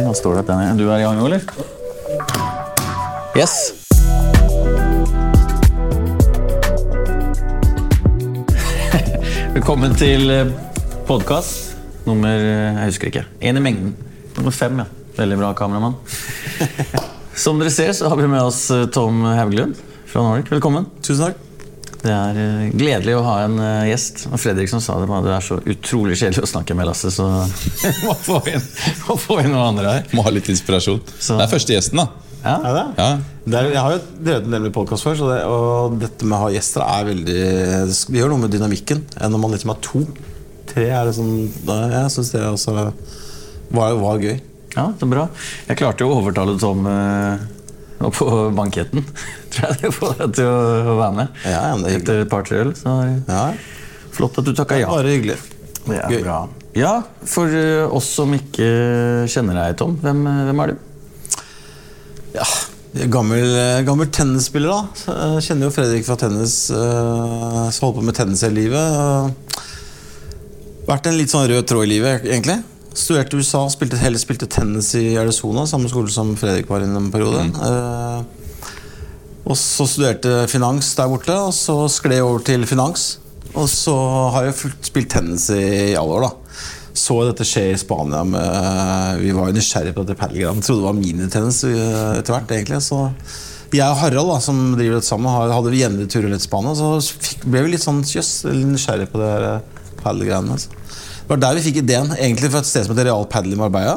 da 0.00 0.14
står 0.16 0.38
det 0.38 0.40
at 0.44 0.48
den 0.48 0.60
er 0.64 0.72
Du 0.78 0.86
er 0.88 0.98
i 0.98 1.04
gang 1.04 1.18
nå, 1.18 1.26
eller? 1.28 1.42
Yes. 3.36 3.74
Velkommen 9.56 9.92
til 10.00 10.32
podkast 11.08 11.76
nummer 12.08 12.32
eh, 12.32 12.74
Jeg 12.78 12.86
husker 12.88 13.06
ikke. 13.12 13.24
Én 13.44 13.56
i 13.56 13.62
mengden. 13.62 13.92
Nummer 14.38 14.50
fem, 14.56 14.78
ja. 14.80 14.86
Veldig 15.16 15.38
bra 15.42 15.52
kameramann. 15.56 15.94
Som 17.44 17.60
dere 17.60 17.70
ser, 17.72 17.92
så 17.92 18.08
har 18.08 18.16
vi 18.16 18.26
med 18.32 18.42
oss 18.42 18.70
eh, 18.72 18.88
Tom 18.92 19.24
Hauglund 19.28 19.76
fra 20.08 20.24
Nordic. 20.24 20.52
Velkommen. 20.52 20.84
Tusen 21.04 21.26
takk. 21.28 21.51
Det 22.02 22.10
er 22.10 22.38
eh, 22.42 22.62
gledelig 22.74 23.14
å 23.18 23.22
ha 23.26 23.34
en 23.44 23.58
eh, 23.62 23.84
gjest. 23.92 24.24
Og 24.32 24.40
Fredrik 24.42 24.70
som 24.72 24.80
sa 24.82 24.96
det, 24.98 25.06
det 25.26 25.34
er 25.36 25.44
så 25.46 25.60
utrolig 25.60 26.16
kjedelig 26.18 26.42
å 26.42 26.50
snakke 26.50 26.74
med 26.78 26.88
Lasse, 26.88 27.12
så 27.14 27.28
må 28.06 28.14
få 28.26 28.40
inn, 28.50 28.64
må 29.06 29.16
få 29.22 29.38
inn 29.44 29.52
noen 29.54 29.68
andre 29.76 29.92
her. 29.98 30.08
Må 30.18 30.24
ha 30.26 30.32
litt 30.34 30.50
inspirasjon. 30.50 30.98
Så- 31.18 31.38
Det 31.38 31.46
er 31.46 31.52
første 31.54 31.76
gjesten, 31.76 32.02
da. 32.02 32.08
Ja. 32.42 32.56
Er 32.58 32.74
det? 32.74 32.84
Ja. 32.98 33.10
Det 33.46 33.58
er, 33.60 33.68
jeg 33.70 33.82
har 33.84 33.92
jo 33.94 34.00
drevet 34.18 34.46
en 34.48 34.54
del 34.56 34.64
med 34.66 34.72
podkast 34.74 35.06
før, 35.06 35.14
så 35.20 35.28
det, 35.30 35.38
og 35.46 35.94
dette 36.02 36.26
med 36.26 36.34
å 36.34 36.42
ha 36.42 36.50
gjester 36.50 36.82
er 36.82 37.04
veldig 37.06 37.36
Det 37.86 38.18
gjør 38.18 38.32
noe 38.32 38.42
med 38.42 38.50
dynamikken 38.54 39.04
enn 39.22 39.30
når 39.34 39.42
man 39.44 39.54
liksom 39.54 39.70
har 39.70 39.78
to. 39.86 40.02
Tre 40.72 40.88
er 40.90 41.06
det 41.06 41.14
sånn 41.20 41.36
da, 41.66 41.76
Jeg 42.00 42.10
syns 42.16 42.32
det 42.34 42.42
også 42.48 42.74
var, 43.70 43.94
var 44.02 44.18
gøy. 44.22 44.40
ja, 44.74 44.88
det 44.90 45.06
er 45.06 45.10
bra. 45.14 45.28
Jeg 45.70 45.78
klarte 45.78 46.02
jo 46.02 46.10
å 46.10 46.18
overtale 46.18 46.58
Tom 46.58 46.82
eh, 46.90 47.46
og 48.06 48.14
på 48.16 48.28
banketten. 48.56 49.04
Tror 49.52 49.68
jeg 49.70 49.80
det 49.82 49.92
får 49.96 50.16
deg 50.22 50.34
til 50.40 50.48
å 50.48 50.96
være 50.98 51.14
med. 51.20 51.38
Ja, 51.46 51.60
ja, 51.70 51.76
det 51.80 51.92
er. 51.92 52.00
Etter 52.00 52.24
et 52.24 52.32
par-tre 52.32 52.62
øl. 52.64 52.72
Så 52.78 52.96
Ja, 53.28 53.44
flott 54.12 54.38
at 54.40 54.48
du 54.48 54.52
takka 54.56 54.80
ja. 54.80 54.90
Bare 54.92 55.12
hyggelig. 55.14 55.38
Det 55.82 55.98
er 55.98 56.12
Gøy. 56.14 56.22
bra. 56.24 56.40
Ja, 56.78 56.92
For 57.28 57.52
eh, 57.52 57.84
oss 57.92 58.08
som 58.16 58.32
ikke 58.36 58.66
kjenner 59.28 59.58
deg, 59.58 59.76
Tom, 59.80 59.96
hvem, 60.00 60.22
eh, 60.30 60.42
hvem 60.48 60.62
er 60.64 60.72
du? 60.72 60.76
Ja, 62.32 62.46
gammel, 63.12 63.44
eh, 63.58 63.82
gammel 63.84 64.08
tennisspiller, 64.14 64.72
da. 64.72 65.12
Jeg 65.36 65.44
kjenner 65.48 65.68
jo 65.68 65.74
Fredrik 65.74 66.06
fra 66.08 66.16
tennis. 66.20 66.54
som 66.72 66.78
holder 66.78 67.80
holdt 67.82 67.98
på 67.98 68.06
med 68.08 68.16
tennis 68.16 68.44
hele 68.46 68.56
livet. 68.62 69.34
Vært 70.88 71.06
en 71.10 71.18
litt 71.18 71.30
sånn 71.32 71.48
rød 71.50 71.66
tråd 71.68 71.84
i 71.86 71.92
livet, 71.92 72.24
egentlig. 72.24 72.62
Studerte 72.92 73.36
i 73.36 73.40
USA, 73.40 73.64
spilte, 73.72 73.96
heller 74.00 74.20
spilte 74.20 74.48
tennis 74.50 74.92
i 74.98 75.16
Arizona, 75.20 75.64
samme 75.68 75.88
skole 75.90 76.12
som 76.12 76.34
Fredrik 76.36 76.68
var 76.68 76.84
i 76.84 76.88
en 76.90 77.10
periode. 77.12 77.46
Eh, 77.48 78.42
og 79.42 79.58
så 79.58 79.86
studerte 79.90 80.44
finans 80.50 80.92
der 80.98 81.10
borte, 81.10 81.34
og 81.48 81.54
så 81.56 81.76
skled 81.90 82.20
jeg 82.20 82.26
over 82.26 82.44
til 82.46 82.66
finans. 82.68 83.16
Og 83.52 83.66
så 83.68 83.94
har 84.34 84.46
jeg 84.48 84.72
spilt 84.84 85.10
tennis 85.12 85.48
i, 85.52 85.94
alle 85.98 86.18
år, 86.18 86.28
da. 86.28 86.32
Så 86.96 87.16
dette 87.24 87.46
skje 87.48 87.70
i 87.72 87.80
Spania. 87.80 88.22
Med, 88.28 89.22
vi 89.24 89.32
var 89.36 89.52
nysgjerrige 89.56 89.96
på 89.96 90.04
dette 90.04 90.20
padelgreiene. 90.20 90.62
Trodde 90.64 90.84
det 90.84 90.88
var 90.90 90.98
minitennis 90.98 91.62
eh, 91.68 92.20
etter 92.20 92.36
hvert, 92.36 92.52
egentlig. 92.52 92.82
Så 92.84 93.00
jeg 93.72 93.88
og 93.88 93.98
Harald, 94.02 94.28
da, 94.28 94.38
som 94.44 94.60
driver 94.76 94.98
dette 94.98 95.08
sammen, 95.08 95.32
hadde 95.32 95.72
vi 95.72 95.80
jevnlige 95.80 96.12
turer 96.12 96.28
til 96.34 96.44
Spania. 96.44 96.76
Så 96.76 97.40
ble 97.48 97.64
vi 97.64 97.74
litt 97.74 97.84
sånn 97.84 98.04
jøss, 98.04 98.42
nysgjerrige 98.52 99.12
på 99.12 99.22
det 99.22 99.32
her, 99.32 99.48
eh. 99.56 99.68
Altså. 100.02 100.81
Det 101.32 101.38
var 101.38 101.48
der 101.48 101.56
vi 101.56 101.62
fikk 101.64 101.78
ideen, 101.80 102.10
egentlig 102.12 102.50
fra 102.52 102.60
et 102.60 102.66
sted 102.68 102.84
som 102.84 102.92
heter 102.92 103.06
Real 103.08 103.22
Padel 103.24 103.54
i 103.54 103.56
Marbella. 103.56 103.94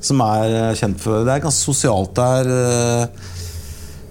Som 0.00 0.22
er 0.24 0.54
eh, 0.56 0.70
kjent 0.78 0.96
for 1.02 1.20
Det 1.26 1.34
er 1.34 1.42
ganske 1.44 1.66
sosialt 1.66 2.14
der. 2.16 2.48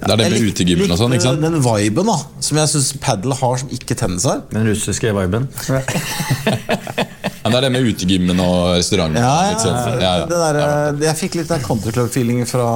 Ja, 0.01 0.05
Det 0.05 0.13
er 0.13 0.17
det 0.21 0.27
med 0.33 0.45
utegymmen 0.51 0.93
og 0.93 0.97
sånn, 0.97 1.15
ikke 1.17 1.25
sant? 1.25 1.41
Den 1.41 1.57
viben 1.61 2.07
da 2.09 2.15
som 2.41 2.57
jeg 2.61 2.69
syns 2.71 2.91
padel 3.01 3.33
har, 3.37 3.57
som 3.61 3.73
ikke 3.73 3.97
tennis 3.97 4.25
har. 4.29 4.43
Den 4.53 4.69
russiske 4.69 5.09
viben. 5.17 5.49
Men 7.41 7.49
det 7.49 7.57
er 7.57 7.65
det 7.65 7.73
med 7.73 7.89
utegymmen 7.89 8.41
og 8.45 8.77
restauranten. 8.77 9.17
Ja, 9.17 9.35
ja, 9.49 9.57
ja, 9.57 10.13
ja. 10.21 10.25
Det 10.29 10.39
der, 10.45 10.61
eh, 10.61 11.03
jeg 11.07 11.19
fikk 11.23 11.41
litt 11.41 11.49
den 11.49 11.65
country 11.65 11.93
club-feeling 11.97 12.45
fra, 12.49 12.69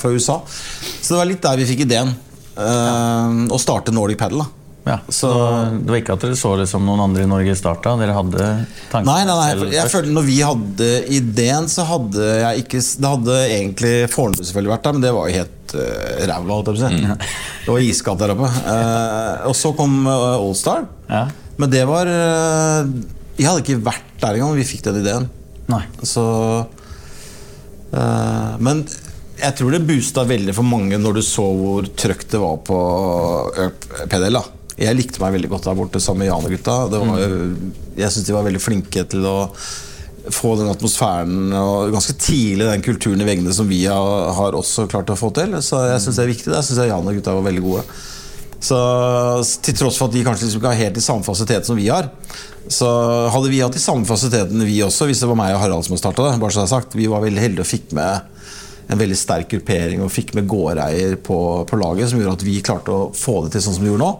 fra 0.00 0.12
USA. 0.12 0.42
Så 1.00 1.14
det 1.14 1.20
var 1.22 1.32
litt 1.32 1.44
der 1.48 1.60
vi 1.64 1.68
fikk 1.72 1.86
ideen. 1.88 2.12
eh, 2.60 3.44
å 3.56 3.60
starte 3.60 3.92
Nordic 3.96 4.20
Padel. 4.20 4.44
da 4.44 4.59
Ja, 4.84 4.96
så 5.12 5.28
det 5.76 5.90
var 5.92 5.98
ikke 6.00 6.14
at 6.16 6.22
dere 6.24 6.36
så 6.38 6.54
det 6.56 6.64
som 6.70 6.86
noen 6.88 7.02
andre 7.04 7.26
i 7.26 7.28
Norge 7.28 7.52
starta? 7.58 7.92
Dere 8.00 8.14
hadde 8.16 8.44
tanken 8.88 9.08
Nei, 9.10 9.18
nei, 9.28 9.34
nei 9.36 9.48
jeg, 9.50 9.66
jeg 9.76 9.92
følte 9.92 10.14
når 10.16 10.24
vi 10.24 10.36
hadde 10.40 10.86
ideen, 11.18 11.66
så 11.68 11.84
hadde 11.88 12.28
jeg 12.40 12.62
ikke 12.64 12.80
Det 12.80 13.10
hadde 13.12 13.34
egentlig 13.44 13.92
Fornebu 14.12 14.40
selvfølgelig 14.40 14.72
vært 14.72 14.86
der, 14.86 14.94
men 14.96 15.04
det 15.04 15.10
var 15.16 15.28
jo 15.28 15.36
helt 15.36 15.74
uh, 15.76 16.22
ræva. 16.30 16.58
si. 16.80 17.02
Det 17.66 17.74
var 17.74 17.84
iskaldt 17.84 18.24
der 18.24 18.32
oppe. 18.32 18.48
Uh, 18.64 19.50
og 19.50 19.56
så 19.58 19.72
kom 19.76 19.98
uh, 20.08 20.38
Allstar. 20.38 20.88
Ja. 21.10 21.26
Men 21.60 21.74
det 21.74 21.82
var 21.90 22.08
uh, 22.08 22.88
Jeg 23.36 23.50
hadde 23.50 23.64
ikke 23.66 23.84
vært 23.84 24.14
der 24.22 24.38
engang 24.38 24.54
da 24.54 24.60
vi 24.62 24.68
fikk 24.70 24.86
den 24.88 25.02
ideen. 25.02 25.28
Nei. 25.70 25.82
Så 26.08 26.24
uh, 27.92 28.52
Men 28.64 28.80
jeg 29.40 29.56
tror 29.56 29.76
det 29.76 29.84
boosta 29.88 30.24
veldig 30.28 30.56
for 30.56 30.64
mange 30.68 30.96
når 31.00 31.20
du 31.20 31.22
så 31.24 31.44
hvor 31.56 31.84
trøkt 32.00 32.32
det 32.32 32.40
var 32.40 32.56
på 32.64 32.80
PDL. 34.08 34.40
da 34.40 34.59
Jeg 34.80 34.96
likte 34.96 35.20
meg 35.20 35.34
veldig 35.36 35.50
godt 35.52 35.68
der 35.68 35.76
borte 35.76 36.00
sammen 36.00 36.24
med 36.24 36.30
Jan 36.30 36.46
og 36.46 36.54
gutta. 36.54 36.76
Det 36.88 37.00
var, 37.04 37.24
Jeg 38.00 38.12
syns 38.14 38.28
de 38.28 38.36
var 38.36 38.46
veldig 38.46 38.62
flinke 38.64 39.04
til 39.12 39.26
å 39.28 39.36
få 40.30 40.54
den 40.60 40.68
atmosfæren 40.68 41.52
og 41.56 41.92
ganske 41.94 42.14
tidlig 42.20 42.68
den 42.68 42.84
kulturen 42.84 43.20
i 43.22 43.26
veggene 43.28 43.52
som 43.56 43.68
vi 43.68 43.82
har, 43.88 44.30
har 44.36 44.56
også 44.56 44.86
klart 44.90 45.12
å 45.12 45.18
få 45.18 45.30
til. 45.36 45.56
Så 45.64 45.82
jeg 45.88 46.00
syns 46.04 46.20
det 46.20 46.24
er 46.24 46.32
viktig. 46.32 46.52
Der 46.52 46.64
syns 46.64 46.80
jeg 46.80 46.92
Jan 46.92 47.12
og 47.12 47.20
gutta 47.20 47.36
var 47.36 47.46
veldig 47.48 47.64
gode. 47.66 47.84
Så 48.60 48.78
Til 49.64 49.76
tross 49.76 49.96
for 50.00 50.10
at 50.10 50.16
de 50.16 50.24
kanskje 50.24 50.46
liksom 50.46 50.60
ikke 50.60 50.72
har 50.74 50.82
helt 50.82 50.98
de 50.98 51.04
samme 51.04 51.24
fasilitetene 51.24 51.70
som 51.70 51.78
vi 51.80 51.88
har, 51.88 52.10
så 52.70 52.88
hadde 53.32 53.52
vi 53.52 53.62
hatt 53.64 53.76
de 53.76 53.82
samme 53.82 54.04
fasilitetene 54.08 54.68
vi 54.68 54.82
også, 54.84 55.08
hvis 55.08 55.22
det 55.22 55.30
var 55.30 55.38
meg 55.40 55.54
og 55.56 55.62
Harald 55.62 55.86
som 55.86 55.96
starta 56.00 56.28
det. 56.28 56.40
bare 56.42 56.56
så 56.56 56.64
er 56.64 56.72
sagt. 56.72 56.96
Vi 56.96 57.08
var 57.08 57.24
veldig 57.24 57.40
heldige 57.40 57.64
og 57.64 57.70
fikk 57.70 57.94
med 57.96 58.28
en 58.90 58.98
veldig 58.98 59.16
sterk 59.16 59.52
gruppering 59.52 60.02
og 60.02 60.10
fikk 60.12 60.34
med 60.36 60.48
gårdeier 60.50 61.16
på, 61.22 61.38
på 61.66 61.78
laget, 61.78 62.10
som 62.10 62.20
gjorde 62.20 62.40
at 62.40 62.46
vi 62.46 62.60
klarte 62.64 62.92
å 62.94 63.10
få 63.16 63.44
det 63.44 63.54
til 63.54 63.64
sånn 63.64 63.78
som 63.78 63.86
vi 63.86 63.92
gjorde 63.92 64.06
nå. 64.06 64.12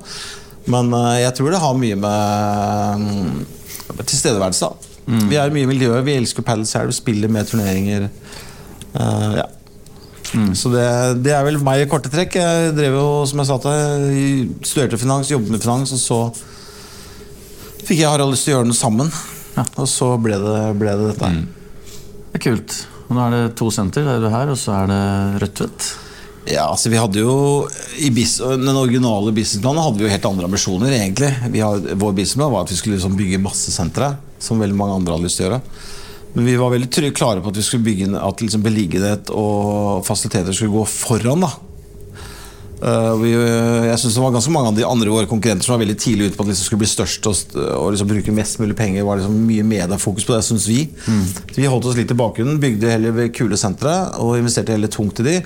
Men 0.68 0.92
eh, 0.96 1.22
jeg 1.24 1.36
tror 1.38 1.54
det 1.54 1.62
har 1.62 1.78
mye 1.78 1.98
med, 2.00 3.06
mm, 3.06 4.02
tilstedeværelse. 4.02 4.68
da. 4.68 4.90
Vi 5.30 5.38
er 5.40 5.50
mye 5.50 5.66
i 5.66 5.70
miljøet, 5.70 6.04
vi 6.06 6.18
elsker 6.20 6.44
padel 6.46 6.66
selv, 6.68 6.92
vi 6.92 6.98
spiller 7.00 7.32
med 7.32 7.48
turneringer. 7.48 8.06
Uh, 8.94 9.40
ja. 9.40 9.46
Så 10.54 10.70
det, 10.70 10.84
det 11.24 11.32
er 11.34 11.42
vel 11.42 11.58
meg 11.66 11.82
i 11.82 11.88
korte 11.90 12.10
trekk. 12.12 12.36
Jeg 12.38 12.74
drev 12.76 12.94
jo, 12.94 13.06
som 13.26 13.42
jeg 13.42 13.48
sa 13.48 13.56
til 13.64 14.52
studerte 14.62 15.00
finans, 15.00 15.32
jobbet 15.32 15.56
med 15.56 15.64
finans, 15.64 15.94
og 15.96 15.98
så 15.98 16.20
fikk 17.82 18.04
jeg 18.04 18.06
Harald 18.06 18.36
lyst 18.36 18.46
til 18.46 18.54
å 18.54 18.60
gjøre 18.60 18.70
noe 18.70 18.78
sammen. 18.78 19.10
Og 19.58 19.88
så 19.90 20.12
ble 20.22 20.38
det, 20.38 20.60
ble 20.78 20.94
det 21.00 21.08
dette. 21.10 21.32
Det 22.30 22.38
er 22.38 22.44
kult. 22.44 22.76
Og 23.08 23.16
nå 23.16 23.24
er 23.24 23.34
det 23.34 23.56
to 23.58 23.72
senter. 23.74 24.06
Det 24.06 24.14
er 24.14 24.22
du 24.22 24.30
her, 24.30 24.52
og 24.52 24.60
så 24.60 24.76
er 24.78 24.92
det 24.92 25.02
Rødtvet. 25.42 25.90
Ja, 26.50 26.66
altså 26.72 26.90
vi 26.90 26.98
hadde 26.98 27.22
jo 27.22 27.34
I 28.02 28.10
den 28.10 28.74
originale 28.74 29.30
businessplanen 29.34 29.84
hadde 29.84 30.00
vi 30.00 30.06
jo 30.08 30.10
helt 30.10 30.26
andre 30.26 30.48
ambisjoner, 30.50 30.94
egentlig. 30.96 31.30
Har, 31.62 31.78
vår 31.94 32.16
businessplan 32.18 32.52
var 32.52 32.66
at 32.66 32.74
vi 32.74 32.80
skulle 32.80 32.98
liksom 32.98 33.16
bygge 33.18 33.42
masse 33.42 33.72
sentre, 33.74 34.16
som 34.42 34.60
veldig 34.62 34.78
mange 34.78 34.98
andre 34.98 35.14
hadde 35.14 35.28
lyst 35.28 35.40
til 35.40 35.46
å 35.46 35.50
gjøre. 35.50 35.62
Men 36.34 36.46
vi 36.46 36.58
var 36.58 36.74
veldig 36.74 37.10
klare 37.14 37.42
på 37.42 37.50
at 37.50 37.58
vi 37.58 37.66
skulle 37.66 37.86
bygge 37.86 38.10
at 38.18 38.42
liksom 38.42 38.62
beliggenhet 38.66 39.32
og 39.34 40.04
fasiliteter 40.06 40.54
skulle 40.54 40.74
gå 40.74 40.86
foran. 40.90 41.46
da 41.46 41.69
vi, 42.80 43.30
jeg 43.36 43.98
synes 44.00 44.14
det 44.16 44.22
var 44.24 44.32
ganske 44.32 44.52
mange 44.54 44.70
av 44.70 44.76
de 44.78 44.86
andre 44.88 45.12
våre 45.12 45.28
konkurrenter 45.28 45.66
som 45.66 45.74
var 45.74 45.82
veldig 45.82 45.98
tidlig 46.00 46.30
ute 46.30 46.38
på 46.38 46.46
at 46.46 46.50
liksom 46.52 46.68
skulle 46.68 46.80
bli 46.80 46.88
størst 46.88 47.26
og, 47.28 47.56
og 47.76 47.90
liksom 47.92 48.08
bruke 48.08 48.32
mest 48.32 48.60
mulig 48.62 48.76
penger. 48.78 49.04
var 49.04 49.20
liksom 49.20 49.36
mye 49.44 49.66
mediefokus 49.68 50.24
på 50.24 50.32
det, 50.32 50.40
syns 50.46 50.68
vi. 50.70 50.86
Så 51.04 51.58
vi 51.58 51.68
holdt 51.68 51.90
oss 51.90 51.98
litt 51.98 52.14
i 52.14 52.16
bakgrunnen, 52.16 52.60
bygde 52.62 52.94
heller 52.94 53.12
ved 53.18 53.34
kule 53.36 53.58
sentre 53.60 53.92
og 54.22 54.38
investerte 54.38 54.72
heller 54.72 54.88
tungt 54.92 55.20
i 55.20 55.28
de. 55.28 55.36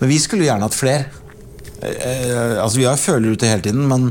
Men 0.00 0.12
vi 0.14 0.18
skulle 0.22 0.48
gjerne 0.48 0.64
hatt 0.64 0.78
flere. 0.78 1.04
Eh, 1.82 2.56
altså 2.62 2.80
Vi 2.80 2.88
har 2.88 2.96
følere 2.98 3.36
ute 3.36 3.52
hele 3.52 3.62
tiden, 3.68 3.84
men 3.90 4.08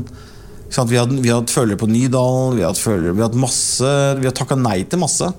sant? 0.70 0.90
vi 0.90 0.96
har 1.00 1.10
vi 1.10 1.28
har 1.28 1.42
hatt 1.42 1.52
følere 1.52 1.80
på 1.80 1.90
Nydalen, 1.90 2.56
vi 2.56 2.62
har 2.62 2.72
hatt 2.72 2.80
følere, 2.80 3.12
vi 3.16 3.26
har 3.26 3.34
masse 3.36 3.92
Vi 4.22 4.28
har 4.28 4.36
takka 4.38 4.56
nei 4.56 4.84
til 4.86 5.02
masse. 5.02 5.32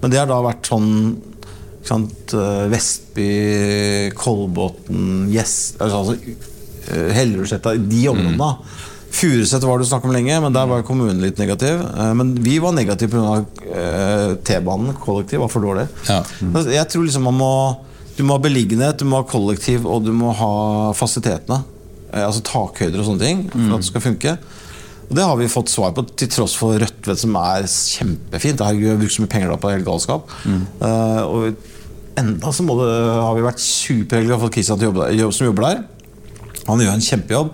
Men 0.00 0.12
det 0.12 0.18
har 0.22 0.28
da 0.30 0.40
vært 0.44 0.72
sånn 0.72 0.88
eh, 0.96 1.35
Vestby, 2.72 3.30
Kolbotn, 4.18 5.28
yes, 5.32 5.74
altså, 5.78 6.02
altså, 6.02 6.16
eh, 6.90 7.12
Hellerudsletta, 7.16 7.74
de 7.78 8.02
områdene. 8.12 8.50
Furuset 9.16 9.62
var 9.64 9.78
det 9.80 9.86
snakk 9.88 10.04
om 10.04 10.12
lenge, 10.12 10.34
men 10.42 10.52
der 10.52 10.66
var 10.68 10.82
kommunen 10.84 11.22
litt 11.22 11.38
negativ. 11.40 11.78
Eh, 11.80 12.12
Men 12.14 12.34
vi 12.44 12.58
var 12.60 12.72
negative 12.76 13.08
pga. 13.10 14.36
T-banen. 14.44 14.92
Kollektiv 15.00 15.40
var 15.40 15.48
for 15.48 15.60
dårlig. 15.64 15.86
Ja. 16.08 16.22
Mm. 16.42 16.58
Jeg 16.74 16.88
tror 16.92 17.06
liksom 17.06 17.22
man 17.24 17.38
må 17.38 17.52
Du 18.16 18.22
må 18.24 18.32
ha 18.38 18.40
beliggenhet, 18.40 18.96
du 18.98 19.04
må 19.04 19.18
ha 19.20 19.24
kollektiv, 19.28 19.84
og 19.86 20.04
du 20.06 20.12
må 20.12 20.30
ha 20.32 20.92
fasilitetene. 20.96 21.62
Eh, 22.12 22.22
Altså 22.24 22.40
takhøyder 22.42 23.00
og 23.02 23.04
sånne 23.10 23.20
ting 23.20 23.42
for 23.50 23.74
at 23.76 23.82
det 23.82 23.88
skal 23.90 24.00
funke. 24.00 24.36
Og 25.06 25.14
det 25.14 25.22
har 25.22 25.36
vi 25.38 25.46
fått 25.50 25.70
svar 25.70 25.92
på, 25.94 26.02
til 26.18 26.30
tross 26.32 26.56
for 26.58 26.74
Rødtvet, 26.82 27.20
som 27.20 27.36
er 27.38 27.66
kjempefint. 27.70 28.62
Herregud, 28.64 28.90
har 28.90 29.00
brukt 29.00 29.14
så 29.14 29.22
mye 29.22 29.32
penger 29.36 29.52
da 29.52 29.58
på 29.62 29.70
helt 29.70 29.86
galskap. 29.86 30.32
Eh, 30.46 31.22
og 31.22 32.18
enda 32.18 32.52
så 32.54 32.64
det, 32.66 32.88
har 33.22 33.36
vi 33.36 33.44
vært 33.44 33.62
superheldige 33.62 34.34
og 34.34 34.46
fått 34.46 34.56
Kristian 34.56 34.80
til 34.80 34.90
å 34.90 35.10
jobbe 35.14 35.36
som 35.36 35.50
jobber 35.50 35.68
der. 35.68 35.84
Han 36.66 36.82
gjør 36.82 36.96
en 36.96 37.06
kjempejobb. 37.06 37.52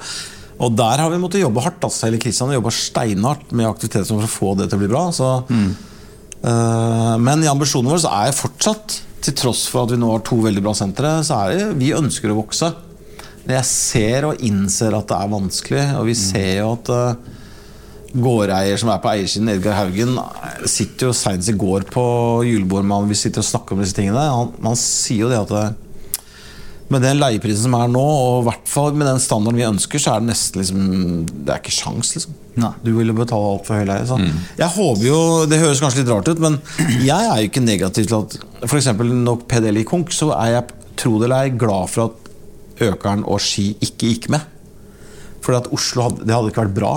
Og 0.63 0.77
der 0.79 1.03
har 1.03 1.11
vi 1.11 1.21
måttet 1.21 1.43
jobbe 1.43 1.65
hardt. 1.65 1.83
Altså. 1.85 2.07
Hele 2.07 2.21
Kristian 2.23 2.49
har 2.53 2.61
jobba 2.61 2.73
steinhardt 2.77 3.53
med 3.53 3.69
aktiviteter 3.69 4.09
for 4.15 4.25
å 4.25 4.31
få 4.31 4.55
det 4.61 4.71
til 4.71 4.79
å 4.79 4.83
bli 4.85 4.93
bra. 4.93 5.05
Så, 5.13 5.31
eh, 5.51 7.17
men 7.21 7.45
i 7.45 7.51
ambisjonen 7.51 7.91
vår 7.93 8.05
så 8.05 8.15
er 8.17 8.31
jeg 8.31 8.41
fortsatt 8.41 9.01
til 9.23 9.37
tross 9.39 9.67
for 9.71 9.85
at 9.85 9.93
vi 9.93 10.01
nå 10.01 10.09
har 10.11 10.25
to 10.27 10.41
veldig 10.43 10.63
bra 10.65 10.73
sentre, 10.75 11.21
så 11.27 11.45
er 11.45 11.53
det 11.53 11.77
vi 11.79 11.93
ønsker 11.95 12.33
å 12.33 12.41
vokse. 12.41 12.73
Men 13.45 13.57
jeg 13.59 13.69
ser 13.69 14.27
og 14.29 14.43
innser 14.43 14.95
at 14.95 15.09
det 15.11 15.19
er 15.19 15.31
vanskelig, 15.31 15.85
og 15.99 16.09
vi 16.09 16.17
ser 16.19 16.51
jo 16.61 16.73
at 16.77 16.91
eh, 16.95 17.39
gårdeier 18.13 18.81
som 18.81 18.91
er 18.93 19.01
på 19.01 19.11
eiersiden, 19.13 19.49
Edgar 19.55 19.79
Haugen, 19.79 20.19
sitter 20.69 21.09
jo 21.09 21.15
seinest 21.17 21.53
i 21.53 21.57
går 21.57 21.87
på 21.93 22.05
julebord 22.45 22.85
med 22.85 22.99
han, 22.99 23.09
vi 23.09 23.19
sitter 23.19 23.41
og 23.41 23.49
snakker 23.49 23.77
om 23.77 23.81
disse 23.85 23.97
tingene. 23.97 24.27
Han, 24.29 24.53
han 24.67 24.79
sier 24.79 25.25
jo 25.25 25.33
det 25.33 25.41
at 25.41 25.55
det, 25.55 25.65
med 26.93 27.05
den 27.07 27.21
leieprisen 27.23 27.65
som 27.65 27.77
er 27.79 27.89
nå, 27.89 28.03
og 28.03 28.43
i 28.43 28.47
hvert 28.51 28.69
fall 28.69 28.93
med 28.93 29.09
den 29.09 29.21
standarden 29.23 29.61
vi 29.61 29.65
ønsker, 29.65 30.03
så 30.03 30.13
er 30.13 30.21
det 30.21 30.29
nesten 30.29 30.61
liksom 30.61 30.83
Det 31.33 31.55
er 31.55 31.63
ikke 31.63 31.73
sjans, 31.73 32.11
liksom. 32.19 32.35
Nei. 32.61 32.73
Du 32.85 32.91
ville 32.99 33.15
betale 33.17 33.55
altfor 33.55 33.81
høy 33.81 33.87
leie. 33.89 34.05
Så. 34.09 34.19
Jeg 34.59 34.69
håper 34.75 35.07
jo, 35.07 35.21
Det 35.49 35.61
høres 35.63 35.81
kanskje 35.81 36.03
litt 36.03 36.13
rart 36.13 36.29
ut, 36.29 36.43
men 36.43 36.59
jeg 37.01 37.17
er 37.17 37.41
jo 37.41 37.49
ikke 37.49 37.65
negativ 37.65 38.11
til 38.11 38.19
at 38.19 38.37
f.eks. 38.69 38.91
når 39.01 39.47
PDL 39.49 39.81
gikk 39.81 39.93
konk, 39.95 40.13
så 40.13 40.35
er 40.37 40.59
jeg 40.59 40.77
tro 41.01 41.17
det 41.17 41.31
eller 41.31 41.47
ei 41.49 41.57
glad 41.57 41.89
for 41.89 42.11
at 42.11 42.19
Økeren 42.83 43.25
og 43.29 43.41
Ski 43.41 43.71
ikke 43.81 44.11
gikk 44.11 44.29
med. 44.35 44.45
For 45.43 45.57
at 45.57 45.69
Oslo 45.75 46.11
hadde, 46.11 46.27
det 46.27 46.35
hadde 46.35 46.53
ikke 46.53 46.67
vært 46.67 46.77
bra. 46.77 46.93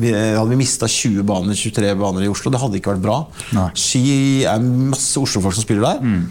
Vi, 0.00 0.12
hadde 0.14 0.48
vi 0.48 0.58
mista 0.60 0.88
20 0.88 1.26
baner, 1.28 1.56
23 1.58 1.92
baner 2.00 2.24
i 2.24 2.30
Oslo, 2.32 2.52
det 2.52 2.60
hadde 2.62 2.78
ikke 2.80 2.94
vært 2.94 3.04
bra. 3.04 3.18
Nei. 3.56 3.68
Ski 3.78 4.04
er 4.48 4.62
masse 4.64 5.20
Oslo-folk 5.20 5.56
som 5.56 5.66
spiller 5.66 5.84
der. 5.84 6.22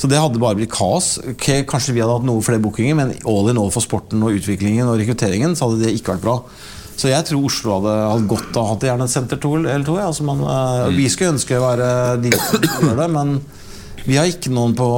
Så 0.00 0.08
det 0.08 0.16
hadde 0.16 0.40
bare 0.40 0.56
blitt 0.56 0.72
kaos. 0.72 1.18
Okay, 1.34 1.66
kanskje 1.68 1.92
vi 1.92 2.00
hadde 2.00 2.14
hatt 2.16 2.24
noe 2.24 2.40
flere 2.44 2.62
bookinger, 2.64 2.96
men 2.96 3.14
all 3.28 3.50
in 3.52 3.60
all 3.60 3.72
for 3.74 3.84
sporten 3.84 4.22
og 4.24 4.38
utviklingen 4.38 4.88
og 4.88 4.96
rekrutteringen, 5.02 5.52
så 5.58 5.68
hadde 5.68 5.84
det 5.84 5.96
ikke 5.98 6.14
vært 6.14 6.24
bra. 6.24 6.36
Så 7.00 7.08
jeg 7.08 7.24
tror 7.28 7.46
Oslo 7.48 7.78
hadde 7.78 7.92
hatt 8.10 8.26
godt 8.28 8.56
av 8.60 8.62
å 8.62 8.70
ha 8.74 8.78
gjerne 8.84 9.06
et 9.08 9.12
senter 9.12 9.40
to 9.40 9.54
eller 9.58 9.84
to. 9.84 9.96
ja. 10.00 10.08
Altså 10.10 10.24
man, 10.28 10.40
mm. 10.44 10.96
Vi 10.96 11.08
skulle 11.12 11.34
ønske 11.34 11.56
å 11.56 11.64
være 11.64 11.90
de 12.20 12.32
som 12.36 12.88
gjør 12.88 12.98
det, 13.02 13.08
men 13.14 13.36
vi 14.04 14.16
har 14.16 14.28
ikke 14.28 14.52
noen 14.52 14.76
på 14.76 14.88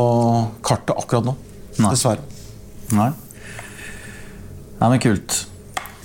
kartet 0.67 0.95
akkurat 0.99 1.31
nå. 1.31 1.37
Nei. 1.79 1.93
Dessverre. 1.95 2.23
Nei. 2.95 3.11
Nei, 4.79 4.89
men 4.89 5.03
kult. 5.03 5.39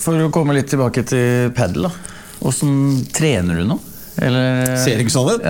For 0.01 0.21
å 0.21 0.29
komme 0.33 0.53
litt 0.57 0.69
tilbake 0.69 1.01
til 1.09 1.49
pedel, 1.57 1.89
da. 1.89 2.06
Åssen 2.45 3.05
trener 3.13 3.55
du 3.61 3.65
nå? 3.69 3.77
Eller 4.17 4.75
Ser 4.81 4.97
ikke 5.01 5.13
sånn 5.13 5.29
ut? 5.37 5.45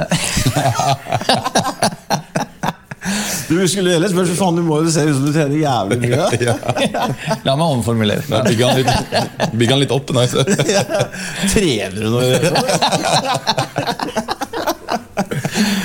Du 3.47 3.55
skulle 3.71 3.93
ellers 3.95 4.11
spørre 4.11 4.33
faen, 4.35 4.57
du 4.59 4.63
må 4.67 4.81
jo 4.83 4.89
se 4.91 4.99
ut 5.07 5.15
som 5.15 5.23
du 5.23 5.31
trener 5.31 5.55
jævlig 5.61 5.95
mye. 6.01 6.27
La 7.47 7.53
meg 7.55 7.63
omformulere. 7.77 8.19
Bygge 8.49 8.67
han 8.67 8.75
litt, 8.81 8.91
bygger 9.53 9.71
han 9.71 9.79
litt 9.85 9.93
opp. 9.95 10.11
Nei. 10.17 10.25
Trener 11.53 11.95
du 11.95 12.11
noe? 12.11 12.27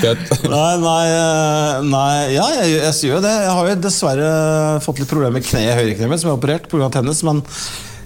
Nei, 0.03 0.75
nei, 0.83 1.05
eh, 1.07 1.79
nei 1.87 2.35
Ja, 2.35 2.49
jeg, 2.59 2.75
jeg 2.81 2.93
gjør 3.07 3.17
jo 3.21 3.23
det. 3.25 3.31
Jeg 3.47 3.53
har 3.55 3.63
jo 3.71 3.77
dessverre 3.87 4.29
fått 4.85 4.99
litt 5.03 5.11
problemer 5.13 5.35
med 5.39 5.47
kneet, 5.47 5.77
høyrekneet 5.79 6.11
mitt, 6.11 6.21
som 6.23 6.29
jeg 6.33 6.35
har 6.35 6.41
operert 6.43 6.67
pga. 6.73 6.89
tennis. 6.99 7.23
Men 7.27 7.39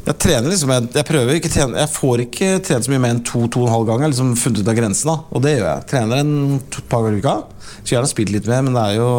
jeg 0.07 0.19
trener 0.23 0.53
liksom 0.53 0.71
Jeg, 0.71 0.87
jeg 0.95 1.07
prøver 1.09 1.39
ikke 1.41 1.51
trene, 1.51 1.81
Jeg 1.83 1.91
får 1.91 2.21
ikke 2.27 2.51
trent 2.69 2.87
så 2.87 2.93
mye 2.93 3.03
mer 3.03 3.15
enn 3.17 3.25
to-to 3.27 3.65
og 3.65 3.69
en 3.69 3.75
halv 3.75 3.89
gang. 3.89 3.99
Jeg 4.01 4.07
har 4.07 4.15
liksom 4.15 4.33
funnet 4.39 4.63
ut 4.63 4.71
av 4.71 4.79
grensen, 4.79 5.11
da 5.11 5.17
og 5.37 5.43
det 5.45 5.57
gjør 5.57 5.67
jeg. 5.73 5.87
Trener 5.93 6.23
en 6.23 6.61
to, 6.71 6.85
par 6.91 7.03
ganger 7.05 7.19
i 7.19 7.25
uka. 7.25 7.37
Skulle 7.81 7.97
gjerne 7.97 8.13
spilt 8.15 8.33
litt 8.37 8.49
mer, 8.51 8.63
men 8.69 8.77
det 8.79 8.85
er 8.93 8.99
jo 9.01 9.11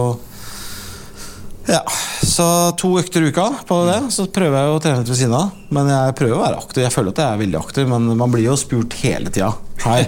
ja, 1.68 1.82
Så 2.24 2.46
to 2.80 2.94
økter 3.02 3.26
i 3.26 3.32
uka 3.34 3.50
på 3.68 3.82
det. 3.90 3.98
Så 4.16 4.30
prøver 4.32 4.56
jeg 4.62 4.72
å 4.72 4.80
trene 4.84 5.02
litt 5.02 5.12
ved 5.12 5.20
siden 5.20 5.36
av. 5.36 5.50
Men 5.76 5.90
jeg 5.92 6.16
prøver 6.16 6.38
å 6.38 6.44
være 6.46 6.62
aktiv. 6.64 6.84
Jeg 6.86 6.94
føler 6.96 7.12
at 7.12 7.20
jeg 7.24 7.28
er 7.36 7.42
veldig 7.44 7.60
aktiv, 7.60 7.90
men 7.92 8.08
man 8.24 8.32
blir 8.32 8.46
jo 8.48 8.56
spurt 8.60 8.96
hele 9.02 9.34
tida. 9.36 9.52
Hei, 9.84 10.00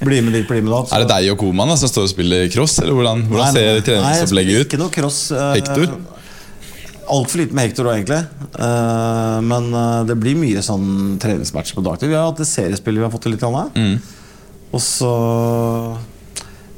bli 0.00 0.20
med 0.24 0.32
dit, 0.38 0.46
bli 0.48 0.62
med 0.62 0.70
datt. 0.72 0.92
Er 0.94 1.02
det 1.02 1.10
deg 1.10 1.32
og 1.34 1.42
Koman 1.42 1.68
da, 1.74 1.76
som 1.82 1.90
står 1.90 2.06
og 2.06 2.12
spiller 2.14 2.46
cross? 2.54 2.78
Eller 2.80 2.94
hvordan, 2.96 3.26
hvordan 3.28 3.58
ser 3.58 3.82
treningsopplegget 3.90 4.60
ut? 4.62 4.66
Ikke 4.70 4.80
noe 4.80 4.94
cross. 4.94 5.18
eh, 5.34 5.50
Hector? 5.58 5.92
Altfor 7.12 7.42
lite 7.42 7.56
med 7.56 7.68
Hector 7.68 7.88
òg, 7.90 7.98
egentlig. 7.98 8.20
Uh, 8.56 9.38
men 9.44 9.66
eh, 9.76 9.98
det 10.08 10.16
blir 10.20 10.38
mye 10.40 10.62
sånn 10.64 11.18
treningsmatcher 11.20 11.76
på 11.76 11.84
dagtid. 11.84 12.08
Vi 12.12 12.16
har 12.16 12.30
hatt 12.30 12.40
et 12.40 12.48
seriespill 12.48 12.96
vi 13.00 13.04
har 13.04 13.12
fått 13.12 13.26
til 13.26 13.34
litt. 13.34 13.44
Annet. 13.44 13.76
Mm. 13.76 13.98
Og 14.72 14.80
så 14.80 15.10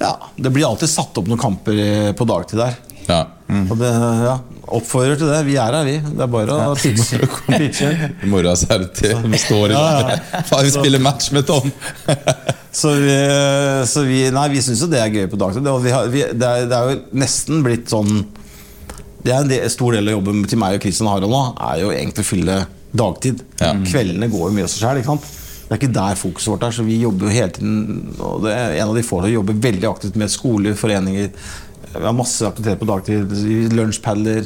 Ja, 0.01 0.17
det 0.37 0.51
blir 0.51 0.67
alltid 0.67 0.91
satt 0.91 1.17
opp 1.21 1.29
noen 1.31 1.39
kamper 1.41 1.79
i- 1.79 2.13
på 2.19 2.27
dagtid 2.27 2.59
der. 2.59 2.75
Ja. 3.07 3.21
Og 3.71 3.77
det, 3.79 3.91
ja, 4.25 4.39
Oppfordrer 4.75 5.19
til 5.21 5.29
det. 5.29 5.43
Vi 5.45 5.57
er 5.61 5.75
her, 5.77 5.85
vi. 5.85 5.99
Det 6.01 6.25
er 6.25 6.31
bare 6.33 6.55
å 6.73 6.75
pitche. 6.75 7.91
I 8.25 8.29
morgen 8.33 8.57
så 8.57 8.71
er 8.75 8.79
det 8.87 8.95
til 8.97 9.19
vi 9.29 9.39
står 9.39 9.75
i. 9.75 9.77
Faen, 10.49 10.65
vi 10.65 10.73
spiller 10.73 11.03
match 11.05 11.31
med 11.37 11.47
Tom! 11.49 11.69
Så 12.75 12.91
vi, 12.99 13.13
så 13.87 14.03
vi 14.03 14.17
Nei, 14.35 14.49
vi 14.51 14.59
syns 14.65 14.81
jo 14.83 14.89
det 14.91 14.99
er 14.99 15.13
gøy 15.15 15.29
på 15.31 15.39
dagtid. 15.39 15.63
Det, 15.63 16.23
det 16.41 16.49
er 16.75 16.89
jo 16.89 16.97
nesten 17.15 17.61
blitt 17.63 17.87
sånn 17.93 18.25
Det 19.25 19.33
er 19.33 19.41
en 19.41 19.49
del, 19.49 19.65
stor 19.73 19.97
del 19.97 20.11
av 20.11 20.19
jobben 20.19 20.43
til 20.49 20.61
meg 20.61 20.77
og 20.77 20.85
Christian 20.85 21.09
Harald 21.09 21.33
nå, 21.33 21.45
er 21.65 21.81
jo 21.81 21.93
egentlig 21.95 22.27
å 22.27 22.29
fylle 22.29 22.59
dagtid. 22.95 23.41
Ja. 23.61 23.73
Kveldene 23.87 24.29
går 24.33 24.51
jo 24.51 24.55
mye 24.59 24.67
av 24.67 24.73
seg 24.73 24.85
sjøl. 24.85 25.01
Det 25.65 25.73
er 25.73 25.81
ikke 25.81 25.95
der 25.97 26.19
fokuset 26.21 26.53
vårt 26.53 26.67
er, 26.67 26.75
så 26.77 26.85
vi 26.85 26.99
jobber 27.01 27.31
jo 27.31 27.33
hele 27.33 27.53
tiden 27.57 28.11
Og 28.21 28.43
det 28.45 28.51
er 28.53 28.75
en 28.83 28.91
av 28.91 28.99
de 28.99 29.05
få 29.07 29.23
som 29.25 29.33
jobber 29.33 29.57
veldig 29.65 29.89
aktivt 29.89 30.19
med 30.21 30.33
skoler, 30.33 30.77
foreninger. 30.77 31.31
Vi 31.95 32.03
har 32.05 32.15
masse 32.17 32.45
aktivitet 32.47 32.83
på 32.83 32.89
dagtid. 32.91 33.33
Lunsjpadler. 33.73 34.45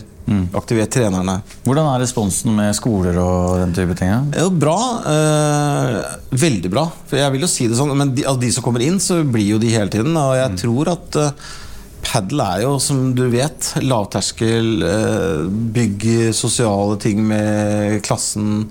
Aktivert 0.59 0.93
trenerne. 0.93 1.39
Hvordan 1.65 1.87
er 1.89 2.03
responsen 2.03 2.53
med 2.57 2.75
skoler 2.77 3.17
og 3.23 3.63
den 3.63 3.73
type 3.77 3.97
ting? 3.97 4.29
jo 4.37 4.51
bra. 4.53 4.77
Eh, 5.09 5.97
veldig 6.37 6.73
bra. 6.73 6.85
For 7.09 7.21
jeg 7.21 7.33
vil 7.35 7.47
jo 7.47 7.51
si 7.51 7.69
det 7.71 7.79
sånn 7.79 7.95
Men 7.97 8.13
de, 8.15 8.27
av 8.29 8.37
de 8.41 8.51
som 8.53 8.65
kommer 8.67 8.85
inn, 8.85 9.01
så 9.01 9.23
blir 9.25 9.55
jo 9.55 9.63
de 9.63 9.73
hele 9.73 9.91
tiden. 9.93 10.13
Og 10.21 10.37
jeg 10.37 10.61
tror 10.61 10.93
at 10.93 11.19
uh, 11.19 11.49
padel 12.05 12.43
er 12.45 12.65
jo, 12.65 12.75
som 12.83 13.13
du 13.17 13.25
vet, 13.33 13.73
lavterskel. 13.85 14.85
Bygge 15.75 16.33
sosiale 16.37 16.99
ting 17.03 17.23
med 17.27 17.99
klassen. 18.07 18.69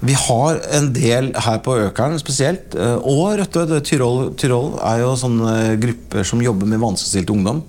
Vi 0.00 0.14
har 0.16 0.62
en 0.72 0.88
del 0.96 1.28
her 1.36 1.58
på 1.60 1.74
Økeren 1.76 2.16
spesielt, 2.20 2.72
eh, 2.72 2.96
og 2.96 3.34
Rødtve, 3.36 3.82
Tyrol, 3.84 4.30
Tyrol 4.40 4.78
er 4.80 5.02
jo 5.02 5.10
sånne 5.20 5.76
grupper 5.82 6.24
som 6.24 6.40
jobber 6.40 6.70
med 6.70 6.80
vanskeligstilt 6.80 7.32
ungdom. 7.34 7.60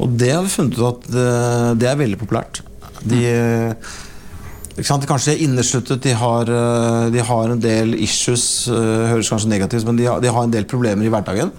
Og 0.00 0.14
det 0.16 0.30
har 0.32 0.46
vi 0.46 0.54
funnet 0.54 0.78
ut 0.78 0.86
at 0.88 1.08
eh, 1.12 1.70
det 1.76 1.90
er 1.90 2.00
veldig 2.00 2.20
populært. 2.22 2.62
De, 3.04 3.20
ikke 4.78 4.86
sant? 4.86 5.02
de 5.02 5.10
kanskje 5.10 5.34
er 5.34 5.44
innesluttet, 5.44 6.02
de 6.06 6.14
har, 6.14 6.48
eh, 6.48 7.10
de 7.10 7.22
har 7.28 7.52
en 7.52 7.62
del 7.62 7.96
issues, 7.98 8.68
eh, 8.70 9.08
høres 9.10 9.30
kanskje 9.32 9.50
negativt 9.50 9.86
men 9.88 9.98
de 9.98 10.06
har, 10.06 10.22
de 10.22 10.30
har 10.32 10.46
en 10.46 10.54
del 10.54 10.68
problemer 10.70 11.04
i 11.04 11.10
hverdagen. 11.12 11.50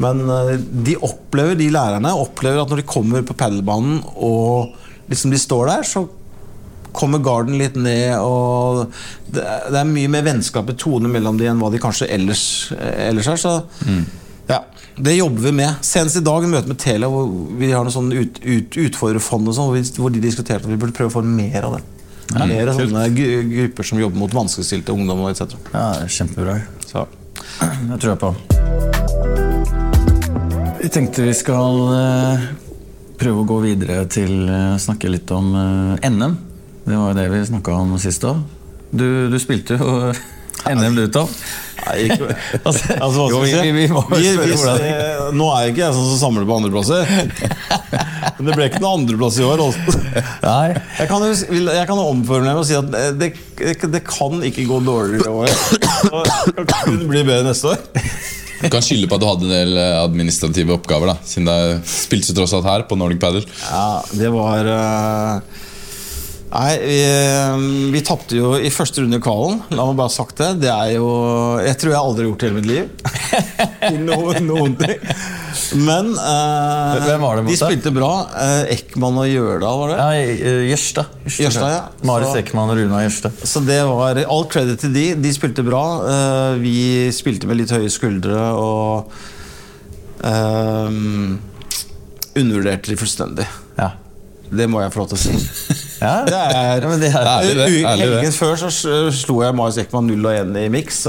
Men 0.00 0.22
eh, 0.30 0.56
de 0.88 0.96
opplever, 1.04 1.54
de 1.58 1.68
lærerne 1.74 2.14
opplever 2.16 2.62
at 2.62 2.70
når 2.72 2.80
de 2.82 2.88
kommer 2.88 3.22
på 3.28 3.34
padelbanen 3.36 4.00
og 4.16 4.72
liksom 5.12 5.30
de 5.34 5.38
står 5.38 5.66
der, 5.68 5.82
så 5.84 6.06
kommer 6.92 7.22
garden 7.24 7.56
litt 7.56 7.76
ned, 7.80 8.18
og 8.20 8.90
det 9.32 9.40
er, 9.40 9.62
det 9.72 9.78
er 9.80 9.86
mye 9.88 10.10
mer 10.12 10.24
vennskap 10.26 10.68
i 10.68 10.74
tone 10.76 11.08
mellom 11.08 11.38
de 11.40 11.46
enn 11.48 11.60
hva 11.62 11.70
de 11.72 11.80
kanskje 11.80 12.08
ellers, 12.12 12.42
eh, 12.76 13.08
ellers 13.08 13.28
er. 13.32 13.40
Så 13.40 13.54
ja, 14.50 14.58
det 15.00 15.14
jobber 15.16 15.46
vi 15.46 15.52
med. 15.62 15.78
Senest 15.86 16.18
i 16.20 16.24
dag 16.26 16.44
en 16.44 16.52
møte 16.52 16.68
med 16.68 16.76
Telia 16.82 17.08
hvor 17.08 17.30
vi 17.56 17.70
har 17.72 17.84
noe 17.86 17.94
sånn 17.94 18.12
ut, 18.12 18.42
ut, 18.44 18.76
utfordrerfond 18.86 19.48
og 19.48 19.56
sånn, 19.56 19.72
hvor, 19.96 20.12
de 20.12 20.20
diskuterte 20.20 20.66
at 20.68 20.72
vi 20.72 20.76
burde 20.80 20.92
prøve 20.96 21.08
å 21.14 21.16
få 21.16 21.24
mer 21.24 21.64
av 21.70 21.78
det. 21.78 21.82
mer 22.44 22.74
sånne 22.76 23.06
gu- 23.16 23.48
grupper 23.56 23.88
som 23.88 24.00
jobber 24.04 24.20
mot 24.26 24.36
vanskeligstilte 24.42 24.92
ungdommer 24.92 25.32
etc. 25.32 25.56
Ja, 25.72 25.86
Kjempebra. 26.08 26.60
Så. 26.84 27.06
Det 27.88 28.00
tror 28.04 28.10
jeg 28.12 28.20
på. 28.20 28.91
Vi 30.82 30.88
tenkte 30.90 31.22
vi 31.22 31.34
skal 31.36 31.76
eh, 31.94 32.44
prøve 33.20 33.42
å 33.44 33.46
gå 33.46 33.58
videre 33.62 34.02
til 34.10 34.48
å 34.50 34.62
snakke 34.82 35.10
litt 35.12 35.30
om 35.34 35.52
eh, 35.54 36.08
NM. 36.10 36.34
Det 36.82 36.96
var 36.98 37.12
jo 37.12 37.18
det 37.20 37.26
vi 37.30 37.42
snakka 37.52 37.76
om 37.84 37.92
sist 38.02 38.24
òg. 38.26 38.40
Du, 38.90 39.06
du 39.30 39.38
spilte 39.40 39.78
jo 39.78 40.10
NM, 40.72 40.96
du, 40.98 41.04
Tom. 41.14 41.30
Nei, 41.82 41.94
ikke, 42.08 42.34
Altså, 42.66 42.94
altså, 43.06 43.28
jo, 43.30 43.40
vi, 43.44 43.54
vi- 43.62 43.72
vi 43.78 43.86
må 43.94 44.02
spørre 44.06 44.50
hvordan 44.50 44.84
eh, 44.88 45.22
Nå 45.38 45.46
er 45.54 45.64
jeg 45.68 45.72
ikke 45.72 45.84
jeg 45.84 45.96
sånn 45.96 46.10
som 46.12 46.20
samler 46.26 46.46
på 46.50 46.58
andreplasser. 46.58 47.14
Men 48.38 48.50
det 48.50 48.58
ble 48.58 48.68
ikke 48.72 48.82
noen 48.82 49.02
andreplass 49.04 49.38
i 49.38 49.46
år. 49.46 49.62
Også. 49.68 49.96
Nei. 50.42 50.68
Jeg 50.98 51.10
kan, 51.10 51.26
jeg 51.30 51.88
kan 51.92 52.02
omformulere 52.02 52.56
meg 52.58 52.62
og 52.64 52.68
si 52.68 52.78
at 52.78 52.90
eh, 52.98 53.10
det, 53.22 53.32
det, 53.62 53.78
det 53.94 54.02
kan 54.10 54.42
ikke 54.50 54.66
gå 54.70 54.82
dårligere 54.86 55.30
i 55.30 55.42
år. 55.46 55.56
Det 56.58 56.66
kan 56.74 56.86
kun 56.90 57.02
bli 57.10 57.22
bedre 57.22 57.46
neste 57.52 57.74
år. 57.76 57.82
Du 58.62 58.68
kan 58.70 58.84
skylde 58.84 59.08
på 59.10 59.18
at 59.18 59.22
du 59.22 59.26
hadde 59.26 59.48
en 59.48 59.54
del 59.54 59.76
eh, 59.80 59.98
administrative 60.02 60.76
oppgaver, 60.76 61.12
da 61.12 61.16
siden 61.26 61.50
det 61.50 61.82
spilte 61.90 62.34
tross 62.36 62.54
alt 62.56 62.68
her 62.68 62.86
på 62.88 62.98
Nordic 62.98 63.20
Paddle. 63.22 63.42
Ja, 63.66 64.02
det 64.14 64.30
var 64.34 64.70
eh, 64.76 65.62
Nei, 66.52 66.72
vi, 66.84 66.96
eh, 67.00 67.54
vi 67.92 68.00
tapte 68.04 68.36
jo 68.36 68.50
i 68.60 68.68
første 68.72 69.00
runde 69.00 69.16
i 69.16 69.22
kvalen. 69.24 69.62
La 69.72 69.86
meg 69.88 69.96
bare 69.96 70.10
ha 70.10 70.12
sagt 70.12 70.36
det. 70.36 70.50
Det 70.66 70.68
er 70.68 70.90
jo 70.98 71.06
Jeg 71.64 71.78
tror 71.80 71.94
jeg 71.94 72.00
aldri 72.00 72.24
har 72.24 72.28
gjort 72.28 72.42
det 72.42 72.44
i 72.44 72.50
hele 72.50 72.58
mitt 72.60 72.68
liv. 72.68 72.90
Noen, 74.02 74.44
noen 74.50 74.74
ting. 74.76 75.00
Men 75.80 76.10
eh, 76.12 77.06
Hvem 77.06 77.24
var 77.24 77.40
det 77.40 77.46
mot 77.46 77.54
de 77.54 77.56
spilte 77.56 77.92
bra. 77.96 78.10
Eh, 78.36 78.74
Ekman 78.76 79.22
og 79.22 79.30
Gjørdal, 79.30 79.80
var 79.80 79.94
det? 79.94 79.96
Ja, 80.02 80.36
eh, 80.44 80.60
Jørstad. 80.68 81.16
Jørstad, 81.24 81.72
ja. 81.72 81.80
Marit 82.08 82.36
Ekman 82.42 82.74
og 82.74 82.80
Runa 82.82 83.00
Jørstad. 83.06 83.40
Så 83.48 83.64
det 83.64 83.80
var 83.88 84.20
all 84.26 84.46
credit 84.52 84.84
til 84.84 84.92
de. 84.96 85.06
De 85.24 85.32
spilte 85.32 85.64
bra. 85.64 85.82
Eh, 86.12 86.60
vi 86.60 86.76
spilte 87.16 87.48
med 87.48 87.62
litt 87.62 87.72
høye 87.72 87.88
skuldre 87.92 88.44
og 88.60 89.16
ehm, 90.28 91.38
undervurderte 92.36 92.92
de 92.92 93.00
fullstendig. 93.00 93.48
Det 94.52 94.68
må 94.68 94.82
jeg 94.82 94.92
få 94.92 95.02
lov 95.02 95.12
til 95.12 95.18
å 95.18 95.22
si. 95.22 95.34
Ja, 96.02 96.14
Det 96.28 96.38
er, 96.38 96.82
ja, 96.82 96.88
men 96.88 97.00
det 97.00 97.10
er 97.12 97.28
Ærlig 97.32 97.56
det, 97.56 97.66
ærlig 97.86 98.08
det. 98.08 98.16
Helgen 98.18 98.34
før 98.36 98.56
så 98.60 98.70
slo 99.14 99.38
jeg 99.44 99.56
Marius 99.56 99.78
Ekman 99.84 100.10
0 100.10 100.26
og 100.28 100.40
1 100.42 100.58
i 100.62 100.66
miks. 100.72 101.04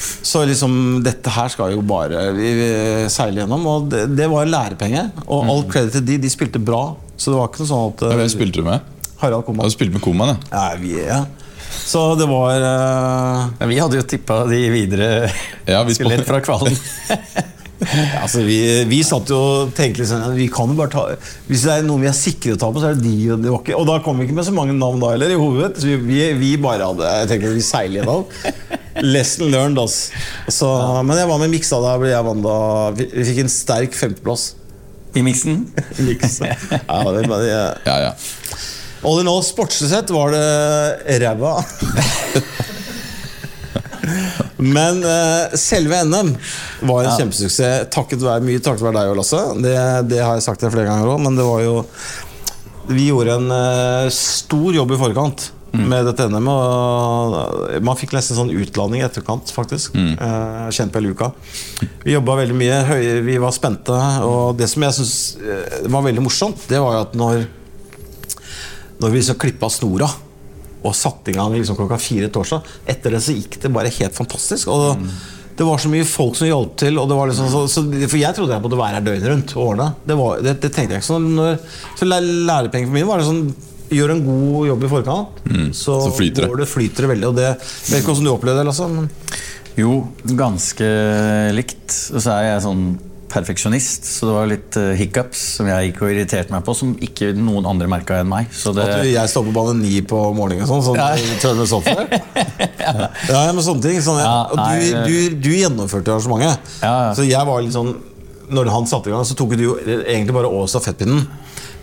Så 0.00 0.44
liksom 0.48 0.72
Dette 1.04 1.32
her 1.34 1.50
skal 1.52 1.74
jo 1.74 1.82
bare 1.84 2.30
vi, 2.36 2.52
vi 2.56 2.70
seile 3.12 3.42
gjennom. 3.42 3.66
Og 3.72 3.90
det, 3.92 4.06
det 4.16 4.30
var 4.32 4.48
lærepenge. 4.48 5.08
Og 5.26 5.50
all 5.50 5.66
credit 5.70 5.98
til 5.98 6.06
de. 6.06 6.18
De 6.22 6.32
spilte 6.32 6.62
bra. 6.62 6.84
Så 7.20 7.32
det 7.32 7.40
var 7.40 7.50
ikke 7.50 7.64
noe 7.64 7.72
sånn 7.72 7.90
at 7.90 8.06
Ja, 8.06 8.16
Hvem 8.22 8.32
spilte 8.32 8.62
du 8.62 8.66
med? 8.68 8.96
Harald 9.20 9.44
Koman 9.44 9.68
Du 9.68 9.74
spilte 9.74 9.92
med 9.92 10.00
Koman, 10.00 10.30
ja. 10.32 10.36
ja, 10.54 10.76
vi, 10.80 10.94
ja. 11.04 11.20
Så 11.70 12.14
det 12.16 12.24
var 12.30 12.62
uh... 12.64 13.50
Men 13.58 13.68
Vi 13.68 13.76
hadde 13.78 13.98
jo 13.98 14.04
tippa 14.08 14.42
de 14.48 14.60
videre 14.72 15.08
Ja, 15.68 15.82
vi 15.84 15.96
spilte 15.98 16.24
fra 16.28 16.40
kvalen. 16.44 16.78
Ja, 17.80 18.20
altså 18.26 18.42
vi, 18.44 18.58
vi 18.90 18.98
satt 19.06 19.30
jo 19.32 19.38
og 19.40 19.70
tenkte 19.72 20.02
liksom 20.02 20.34
Vi 20.36 20.50
kan 20.52 20.68
jo 20.68 20.76
bare 20.76 20.92
ta 20.92 21.04
Hvis 21.48 21.62
det 21.64 21.78
er 21.78 21.86
noen 21.86 22.04
vi 22.04 22.10
er 22.10 22.16
sikre 22.16 22.52
å 22.52 22.60
ta 22.60 22.68
på, 22.68 22.82
så 22.82 22.90
er 22.90 22.98
det 22.98 23.06
de. 23.06 23.14
Og, 23.32 23.40
de 23.40 23.52
var 23.54 23.62
ikke, 23.62 23.78
og 23.78 23.86
da 23.88 23.96
kom 24.04 24.20
vi 24.20 24.28
ikke 24.28 24.36
med 24.36 24.48
så 24.48 24.54
mange 24.54 24.76
navn 24.76 25.00
da 25.00 25.14
heller 25.14 25.32
i 25.32 25.38
hodet. 25.40 25.72
Så 25.80 25.96
vi, 26.04 26.20
vi, 26.36 26.50
bare 26.60 26.90
hadde 26.90 27.12
Jeg 27.22 27.30
tenkte 27.32 27.54
vi 27.56 27.64
seiler 27.64 28.02
gjennom. 28.02 28.26
Lesson 29.06 29.48
learned, 29.52 29.80
ass. 29.80 30.10
Så, 30.52 30.68
Men 31.06 31.20
jeg 31.22 31.30
var 31.30 31.40
med 31.40 31.54
Miksa 31.54 31.80
da. 31.82 31.96
ble 32.00 32.12
jeg 32.12 32.26
vant 32.26 32.44
da 32.44 32.58
Vi 32.98 33.28
fikk 33.30 33.44
en 33.44 33.52
sterk 33.52 33.96
femteplass. 33.96 34.50
I 35.16 35.24
miksen. 35.26 35.64
Miks. 36.06 36.38
Ja, 36.44 37.00
det, 37.10 37.24
det, 37.26 37.48
ja, 37.50 37.96
ja. 38.04 38.12
all 39.02 39.22
in 39.22 39.30
all, 39.30 39.42
sportslig 39.42 39.90
sett 39.90 40.12
var 40.14 40.36
det 40.36 41.18
ræva. 41.24 41.56
Men 44.60 45.04
uh, 45.04 45.52
selve 45.58 46.02
NM 46.06 46.34
var 46.88 47.04
en 47.04 47.14
kjempesuksess. 47.18 47.86
Takket 47.92 48.24
være, 48.24 48.44
mye 48.46 48.62
takket 48.62 48.84
være 48.86 48.98
deg 49.00 49.12
og 49.12 49.20
Lasse. 49.20 49.44
Det, 49.60 49.76
det 50.10 50.20
har 50.24 50.36
jeg 50.38 50.46
sagt 50.46 50.64
deg 50.64 50.74
flere 50.74 50.90
ganger 50.90 51.14
òg, 51.14 51.22
men 51.24 51.38
det 51.38 51.46
var 51.46 51.64
jo 51.64 51.78
Vi 52.90 53.08
gjorde 53.10 53.38
en 53.38 53.48
uh, 53.54 54.12
stor 54.14 54.76
jobb 54.76 54.94
i 54.96 55.00
forkant 55.00 55.50
med 55.70 56.02
dette 56.08 56.24
NM. 56.26 56.48
Og 56.50 57.76
man 57.86 57.98
fikk 57.98 58.16
nesten 58.16 58.34
sånn 58.34 58.50
utlanding 58.50 59.04
i 59.04 59.06
etterkant, 59.06 59.52
faktisk. 59.54 59.94
Eh, 59.94 60.64
kjent 60.74 60.90
på 60.90 60.98
Luka. 61.04 61.28
Vi 62.02 62.16
jobba 62.16 62.40
veldig 62.40 62.56
mye, 62.58 62.80
vi 63.22 63.36
var 63.38 63.54
spente. 63.54 63.94
Og 64.26 64.58
det 64.58 64.66
som 64.72 64.82
jeg 64.82 64.96
syns 64.98 65.14
var 65.86 66.02
veldig 66.08 66.24
morsomt, 66.26 66.66
det 66.66 66.82
var 66.82 66.96
jo 66.96 67.04
at 67.04 67.14
når 67.14 67.46
når 69.00 69.14
vi 69.14 69.22
så 69.24 69.36
klippa 69.40 69.70
snora 69.72 70.10
og 70.82 70.94
satte 70.96 71.32
i 71.32 71.36
gang 71.36 71.52
liksom 71.52 71.76
klokka 71.76 71.98
fire 72.00 72.30
torsdag 72.32 72.64
Etter 72.88 73.12
det 73.12 73.20
så 73.24 73.34
gikk 73.36 73.58
det 73.62 73.70
bare 73.74 73.92
helt 73.92 74.16
fantastisk. 74.16 74.70
Og 74.72 75.02
Det 75.56 75.66
var 75.68 75.80
så 75.82 75.90
mye 75.92 76.06
folk 76.08 76.38
som 76.38 76.48
hjalp 76.48 76.76
til. 76.80 76.96
Og 76.96 77.08
det 77.10 77.16
var 77.18 77.28
liksom 77.28 77.50
så, 77.52 77.66
så, 77.68 77.82
for 78.08 78.16
jeg 78.16 78.36
trodde 78.36 78.54
jeg 78.54 78.64
måtte 78.64 78.78
være 78.80 78.96
her 78.96 79.04
døgnet 79.04 79.28
rundt. 79.28 79.56
ordne. 79.60 79.90
Det, 80.08 80.16
var, 80.16 80.40
det, 80.40 80.54
det 80.62 80.70
tenkte 80.72 80.96
jeg 80.96 81.02
ikke 81.02 81.10
sånn. 81.10 81.26
Når, 81.36 81.58
så 82.00 82.08
lærepengene 82.08 82.88
for 82.88 82.96
min 82.96 83.10
var 83.10 83.20
det 83.20 83.28
sånn 83.28 83.44
Gjør 83.90 84.12
en 84.14 84.20
god 84.22 84.66
jobb 84.68 84.84
i 84.86 84.88
forkant, 84.92 85.38
så, 85.74 85.96
så 86.04 86.10
flyter 86.14 86.44
det. 86.46 86.58
det 86.60 86.66
flyter 86.70 87.02
det 87.02 87.08
veldig. 87.10 87.26
Og 87.26 87.38
det, 87.40 87.46
jeg 87.50 87.88
vet 87.90 87.96
ikke 88.04 88.12
hvordan 88.12 88.28
du 88.28 88.30
opplevde 88.30 88.60
det, 88.62 88.66
Lasse. 88.68 88.86
Men, 88.86 89.08
Jo, 89.74 89.96
ganske 90.38 90.90
likt. 91.56 91.88
Så 91.90 92.22
er 92.36 92.44
jeg 92.52 92.62
sånn 92.68 92.84
perfeksjonist, 93.30 94.06
så 94.08 94.28
det 94.28 94.34
var 94.34 94.48
litt 94.50 94.76
uh, 94.80 94.90
hiccups 94.98 95.40
som 95.58 95.68
jeg 95.70 95.90
gikk 95.90 96.02
og 96.04 96.12
irriterte 96.12 96.54
meg 96.54 96.64
på, 96.66 96.74
som 96.76 96.92
ikke 97.06 97.30
noen 97.38 97.68
andre 97.70 97.88
merka 97.90 98.18
enn 98.20 98.30
meg. 98.30 98.50
Så 98.54 98.72
det, 98.76 98.86
at 98.86 99.06
jeg 99.06 99.32
står 99.32 99.46
på 99.48 99.54
bane 99.56 99.76
ni 99.78 100.00
på 100.06 100.18
morgenen 100.36 100.66
og 100.66 100.70
sånn. 100.70 100.84
sånn 100.90 100.98
Ja. 101.00 101.38
Turner 101.42 101.68
software. 101.70 102.20
ja, 103.30 103.42
men 103.54 103.62
sånne 103.64 103.84
ting. 103.86 104.00
Sånn, 104.04 104.20
Ja, 104.22 104.34
og 104.50 104.58
du, 104.60 104.90
du, 105.06 105.38
du 105.46 105.50
gjennomførte 105.54 106.14
arrangementet. 106.14 106.74
Ja, 106.82 106.94
ja. 107.08 107.12
Så 107.16 107.26
jeg 107.28 107.46
var 107.48 107.62
litt 107.64 107.76
sånn 107.76 107.94
Når 108.50 108.70
han 108.74 108.88
satte 108.90 109.10
i 109.10 109.14
gang, 109.14 109.22
så 109.26 109.36
tok 109.38 109.54
du 109.54 109.62
jo 109.62 109.76
egentlig 109.86 110.34
bare 110.34 110.50
over 110.50 110.66
stafettpinnen. 110.70 111.22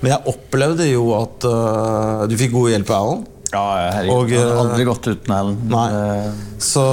Men 0.01 0.13
jeg 0.13 0.34
opplevde 0.34 0.86
jo 0.89 1.10
at 1.18 1.48
uh, 1.48 2.27
du 2.30 2.36
fikk 2.38 2.51
god 2.54 2.74
hjelp 2.75 2.92
av 2.92 2.98
Alan. 3.08 3.25
Ja, 3.54 3.63
herregud, 3.96 4.13
Og, 4.13 4.32
jeg 4.32 4.42
hadde 4.42 4.54
eh, 4.54 4.62
aldri 4.63 4.86
gått 4.88 5.08
uten 5.08 5.34
Alan. 5.38 5.58
Nei. 5.72 5.86
Eh, 5.96 6.44
Så 6.68 6.84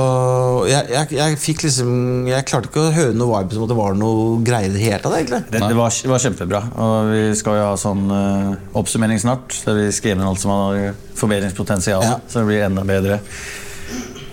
jeg, 0.69 0.91
jeg, 0.93 1.09
jeg 1.17 1.39
fikk 1.41 1.63
liksom 1.65 1.93
Jeg 2.29 2.45
klarte 2.51 2.69
ikke 2.69 2.83
å 2.83 2.95
høre 2.95 3.17
noe 3.17 3.41
vibe 3.41 3.57
som 3.57 3.65
at 3.65 3.73
det 3.73 3.79
var 3.79 3.99
noe 3.99 4.39
greier 4.47 4.71
i 4.71 4.75
det 4.77 4.83
hele 4.85 5.01
tatt, 5.03 5.19
egentlig. 5.19 5.43
Det, 5.51 5.63
det, 5.65 5.79
var, 5.79 5.99
det 6.05 6.13
var 6.15 6.25
kjempebra. 6.29 6.63
Og 6.87 7.13
vi 7.13 7.23
skal 7.41 7.61
jo 7.61 7.69
ha 7.71 7.77
sånn 7.81 8.07
uh, 8.13 8.79
oppsummering 8.81 9.23
snart. 9.23 9.57
Der 9.67 9.81
vi 9.83 9.91
skriver 9.95 10.21
inn 10.21 10.29
alt 10.31 10.43
som 10.45 10.55
har 10.55 10.99
forbedringspotensial. 11.19 12.07
Ja. 12.07 12.19
Så 12.29 12.43
det 12.43 12.49
blir 12.53 12.67
enda 12.69 12.87
bedre 12.87 13.23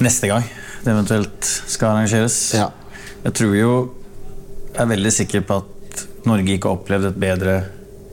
neste 0.02 0.30
gang 0.32 0.46
det 0.84 0.92
eventuelt 0.92 1.46
skal 1.70 1.96
arrangeres. 1.96 2.38
Ja. 2.58 2.72
Jeg 3.24 3.34
tror 3.38 3.56
jo 3.56 3.74
Jeg 4.72 4.86
er 4.86 4.88
veldig 4.88 5.12
sikker 5.12 5.42
på 5.44 5.56
at 5.60 6.04
Norge 6.24 6.54
ikke 6.54 6.70
har 6.70 6.78
opplevd 6.80 7.10
et 7.10 7.18
bedre 7.20 7.56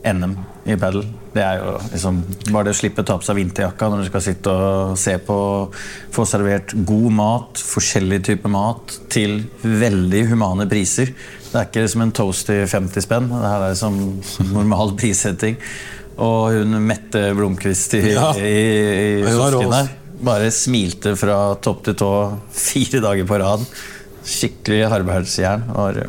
NM 0.03 0.33
i 0.67 0.75
padel. 0.75 1.05
Det 1.29 1.43
er 1.45 1.59
jo 1.61 1.73
liksom 1.91 2.15
Bare 2.49 2.65
det 2.65 2.71
å 2.73 2.77
slippe 2.79 3.03
å 3.03 3.05
ta 3.05 3.17
på 3.21 3.25
seg 3.27 3.37
vinterjakka 3.37 3.89
når 3.91 4.01
du 4.01 4.07
skal 4.09 4.23
sitte 4.25 4.53
og 4.53 4.95
se 4.97 5.13
på 5.21 5.35
Få 6.15 6.25
servert 6.25 6.73
god 6.89 7.11
mat, 7.13 7.61
forskjellig 7.61 8.23
type 8.25 8.49
mat, 8.49 8.95
til 9.13 9.43
veldig 9.61 10.23
humane 10.31 10.65
priser. 10.71 11.11
Det 11.49 11.53
er 11.53 11.67
ikke 11.69 11.83
liksom 11.85 12.03
en 12.07 12.15
toast 12.17 12.49
i 12.53 12.59
50 12.69 13.05
spenn. 13.05 13.29
Det 13.29 13.45
her 13.45 13.65
er 13.67 13.73
liksom 13.75 13.99
normal 14.57 14.95
prissetting. 14.99 15.57
Og 16.19 16.57
hun 16.57 16.75
Mette 16.83 17.27
Blomkvist 17.37 17.93
i, 17.99 18.01
Ja. 18.11 18.33
i, 18.35 19.05
bare 20.19 20.49
smilte 20.51 21.13
fra 21.15 21.55
topp 21.63 21.85
til 21.85 21.95
tå 22.01 22.09
fire 22.51 22.99
dager 23.05 23.29
på 23.29 23.37
rad. 23.39 23.63
Skikkelig 24.27 24.81
arbeidsjern. 24.89 25.63
var, 25.77 26.01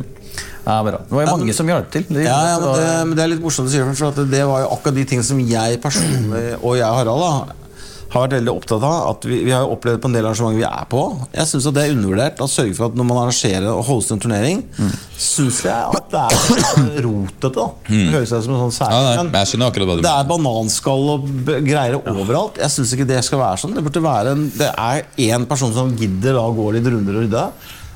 Ja, 0.70 0.80
bra. 0.86 1.00
Det 1.02 1.16
var 1.18 1.26
jo 1.26 1.36
mange 1.36 1.54
som 1.58 1.70
hjalp 1.74 1.90
til. 1.94 2.06
Det, 2.08 2.24
Ja, 2.28 2.40
ja, 2.54 2.58
men 2.62 2.74
det, 2.78 2.90
men 3.10 3.16
det 3.18 3.24
er 3.26 3.32
litt 3.34 3.42
morsomt 3.44 3.66
å 3.70 3.72
si 3.74 3.82
for 3.82 4.12
at 4.12 4.20
det 4.30 4.44
var 4.46 4.62
jo 4.66 4.74
akkurat 4.76 4.94
de 5.00 5.08
tingene 5.10 5.26
som 5.26 5.40
jeg 5.42 5.80
personlig, 5.82 6.44
og 6.62 6.76
jeg 6.78 6.86
Harald, 7.00 7.24
da, 7.26 7.56
har 8.10 8.24
vært 8.24 8.32
veldig 8.40 8.50
opptatt 8.58 8.82
av. 8.82 8.94
At 9.12 9.26
vi, 9.30 9.36
vi 9.46 9.52
har 9.54 9.60
jo 9.62 9.76
opplevd 9.76 10.00
på 10.02 10.08
en 10.10 10.14
del 10.16 10.26
arrangementer 10.26 10.58
vi 10.58 10.64
er 10.66 10.86
på. 10.90 11.02
Jeg 11.30 11.46
syns 11.46 11.68
det 11.76 11.82
er 11.84 11.92
undervurdert 11.94 12.40
å 12.42 12.48
sørge 12.50 12.74
for 12.74 12.88
at 12.90 12.96
når 12.98 13.06
man 13.06 13.20
arrangerer 13.22 13.68
og 13.70 13.84
hoster 13.86 14.16
en 14.16 14.22
turnering, 14.24 14.64
Mm. 14.80 14.90
syns 15.20 15.60
jeg 15.62 15.94
at 16.00 16.10
det 16.10 16.24
er 16.24 16.98
rotete. 17.06 17.52
da 17.54 17.66
Det 17.86 18.10
høres 18.16 18.32
ut 18.34 18.44
som 18.48 18.56
en 18.56 18.62
sånn 18.64 18.74
særlig, 18.80 18.96
Ja, 18.98 19.02
nei, 19.06 19.16
men 19.20 19.30
men 19.30 19.38
jeg 19.44 19.50
skjønner 19.52 19.70
akkurat 19.70 19.86
hva 19.92 19.96
du 20.00 20.02
det 20.08 20.14
er 20.16 20.28
bananskall 20.32 21.04
og 21.14 21.28
greier 21.70 21.98
overalt. 22.02 22.58
Jeg 22.64 22.74
syns 22.74 22.94
ikke 22.98 23.06
det 23.12 23.22
skal 23.28 23.38
være 23.44 23.62
sånn. 23.62 23.74
Det 23.78 23.84
burde 23.86 24.02
være 24.02 24.34
en, 24.34 24.42
Det 24.58 24.72
er 24.74 25.06
én 25.30 25.46
person 25.46 25.72
som 25.78 25.94
gidder 25.94 26.34
da 26.34 26.42
å 26.50 26.56
gå 26.58 26.66
litt 26.74 26.90
runder 26.90 27.14
og 27.14 27.28
rydde. 27.28 27.44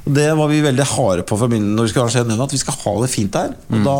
Og 0.04 0.12
Det 0.18 0.26
var 0.36 0.50
vi 0.50 0.60
veldig 0.64 0.88
harde 0.94 1.24
på 1.24 1.38
fra 1.40 1.48
begynnelsen 1.48 1.78
når 1.78 1.86
vi 1.86 1.92
skulle 1.94 2.08
arrangere 2.08 2.44
at 2.48 2.52
vi 2.56 2.60
skal 2.60 2.76
ha 2.82 2.92
det 3.00 3.10
fint 3.12 3.32
der. 3.32 3.54
Og 3.72 3.86
da 3.86 3.96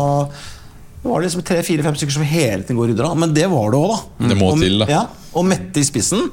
var 1.05 1.21
det 1.21 1.27
liksom 1.27 1.43
tre-fire-fem 1.45 1.97
stykker 1.97 2.15
som 2.15 2.25
hele 2.25 2.63
tiden 2.63 2.77
går 2.79 2.87
og 2.87 2.91
rydder. 2.93 3.07
av. 3.09 3.17
Men 3.21 3.33
det 3.33 3.45
var 3.51 3.73
det 3.73 3.77
òg, 3.79 3.91
da. 3.91 4.29
Det 4.31 4.37
må 4.39 4.51
og, 4.53 4.61
til, 4.61 4.79
da. 4.81 4.87
Ja, 4.89 5.03
og 5.37 5.45
Mette 5.45 5.81
i 5.81 5.85
spissen. 5.85 6.31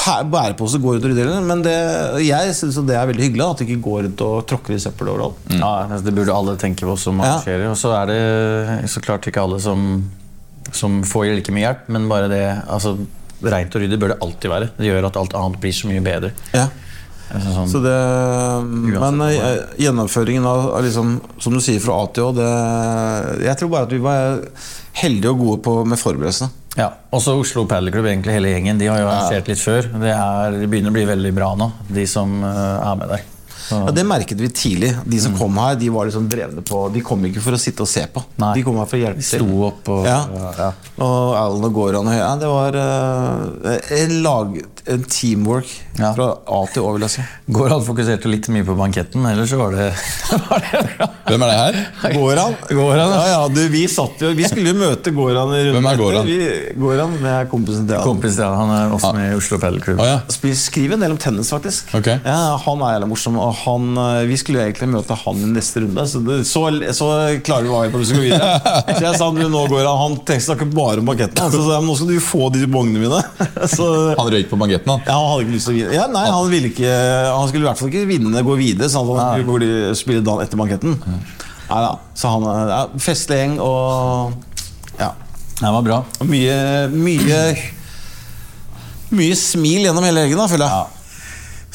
Bærepose 0.00 0.80
går 0.80 0.96
rundt 0.96 1.06
og 1.06 1.12
rydder. 1.12 1.30
Men 1.44 1.62
det, 1.64 1.76
jeg 2.24 2.54
syns 2.56 2.78
det 2.88 2.96
er 2.96 3.08
veldig 3.10 3.26
hyggelig 3.26 3.44
da, 3.44 3.50
at 3.54 3.62
de 3.62 3.68
ikke 3.68 3.84
går 3.84 4.02
rundt 4.08 4.24
og 4.24 4.36
tråkker 4.48 4.76
i 4.76 4.80
søppel 4.82 5.12
overalt. 5.12 5.40
Ja, 5.52 5.72
altså, 5.86 6.04
Det 6.08 6.14
burde 6.16 6.36
alle 6.36 6.56
tenke 6.60 6.88
på 6.88 6.96
som 7.00 7.20
Ja. 7.24 7.38
Og 7.70 7.76
så 7.80 7.94
er 7.96 8.12
det 8.12 8.90
så 8.92 9.00
klart 9.04 9.28
ikke 9.28 9.40
alle 9.44 9.60
som, 9.60 10.04
som 10.72 11.00
får 11.04 11.34
like 11.40 11.52
mye 11.52 11.66
hjelp, 11.68 11.88
men 11.88 12.08
bare 12.08 12.28
det 12.32 12.44
altså, 12.68 12.96
Rent 13.40 13.72
og 13.72 13.80
ryddig 13.80 13.96
bør 13.96 14.12
det 14.12 14.20
alltid 14.20 14.50
være. 14.52 14.66
Det 14.76 14.84
gjør 14.84 15.06
at 15.08 15.16
alt 15.16 15.32
annet 15.32 15.60
blir 15.62 15.72
så 15.72 15.88
mye 15.88 16.02
bedre. 16.04 16.28
Ja. 16.52 16.66
Altså, 17.30 17.52
sånn, 17.54 17.68
Så 17.70 17.80
det, 17.84 17.96
men 19.00 19.20
eh, 19.28 19.60
gjennomføringen 19.84 20.46
av, 20.50 20.70
liksom, 20.82 21.18
som 21.38 21.54
du 21.54 21.60
sier 21.62 21.82
fra 21.82 22.00
A 22.02 22.08
til 22.10 22.26
Å 22.26 22.48
Jeg 23.44 23.54
tror 23.60 23.70
bare 23.70 23.86
at 23.86 23.94
vi 23.94 24.00
var 24.02 24.40
heldige 25.00 25.30
og 25.30 25.44
gode 25.44 25.62
på, 25.64 25.76
med 25.86 26.00
forberedelsene. 26.00 26.50
Ja, 26.78 26.92
Også 27.14 27.34
Oslo 27.38 27.64
Paddle 27.70 27.90
egentlig 27.90 28.36
hele 28.36 28.52
gjengen. 28.52 28.78
De 28.78 28.86
har 28.90 29.00
jo 29.00 29.08
arrangert 29.10 29.50
litt 29.50 29.62
før. 29.62 29.88
Det, 29.90 30.12
er, 30.14 30.58
det 30.60 30.70
begynner 30.70 30.92
å 30.92 30.98
bli 30.98 31.06
veldig 31.08 31.32
bra 31.34 31.52
nå, 31.58 31.70
de 31.90 32.06
som 32.10 32.40
eh, 32.46 32.90
er 32.90 32.98
med 33.00 33.14
der. 33.14 33.24
Ja, 33.70 33.90
Det 33.94 34.04
merket 34.06 34.40
vi 34.40 34.48
tidlig. 34.48 34.90
De 35.04 35.20
som 35.22 35.36
kom 35.38 35.56
her, 35.62 35.76
de 35.80 35.90
var 35.92 36.08
liksom 36.08 36.28
drevne 36.30 36.62
på 36.66 36.82
De 36.94 37.02
kom 37.04 37.24
ikke 37.28 37.42
for 37.44 37.56
å 37.56 37.60
sitte 37.60 37.84
og 37.84 37.90
se 37.90 38.04
på. 38.12 38.22
Nei. 38.40 38.54
De 38.58 38.64
kom 38.66 38.78
her 38.80 38.88
for 38.90 38.98
å 38.98 39.02
hjelpe 39.04 39.24
sto 39.24 39.46
opp 39.68 39.88
og 39.94 40.08
Ja. 40.08 40.18
ja. 40.58 40.70
Og 41.00 41.34
Alan 41.38 41.64
og 41.68 41.74
Goran 41.76 42.10
og 42.10 42.16
ja, 42.16 42.30
Det 42.40 42.50
var 42.50 42.76
uh, 42.76 43.78
en 44.00 44.16
lag 44.24 44.58
En 44.90 45.04
teamwork 45.08 45.70
Ja. 46.00 46.12
fra 46.16 46.30
A 46.48 46.60
til 46.72 46.82
Å, 46.86 46.92
vil 46.96 47.04
jeg 47.04 47.12
si. 47.18 47.24
Goran 47.52 47.82
fokuserte 47.84 48.30
litt 48.32 48.48
mye 48.52 48.64
på 48.64 48.72
banketten, 48.78 49.24
ellers 49.28 49.52
var 49.58 49.74
det, 49.76 49.90
var 50.48 50.62
det 50.64 50.80
bra. 50.94 51.08
Hvem 51.28 51.44
er 51.44 51.50
det 51.50 51.58
her? 51.58 52.14
Goran? 52.16 52.54
Goran, 52.70 53.12
ja, 53.12 53.26
ja, 53.34 53.40
du, 53.52 53.60
vi, 53.72 53.82
satt 53.90 54.22
jo, 54.24 54.30
vi 54.38 54.46
skulle 54.48 54.72
jo 54.72 54.78
møte 54.80 55.12
Goran. 55.14 55.52
i 55.58 55.66
Hvem 55.74 55.88
er 55.90 56.00
Goran? 56.00 56.30
Vi, 56.30 56.38
Goran, 56.80 57.18
det 57.20 57.34
er 57.34 57.50
kompisen 57.52 57.84
til 57.84 57.98
Alan. 57.98 58.08
Kompis, 58.08 58.38
ja, 58.40 58.48
han 58.56 58.72
er 58.74 58.94
også 58.96 59.12
med 59.18 59.34
i 59.34 59.36
Oslo 59.36 59.60
ja. 59.60 60.16
Vi 60.40 60.54
skriver 60.56 60.96
en 60.96 61.04
del 61.04 61.14
om 61.14 61.20
tennis, 61.20 61.50
faktisk. 61.52 61.92
Ok. 61.96 62.08
Ja, 62.24 62.56
Han 62.64 62.82
er 62.86 62.96
jævlig 62.96 63.10
morsom. 63.12 63.36
Og 63.40 63.59
han, 63.64 63.86
eh, 63.98 64.22
vi 64.28 64.36
skulle 64.40 64.62
egentlig 64.64 64.88
møte 64.92 65.16
han 65.16 65.42
i 65.44 65.48
neste 65.52 65.82
runde, 65.84 66.04
så, 66.08 66.20
det, 66.24 66.38
så, 66.48 66.62
så 66.96 67.08
klarer 67.46 67.70
var 67.70 67.86
vi 67.86 67.92
på 67.94 68.00
at 68.00 68.10
vi 68.10 68.18
gå 68.18 68.24
videre. 68.24 68.50
Så 69.00 69.04
jeg 69.04 69.18
sa 69.20 69.28
du, 69.34 69.40
nå 69.50 69.62
går 69.70 69.86
han 69.86 70.00
Han 70.00 70.16
tenkte 70.18 70.44
snakke 70.44 70.66
bare 70.72 71.02
om. 71.02 71.10
Så 71.10 71.50
sa 71.54 71.76
jeg, 71.76 71.80
men 71.80 71.88
nå 71.88 71.96
skal 71.98 72.10
du 72.10 72.20
få 72.24 72.50
de 72.54 72.66
bongene 72.70 73.02
mine. 73.02 73.20
Så 73.74 73.86
Han 74.18 74.30
røyk 74.34 74.50
på 74.50 74.58
banketten, 74.60 74.92
han. 74.92 75.02
ja, 75.06 75.16
han 75.16 75.30
hadde 75.32 75.46
ikke 75.46 75.56
lyst 75.56 75.70
til 75.70 75.74
å 75.74 75.78
vinne. 75.78 75.96
Ja, 75.96 76.06
nei, 76.12 76.26
han 76.30 76.52
ville 76.52 76.70
ikke 76.72 76.92
Han 77.30 77.50
skulle 77.50 77.64
i 77.64 77.68
hvert 77.70 77.80
fall 77.80 77.92
ikke 77.92 78.06
vinne, 78.10 78.44
gå 78.46 78.58
videre, 78.60 78.90
sånn 78.92 79.10
at 79.14 79.22
han 79.22 79.44
skulle 79.46 79.96
spille 79.98 80.24
dagen 80.26 80.44
etter 80.46 80.60
banketten. 80.60 80.96
Nei 81.70 81.82
da. 81.86 81.90
Så 82.18 82.32
han 82.34 82.46
er 82.50 82.72
ja, 82.74 82.80
festlig 83.00 83.42
gjeng 83.42 83.58
og 83.64 84.38
ja. 85.00 85.12
Det 85.60 85.74
var 85.76 85.84
bra. 85.84 85.98
Og 86.20 86.28
mye 86.30 86.54
Mye 86.92 87.42
Mye 89.10 89.36
smil 89.36 89.84
gjennom 89.88 90.06
hele 90.06 90.24
helgen, 90.24 90.38
da, 90.40 90.48
føler 90.50 90.70
jeg. 90.70 90.96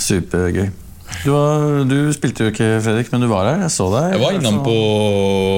Supergøy. 0.07 0.73
Du, 1.23 1.29
var, 1.31 1.85
du 1.89 1.95
spilte 2.15 2.45
jo 2.47 2.51
ikke, 2.53 2.67
Fredrik, 2.85 3.11
men 3.13 3.23
du 3.23 3.29
var 3.31 3.47
her. 3.49 3.63
Jeg 3.65 3.73
så 3.73 3.87
deg. 3.93 4.15
Jeg 4.15 4.23
var 4.23 4.39
innom 4.39 4.59
på 4.65 4.75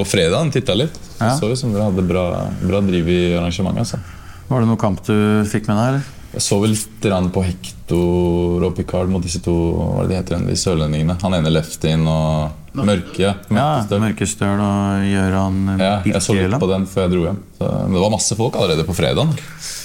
fredag 0.08 0.52
titta 0.56 0.76
litt. 0.78 1.00
Ja. 1.18 1.34
Så 1.40 1.50
ut 1.50 1.60
som 1.60 1.74
dere 1.74 1.90
hadde 1.90 2.06
bra, 2.08 2.28
bra 2.62 2.84
driv 2.86 3.10
i 3.10 3.22
arrangementet. 3.40 3.84
Altså. 3.86 4.00
Var 4.48 4.64
det 4.64 4.70
noen 4.70 4.80
kamp 4.80 5.02
du 5.08 5.18
fikk 5.50 5.68
med 5.72 5.80
deg? 5.80 5.88
eller? 5.90 6.17
Jeg 6.34 6.44
så 6.44 6.58
vel 6.62 6.74
litt 6.76 7.06
på 7.34 7.42
Hector 7.46 8.64
og 8.68 8.74
Picard 8.78 9.10
mot 9.10 9.24
disse 9.24 9.40
to 9.42 9.54
hva 9.54 10.04
er 10.04 10.08
det 10.10 10.12
de 10.12 10.18
heter 10.20 10.48
de 10.50 10.56
sørlendingene. 10.60 11.16
Han 11.24 11.38
ene 11.38 11.54
leftien 11.54 12.04
og 12.12 12.52
Mørke. 12.78 13.18
Ja, 13.24 13.32
Ja, 13.50 13.64
Mørkestøl. 13.88 14.02
Mørkestøl 14.04 14.60
og 14.62 15.06
Gøran 15.10 15.56
ja, 15.82 15.94
jeg 16.06 16.22
så 16.22 16.36
litt 16.38 16.60
på 16.62 16.70
den 16.70 16.86
før 16.92 17.06
jeg 17.08 17.14
dro 17.16 17.24
hjem. 17.26 17.40
Så, 17.58 17.72
det 17.94 18.04
var 18.04 18.14
masse 18.14 18.38
folk 18.38 18.60
allerede 18.60 18.86
på 18.86 18.96
fredagen. 18.98 19.32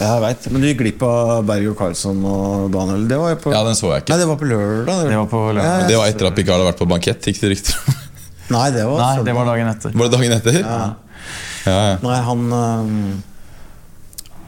Jeg 0.03 0.23
vet, 0.27 0.51
Men 0.53 0.65
du 0.65 0.69
gikk 0.69 0.81
glipp 0.83 1.05
av 1.09 1.47
Berg 1.49 1.71
og 1.73 1.79
Karlsson 1.79 2.21
og 2.29 2.69
Daniel. 2.75 3.07
Det 3.09 3.21
var 3.23 3.39
på 3.41 3.55
Ja, 3.55 3.63
den 3.65 3.79
så 3.79 3.95
jeg 3.95 4.05
ikke. 4.05 4.13
Nei, 4.13 4.21
det 4.21 4.29
var 4.29 4.41
på 4.43 4.51
lørdag. 4.51 5.03
Det 5.09 5.17
var 5.23 5.31
på 5.33 5.43
lørdag. 5.47 5.71
Ja, 5.71 5.89
Det 5.89 6.01
var 6.03 6.13
etter 6.13 6.29
at 6.33 6.37
Picard 6.37 6.59
hadde 6.59 6.69
vært 6.73 6.83
på 6.83 6.91
bankett. 6.91 7.31
Gikk 7.31 7.41
det 7.47 7.53
rykter 7.55 7.79
om. 7.81 8.01
Nei, 8.53 8.69
det 8.75 8.85
var, 8.85 8.99
Nei, 9.01 9.25
det 9.25 9.35
var 9.39 9.49
dagen 9.55 9.73
etter. 9.73 9.95
Var 9.97 10.09
det 10.11 10.19
dagen 10.19 10.37
etter? 10.37 10.61
Ja. 10.61 10.81
Ja, 11.63 11.83
Nei, 12.03 12.17
han 12.27 12.41
øhm, 12.59 13.23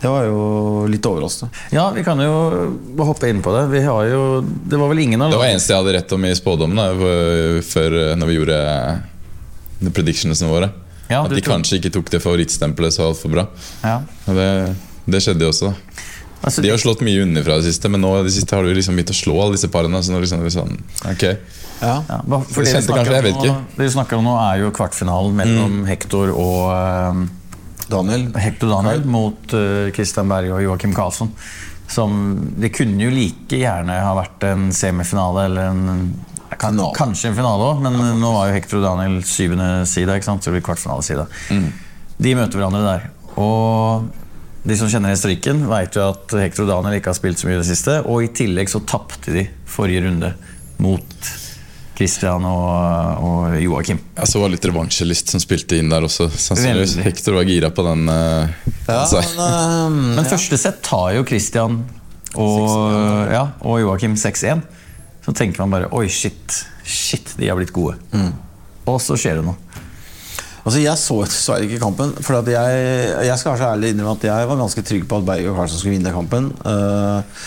Det 0.04 0.10
var 0.12 0.26
jo 0.28 0.40
litt 0.92 1.06
overraskende. 1.08 1.48
Ja, 1.72 1.86
vi 1.96 2.02
kan 2.04 2.20
jo 2.20 2.32
hoppe 3.00 3.30
inn 3.32 3.40
på 3.44 3.54
det. 3.56 3.62
Vi 3.72 3.80
har 3.86 4.04
jo 4.10 4.22
Det 4.44 4.76
var 4.76 4.90
vel 4.92 4.98
ingen 5.06 5.22
av 5.24 5.30
Det 5.32 5.38
var 5.40 5.48
eneste 5.48 5.72
jeg 5.72 5.80
hadde 5.80 5.94
rett 5.96 6.12
om 6.12 6.24
i 6.28 6.32
spådommen 6.36 6.76
da, 6.76 6.90
før 7.64 7.96
eh, 8.02 8.14
når 8.20 8.28
vi 8.28 8.36
gjorde 8.36 8.58
eh, 8.60 9.90
predictionsene 9.96 10.50
våre. 10.52 10.68
Ja, 11.08 11.22
at 11.24 11.30
de 11.32 11.40
tror- 11.40 11.56
kanskje 11.56 11.78
ikke 11.80 11.92
tok 11.96 12.10
det 12.12 12.20
favorittstempelet 12.24 12.92
så 12.96 13.08
altfor 13.10 13.32
bra. 13.32 13.46
Ja. 13.82 13.96
Det, 14.26 14.50
det 15.08 15.20
skjedde 15.24 15.44
jo 15.48 15.52
også. 15.52 15.72
Altså, 16.44 16.60
De 16.64 16.68
har 16.68 16.76
slått 16.80 17.00
mye 17.04 17.22
underfra 17.24 17.56
det 17.60 17.70
siste, 17.72 17.88
men 17.88 18.02
nå 18.04 18.10
det 18.24 18.32
siste 18.36 18.52
har 18.56 18.64
du 18.64 18.74
liksom 18.76 18.96
begynt 18.98 19.12
å 19.12 19.16
slå 19.16 19.36
alle 19.40 19.56
disse 19.56 19.68
parene. 19.72 20.00
Så 20.04 20.12
nå 20.12 20.20
liksom, 20.20 20.44
det 20.44 20.52
er 20.52 20.58
sånn, 20.58 20.76
ok 21.14 21.24
Ja. 21.80 21.94
ja, 22.08 22.18
for 22.28 22.62
Det 22.62 22.72
det 22.72 22.80
vi 22.80 22.86
snakker 22.86 23.08
kanskje, 23.08 23.32
om 23.32 23.46
nå- 23.48 23.56
Det 23.76 23.84
vi 23.88 23.92
snakker 23.96 24.16
om 24.20 24.24
nå, 24.28 24.34
er 24.52 24.60
jo 24.62 24.70
kvartfinalen 24.70 25.34
mellom 25.40 25.80
Hector 25.88 26.30
og 26.36 26.60
eh, 26.76 27.24
Daniel. 27.90 28.28
Hector 28.38 28.70
Daniel 28.72 29.04
mot 29.08 29.54
uh, 29.56 29.90
Christian 29.94 30.30
Berge 30.30 30.54
og 30.56 30.62
Joakim 30.64 30.94
Karlsson. 30.96 31.32
Som 31.90 32.14
Det 32.56 32.72
kunne 32.74 33.02
jo 33.02 33.12
like 33.12 33.58
gjerne 33.60 33.98
ha 34.00 34.14
vært 34.16 34.46
en 34.48 34.70
semifinale 34.74 35.48
eller 35.50 35.72
en 35.72 36.14
kan, 36.58 36.78
Kanskje 36.94 37.32
en 37.32 37.36
finale 37.36 37.66
òg, 37.66 37.80
men 37.82 37.96
nå 38.20 38.30
var 38.30 38.48
jo 38.48 38.54
Hector 38.54 38.78
og 38.78 38.84
Daniel 38.86 39.22
syvende 39.26 39.84
side. 39.90 40.20
Så 40.22 40.36
det 40.46 40.54
blir 40.54 40.64
kvartfinaleside. 40.64 41.26
De 42.24 42.34
møter 42.38 42.60
hverandre 42.60 42.84
der. 42.84 43.08
Og 43.42 44.06
de 44.64 44.76
som 44.78 44.88
kjenner 44.88 45.12
historikken, 45.12 45.64
vet 45.68 45.98
jo 45.98 46.06
at 46.12 46.36
Hector 46.38 46.64
og 46.64 46.70
Daniel 46.70 47.00
ikke 47.00 47.10
har 47.10 47.18
spilt 47.18 47.40
så 47.40 47.48
mye 47.48 47.58
i 47.58 47.62
det 47.62 47.68
siste. 47.68 47.98
Og 48.06 48.24
i 48.24 48.30
tillegg 48.36 48.70
så 48.72 48.84
tapte 48.88 49.34
de 49.34 49.48
forrige 49.68 50.06
runde 50.06 50.30
mot 50.84 51.26
Christian 51.94 52.42
og, 52.48 53.22
og 53.22 53.54
Joakim. 53.62 54.00
Jeg 54.18 54.30
så 54.30 54.40
var 54.42 54.50
litt 54.50 54.64
revansjelyst 54.66 55.30
som 55.30 55.42
spilte 55.42 55.78
inn 55.78 55.92
der 55.92 56.06
også. 56.08 56.26
Sannsynligvis. 56.30 56.96
Hector 57.06 57.36
var 57.38 57.46
gira 57.46 57.70
på 57.74 57.84
den. 57.86 58.08
Uh, 58.10 58.72
Ja, 58.88 59.00
altså. 59.04 59.20
men, 59.22 59.44
øhm, 59.46 60.00
Men 60.18 60.26
første 60.28 60.58
sett 60.60 60.82
tar 60.84 61.12
jo 61.16 61.22
Christian 61.28 61.78
og, 62.34 63.30
ja, 63.30 63.44
og 63.62 63.78
Joakim 63.80 64.16
6-1. 64.18 64.64
Så 65.24 65.32
tenker 65.38 65.62
man 65.64 65.70
bare 65.76 65.92
Oi, 65.94 66.08
shit. 66.12 66.58
Shit, 66.84 67.36
de 67.38 67.48
har 67.48 67.56
blitt 67.56 67.72
gode. 67.72 67.94
Og 68.90 68.98
så 69.00 69.16
skjer 69.16 69.38
det 69.40 69.46
noe. 69.46 69.56
Altså, 70.64 70.80
Jeg 70.82 70.96
så 71.00 71.16
dessverre 71.24 71.64
ikke 71.68 71.78
kampen. 71.80 72.12
For 72.24 72.40
at 72.42 72.48
jeg, 72.50 72.82
jeg 73.30 73.38
skal 73.40 73.54
være 73.54 73.60
så 73.62 73.70
ærlig 73.76 73.92
innrømme 73.94 74.16
at 74.18 74.26
jeg 74.28 74.48
var 74.50 74.60
ganske 74.60 74.84
trygg 74.90 75.06
på 75.08 75.20
at 75.22 75.26
Berg 75.30 75.48
og 75.52 75.56
Karlsson 75.60 75.80
skulle 75.80 75.96
vinne 75.96 76.12
kampen. 76.12 76.50
Eh, 76.66 77.44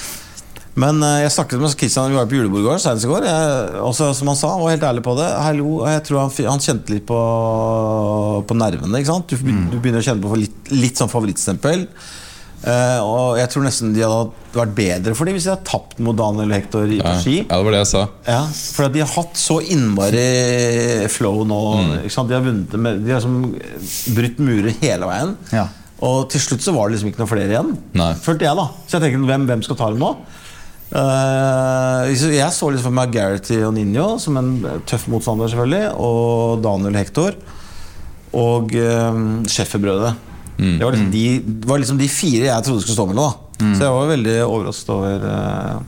men 0.78 1.02
eh, 1.06 1.24
jeg 1.24 1.34
snakket 1.34 1.62
med 1.64 1.74
Kristian 1.80 2.12
Vi 2.12 2.18
var 2.20 2.28
på 2.30 2.38
julebord 2.38 2.62
i 2.62 2.68
går, 2.68 2.82
senest 2.84 3.08
i 3.08 3.10
går. 3.10 3.26
Jeg, 3.26 3.82
også, 3.82 4.12
som 4.18 4.30
han 4.32 4.38
sa, 4.40 4.54
var 4.62 4.76
helt 4.76 4.86
ærlig 4.86 5.04
på 5.06 5.16
det. 5.18 5.28
Hallo, 5.42 5.80
jeg 5.90 6.04
tror 6.06 6.22
han, 6.24 6.32
han 6.52 6.64
kjente 6.64 6.94
litt 6.94 7.08
på, 7.10 7.18
på 8.48 8.58
nervene. 8.58 9.02
ikke 9.02 9.12
sant? 9.12 9.34
Du, 9.34 9.42
be- 9.42 9.58
du 9.74 9.78
begynner 9.82 10.04
å 10.04 10.08
kjenne 10.08 10.24
på 10.24 10.40
litt, 10.40 10.72
litt 10.74 11.02
sånn 11.02 11.12
favorittstempel. 11.12 11.88
Uh, 12.58 13.00
og 13.06 13.36
jeg 13.38 13.52
tror 13.54 13.66
nesten 13.68 13.92
de 13.94 14.02
hadde 14.02 14.56
vært 14.56 14.72
bedre 14.74 15.12
for 15.14 15.30
dem 15.30 15.36
hvis 15.38 15.46
de 15.46 15.52
hadde 15.52 15.68
tapt 15.70 16.00
mot 16.02 16.18
Daniel 16.18 16.56
Hector 16.56 16.90
i 16.90 16.98
ja. 16.98 17.12
ski. 17.22 17.36
ja, 17.44 17.52
det 17.54 17.68
var 17.68 17.76
det 17.76 17.82
jeg 17.84 17.90
sa. 17.92 18.02
Ja, 18.26 18.40
for 18.50 18.90
de 18.96 19.04
har 19.04 19.12
hatt 19.14 19.38
så 19.38 19.60
innmari 19.62 20.24
flow 21.14 21.44
nå. 21.48 21.60
Ikke 22.00 22.16
sant? 22.16 22.32
De 22.32 22.38
har 22.38 22.46
vunnet 22.46 22.74
med, 22.82 23.04
De 23.06 23.14
har 23.14 23.22
liksom 23.22 24.16
brutt 24.18 24.42
murer 24.42 24.74
hele 24.82 25.12
veien. 25.12 25.36
Ja. 25.54 25.68
Og 26.08 26.28
til 26.34 26.42
slutt 26.44 26.66
så 26.66 26.74
var 26.76 26.90
det 26.90 26.98
liksom 26.98 27.12
ikke 27.14 27.22
noe 27.24 27.30
flere 27.30 27.54
igjen. 27.54 27.72
Nei. 27.98 28.12
Følte 28.26 28.46
jeg, 28.50 28.58
da. 28.58 28.68
Så 28.86 28.98
jeg 28.98 29.06
tenkte 29.06 29.30
hvem, 29.30 29.48
hvem 29.50 29.64
skal 29.66 29.80
ta 29.80 29.92
dem 29.94 30.02
nå? 30.02 30.12
Eh, 30.88 32.14
så 32.16 32.30
jeg 32.32 32.56
så 32.56 32.70
litt 32.72 32.84
for 32.84 32.96
meg 32.96 33.12
Gareth 33.12 33.52
og 33.68 33.74
Ninjo 33.76 34.14
som 34.24 34.40
en 34.40 34.54
tøff 34.88 35.08
motstander, 35.12 35.52
selvfølgelig. 35.52 35.92
Og 35.98 36.64
Daniel 36.64 37.00
Hector. 37.00 37.38
Og 38.38 38.74
uh, 38.76 39.20
Schäfer-brødre. 39.50 40.14
Det, 40.58 40.82
var 40.82 40.92
liksom 40.94 41.12
de, 41.14 41.26
det 41.42 41.70
var 41.70 41.80
liksom 41.80 42.00
de 42.00 42.08
fire 42.10 42.50
jeg 42.50 42.66
trodde 42.66 42.82
skulle 42.84 42.98
stå 42.98 43.06
mellom. 43.10 43.38
Mm. 43.62 43.72
Så 43.78 43.86
jeg 43.86 43.94
var 43.94 44.10
veldig 44.12 44.36
overrasket 44.44 44.92
over 44.94 45.24
uh, 45.24 45.86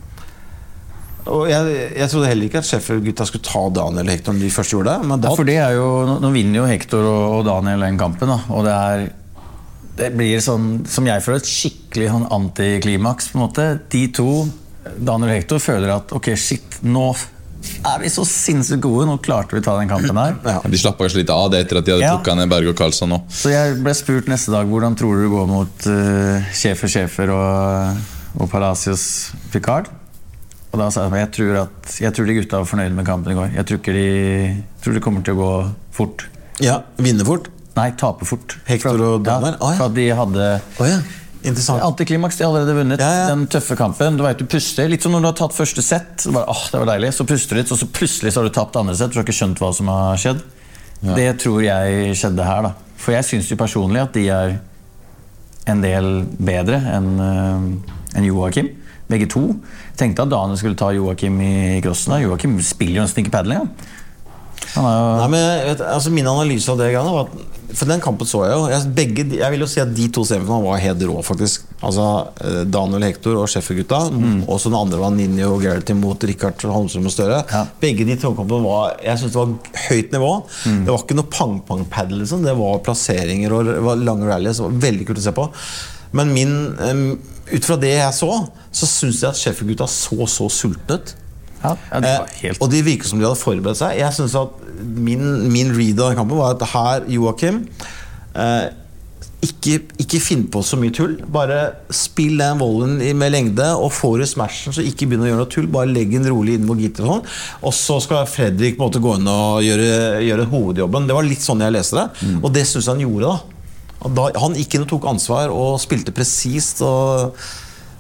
og 1.29 1.45
jeg, 1.49 1.73
jeg 1.99 2.09
trodde 2.09 2.29
heller 2.29 2.47
ikke 2.47 2.61
at 2.61 2.67
Sheffield-gutta 2.67 3.25
skulle 3.27 3.45
ta 3.45 3.61
Daniel 3.75 4.09
Hector 4.09 4.35
når 4.35 4.45
de 4.45 4.51
først 4.53 4.73
gjorde 4.73 4.93
det. 4.93 5.09
Men 5.09 5.21
det 5.21 5.29
Ja, 5.29 5.35
for 5.37 5.49
det 5.49 5.57
er 5.61 5.75
jo, 5.77 5.89
Nå 6.23 6.31
vinner 6.33 6.61
jo 6.61 6.69
Hector 6.69 7.05
og, 7.05 7.25
og 7.37 7.43
Daniel 7.47 7.85
den 7.85 7.99
kampen, 7.99 8.31
da. 8.31 8.39
Og 8.55 8.65
det 8.65 8.75
er 8.75 9.05
Det 9.99 10.09
blir 10.15 10.39
sånn, 10.41 10.87
som 10.87 11.07
jeg 11.09 11.21
føler, 11.25 11.43
et 11.43 11.51
skikkelig 11.51 12.07
sånn 12.13 12.27
antiklimaks. 12.31 13.29
på 13.29 13.37
en 13.37 13.43
måte. 13.43 13.65
De 13.91 14.05
to, 14.15 14.29
Daniel 14.97 15.35
Hector, 15.37 15.59
føler 15.61 15.91
at 15.95 16.11
ok, 16.15 16.31
shit, 16.39 16.79
nå 16.83 17.11
er 17.83 17.99
vi 17.99 18.07
så 18.11 18.23
sinnssykt 18.27 18.79
gode. 18.85 19.05
Nå 19.09 19.17
klarte 19.23 19.51
vi 19.57 19.59
å 19.59 19.65
ta 19.65 19.73
den 19.79 19.89
kampen 19.91 20.15
her. 20.17 20.37
ja. 20.47 20.61
De 20.63 20.79
slappa 20.79 21.03
kanskje 21.05 21.21
litt 21.21 21.33
av 21.33 21.49
det 21.51 21.65
etter 21.65 21.81
at 21.81 21.85
de 21.87 21.91
hadde 21.97 22.05
Ja. 22.07 22.13
plukka 22.17 22.35
ned 22.39 22.49
Berg 22.51 22.69
og 22.71 22.77
Karlsson 22.79 23.09
nå. 23.11 23.21
Så 23.29 23.51
jeg 23.51 23.75
ble 23.83 23.93
spurt 23.97 24.29
neste 24.31 24.51
dag 24.55 24.67
hvordan 24.71 24.95
tror 24.95 25.15
du 25.19 25.25
det 25.25 25.31
går 25.33 25.47
mot 25.51 25.87
uh, 25.91 26.49
Schäfer 26.55 26.87
Schäfer 26.87 27.33
og, 27.35 27.97
og 28.39 28.49
Palacios 28.51 29.31
Picard. 29.51 29.89
Og 30.71 30.77
da 30.79 30.87
sa 30.93 31.07
jeg 31.09 31.19
jeg 31.25 31.31
tror, 31.35 31.55
at, 31.65 31.95
jeg 31.99 32.13
tror 32.15 32.25
de 32.29 32.33
gutta 32.39 32.59
var 32.61 32.67
fornøyde 32.69 32.95
med 32.95 33.05
kampen 33.07 33.31
i 33.33 33.35
går. 33.35 33.53
Jeg 33.57 33.65
tror, 33.65 33.79
ikke 33.81 33.93
de, 33.95 34.63
tror 34.83 34.93
det 34.93 35.01
kommer 35.03 35.23
til 35.25 35.33
å 35.33 35.39
gå 35.43 35.53
fort. 35.97 36.27
ja, 36.61 36.79
Vinne 37.01 37.25
fort. 37.25 37.49
Nei, 37.75 37.91
tape 37.97 38.25
fort. 38.27 38.55
Hector 38.67 38.99
og 39.01 39.23
Daniel? 39.23 39.55
Ja, 39.59 39.71
ja. 39.71 39.77
for 39.79 39.85
at 39.89 39.95
de 39.95 40.07
hadde 40.13 40.47
Oh, 40.79 40.85
ja. 40.87 40.99
Antiklimaks, 41.45 42.37
de 42.37 42.43
har 42.43 42.49
allerede 42.51 42.75
vunnet 42.75 42.99
Ja, 42.99 43.09
ja. 43.15 43.27
den 43.31 43.45
tøffe 43.47 43.75
kampen. 43.79 44.17
Du 44.19 44.23
vet, 44.25 44.39
du 44.41 44.45
puster 44.49 44.89
Litt 44.91 45.05
som 45.05 45.13
når 45.15 45.21
du 45.23 45.27
har 45.29 45.37
tatt 45.39 45.55
første 45.55 45.83
sett. 45.85 46.25
Bare, 46.35 46.49
åh, 46.51 46.65
det 46.71 46.81
var 46.81 46.89
deilig. 46.91 47.13
så 47.15 47.25
puster 47.27 47.55
du 47.55 47.61
litt, 47.61 47.71
og 47.71 47.79
så 47.79 47.87
plutselig 47.87 48.33
så 48.33 48.41
har 48.41 48.49
du 48.49 48.55
tapt 48.55 48.75
andre 48.75 48.95
sett. 48.99 49.13
Du 49.13 49.19
har 49.21 49.27
ikke 49.27 49.37
skjønt 49.37 49.61
hva 49.63 49.69
som 49.75 49.87
har 49.91 50.19
skjedd. 50.19 50.41
Det 50.99 51.29
tror 51.39 51.61
jeg 51.63 52.15
skjedde 52.19 52.43
her. 52.43 52.67
da 52.67 52.73
For 52.99 53.15
jeg 53.15 53.27
syns 53.29 53.51
jo 53.51 53.59
personlig 53.59 54.01
at 54.03 54.17
de 54.17 54.25
er 54.35 54.57
en 55.69 55.83
del 55.83 56.09
bedre 56.41 56.79
enn 56.97 57.09
uh, 57.21 57.95
enn 58.17 58.25
Joakim. 58.27 58.71
Begge 59.09 59.29
to. 59.31 59.45
Tenkte 59.97 60.25
at 60.25 60.31
Daniel 60.33 60.57
skulle 60.59 60.77
ta 60.77 60.91
Joakim 60.93 61.39
i 61.41 61.79
crossen. 61.85 62.17
Joakim 62.23 62.59
spiller 62.65 62.99
jo 62.99 63.05
nesten 63.07 63.23
ikke 63.23 63.37
padling. 63.37 63.63
Ja. 63.63 63.95
Han 64.75 64.85
er 64.85 64.97
jo 64.99 65.13
Nei, 65.19 65.29
men 65.33 65.45
vet, 65.69 65.81
altså 65.81 66.11
Min 66.13 66.27
analyse 66.29 66.69
av 66.69 66.77
det 66.81 66.91
greiene 66.91 67.13
var 67.15 67.29
at 67.29 67.58
For 67.69 67.85
den 67.89 68.01
kampen 68.01 68.25
så 68.25 68.41
jeg 68.47 68.55
jo. 68.55 68.61
Jeg, 68.71 68.91
begge, 68.97 69.23
jeg 69.37 69.53
vil 69.53 69.61
jo 69.61 69.67
si 69.69 69.81
at 69.81 69.91
de 69.93 70.07
to 70.13 70.23
semifinalene 70.25 70.65
var 70.65 70.81
helt 70.81 71.03
rå, 71.05 71.17
faktisk. 71.25 71.67
Altså 71.85 72.05
eh, 72.41 72.63
Daniel 72.65 73.05
Hector 73.05 73.37
og 73.37 73.49
Sheffield-gutta. 73.51 73.99
Og 74.49 74.57
så 74.61 74.71
den 74.71 74.79
andre 74.79 75.01
var 75.01 75.13
Ninjo 75.13 75.51
og 75.55 75.61
Gareth 75.65 75.95
mot 75.97 76.25
Rikard 76.29 76.65
Holmstrøm 76.65 77.05
og 77.09 77.13
Støre. 77.13 77.43
Ja. 77.51 77.61
Begge 77.81 78.07
de 78.09 78.17
to 78.19 78.33
kampene 78.37 78.65
var 78.65 78.97
Jeg 79.05 79.21
synes 79.21 79.35
det 79.35 79.41
var 79.43 79.85
høyt 79.89 80.17
nivå. 80.17 80.31
Det 80.65 80.89
var 80.89 81.03
ikke 81.03 81.19
noe 81.19 81.33
pang-pang-padel. 81.37 82.23
Liksom. 82.23 82.43
Det 82.47 82.57
var 82.57 82.83
plasseringer 82.85 83.55
og 83.55 83.71
var 83.85 84.01
lange 84.01 84.29
rallies. 84.29 84.63
Veldig 84.89 85.09
kult 85.09 85.21
å 85.21 85.27
se 85.29 85.35
på. 85.37 85.47
Men 86.17 86.33
min, 86.33 86.53
um, 86.81 87.05
ut 87.53 87.65
fra 87.65 87.77
det 87.81 87.93
jeg 87.95 88.17
så, 88.17 88.31
så 88.73 88.89
syns 88.89 89.21
jeg 89.21 89.29
at 89.29 89.39
Sheffield-gutta 89.39 89.89
så 89.89 90.25
så 90.29 90.49
sultne 90.53 90.97
ut. 90.97 91.13
Ja, 91.63 91.75
Eh, 91.99 92.53
og 92.59 92.69
de 92.71 92.81
virker 92.85 93.09
som 93.09 93.19
de 93.19 93.25
hadde 93.27 93.39
forberedt 93.39 93.79
seg. 93.81 93.97
Jeg 93.99 94.13
synes 94.15 94.35
at 94.39 94.65
Min, 94.79 95.51
min 95.51 95.73
read 95.75 95.99
av 95.99 96.13
den 96.13 96.19
kampen 96.21 96.37
var 96.39 96.53
at 96.55 96.61
her, 96.71 97.03
Joakim 97.11 97.65
eh, 98.35 98.69
ikke, 99.43 99.73
ikke 99.99 100.19
finn 100.23 100.45
på 100.51 100.61
så 100.63 100.77
mye 100.79 100.91
tull. 100.95 101.17
Bare 101.31 101.57
spill 101.95 102.39
den 102.39 102.59
volden 102.59 102.97
med 103.19 103.31
lengde, 103.31 103.67
og 103.75 103.91
får 103.95 104.17
du 104.19 104.25
smashen, 104.27 104.75
så 104.75 104.83
ikke 104.83 105.07
begynn 105.07 105.23
å 105.23 105.29
gjøre 105.29 105.41
noe 105.41 105.51
tull. 105.51 105.67
Bare 105.71 105.91
legg 105.91 106.11
den 106.15 106.27
rolig 106.31 106.55
inn 106.59 106.65
mot 106.67 106.79
gitter 106.79 107.05
og 107.07 107.13
sånn. 107.13 107.29
Og 107.67 107.75
så 107.75 107.99
skal 108.03 108.27
Fredrik 108.27 108.75
på 108.79 108.83
en 108.83 108.89
måte 108.89 109.03
gå 109.03 109.15
inn 109.19 109.27
og 109.31 109.63
gjøre, 109.63 109.87
gjøre 110.27 110.47
hovedjobben. 110.51 111.07
Det 111.07 111.15
var 111.19 111.27
litt 111.27 111.43
sånn 111.45 111.63
jeg 111.63 111.75
leste 111.75 111.99
det, 111.99 112.33
og 112.41 112.51
det 112.55 112.65
syns 112.67 112.87
jeg 112.87 112.95
han 112.97 113.03
gjorde. 113.07 113.31
da. 113.31 114.09
Da 114.15 114.29
han 114.43 114.55
gikk 114.59 114.75
inn 114.75 114.85
og 114.87 114.91
tok 114.95 115.07
ansvar 115.11 115.51
og 115.55 115.79
spilte 115.83 116.15
presist. 116.15 116.83
og 116.83 117.35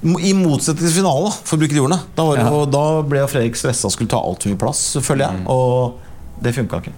i 0.03 0.31
motsetning 0.33 0.85
til 0.87 0.95
finalen, 1.01 1.33
for 1.43 1.57
å 1.57 1.59
bruke 1.59 1.75
de 1.75 1.81
ordene. 1.83 1.99
Da, 2.15 2.23
var 2.25 2.37
Ja. 2.37 2.49
jo- 2.49 2.65
da 2.71 3.01
ble 3.01 3.19
Fredrik 3.27 3.55
stressa 3.59 3.85
og 3.85 3.91
skulle 3.91 4.07
ta 4.09 4.17
altfor 4.17 4.47
mye 4.53 4.57
plass, 4.61 4.95
føler 5.01 5.25
jeg. 5.27 5.45
Og 5.47 5.97
det 6.41 6.55
funka 6.55 6.81
ikke. 6.81 6.93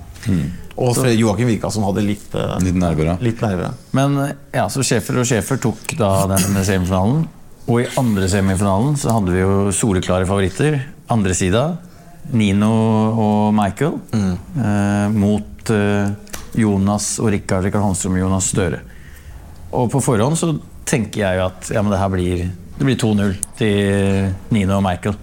Og 0.78 0.96
Fred 0.96 1.18
Joakim 1.20 1.48
virka 1.48 1.70
som 1.72 1.84
hadde 1.84 2.04
litt, 2.06 2.34
eh, 2.36 2.58
Litt 2.62 2.76
nerver, 2.76 3.18
litt 3.22 3.42
nerver. 3.42 3.74
Men 3.94 4.36
ja, 4.54 4.68
så 4.70 4.80
Schäfer 4.84 5.18
og 5.20 5.26
Schäfer 5.26 5.58
tok 5.60 5.98
da 5.98 6.28
den 6.28 6.40
semifinalen. 6.64 7.28
Og 7.68 7.82
i 7.82 7.88
andre 7.98 8.28
semifinalen 8.30 8.96
så 8.98 9.12
hadde 9.12 9.32
vi 9.34 9.40
jo 9.42 9.72
soleklare 9.72 10.26
favoritter. 10.28 10.82
Andre 11.10 11.34
sida 11.34 11.78
Nino 12.32 12.70
og 13.18 13.54
Michael 13.54 14.00
eh, 14.14 15.10
mot 15.10 15.70
eh, 15.70 16.10
Jonas 16.56 17.20
og 17.20 17.32
Rikard, 17.32 17.64
Rikard 17.66 17.82
Holmstrøm 17.84 18.14
og 18.14 18.20
Jonas 18.30 18.50
Støre. 18.54 18.80
Og 19.74 19.90
på 19.92 20.02
forhånd 20.04 20.38
så 20.38 20.54
tenker 20.86 21.22
jeg 21.24 21.38
jo 21.40 21.46
at 21.46 21.70
ja, 21.74 21.82
men 21.82 21.92
det 21.92 22.00
her 22.00 22.10
blir, 22.10 22.52
det 22.78 22.86
blir 22.88 22.98
2-0 22.98 23.36
til 23.60 24.32
Nino 24.56 24.78
og 24.80 24.84
Michael. 24.86 25.18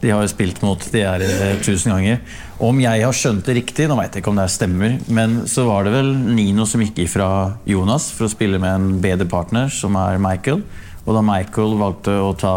De 0.00 0.10
har 0.12 0.22
jo 0.24 0.30
spilt 0.30 0.62
mot 0.64 0.80
de 0.92 1.02
her 1.04 1.20
eh, 1.24 1.58
tusen 1.64 1.92
ganger. 1.92 2.20
Om 2.64 2.80
jeg 2.80 3.02
har 3.04 3.16
skjønt 3.16 3.44
det 3.44 3.56
riktig, 3.58 3.88
nå 3.90 3.98
vet 3.98 4.14
jeg 4.14 4.22
ikke 4.22 4.32
om 4.32 4.38
det 4.40 4.46
stemmer, 4.54 4.96
men 5.12 5.40
så 5.50 5.66
var 5.68 5.84
det 5.84 5.92
vel 5.96 6.12
Nino 6.36 6.64
som 6.70 6.80
gikk 6.84 7.02
ifra 7.04 7.28
Jonas 7.68 8.08
for 8.14 8.28
å 8.28 8.32
spille 8.32 8.60
med 8.62 8.72
en 8.78 9.02
bedre 9.04 9.28
partner, 9.28 9.68
som 9.74 9.98
er 10.00 10.22
Michael. 10.22 10.62
Og 11.04 11.12
da 11.18 11.24
Michael 11.26 11.76
valgte 11.82 12.16
å 12.24 12.32
ta 12.40 12.54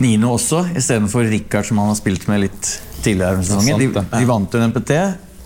Nino 0.00 0.34
også, 0.36 0.62
istedenfor 0.76 1.28
Rikard, 1.28 1.66
som 1.68 1.80
han 1.80 1.92
har 1.92 1.98
spilt 1.98 2.26
med 2.30 2.46
litt 2.46 2.72
tidligere. 3.02 3.40
i 3.40 3.48
sesongen. 3.48 3.80
De, 3.80 4.04
de 4.12 4.28
vant 4.28 4.56
en 4.56 4.68
NPT. 4.70 4.92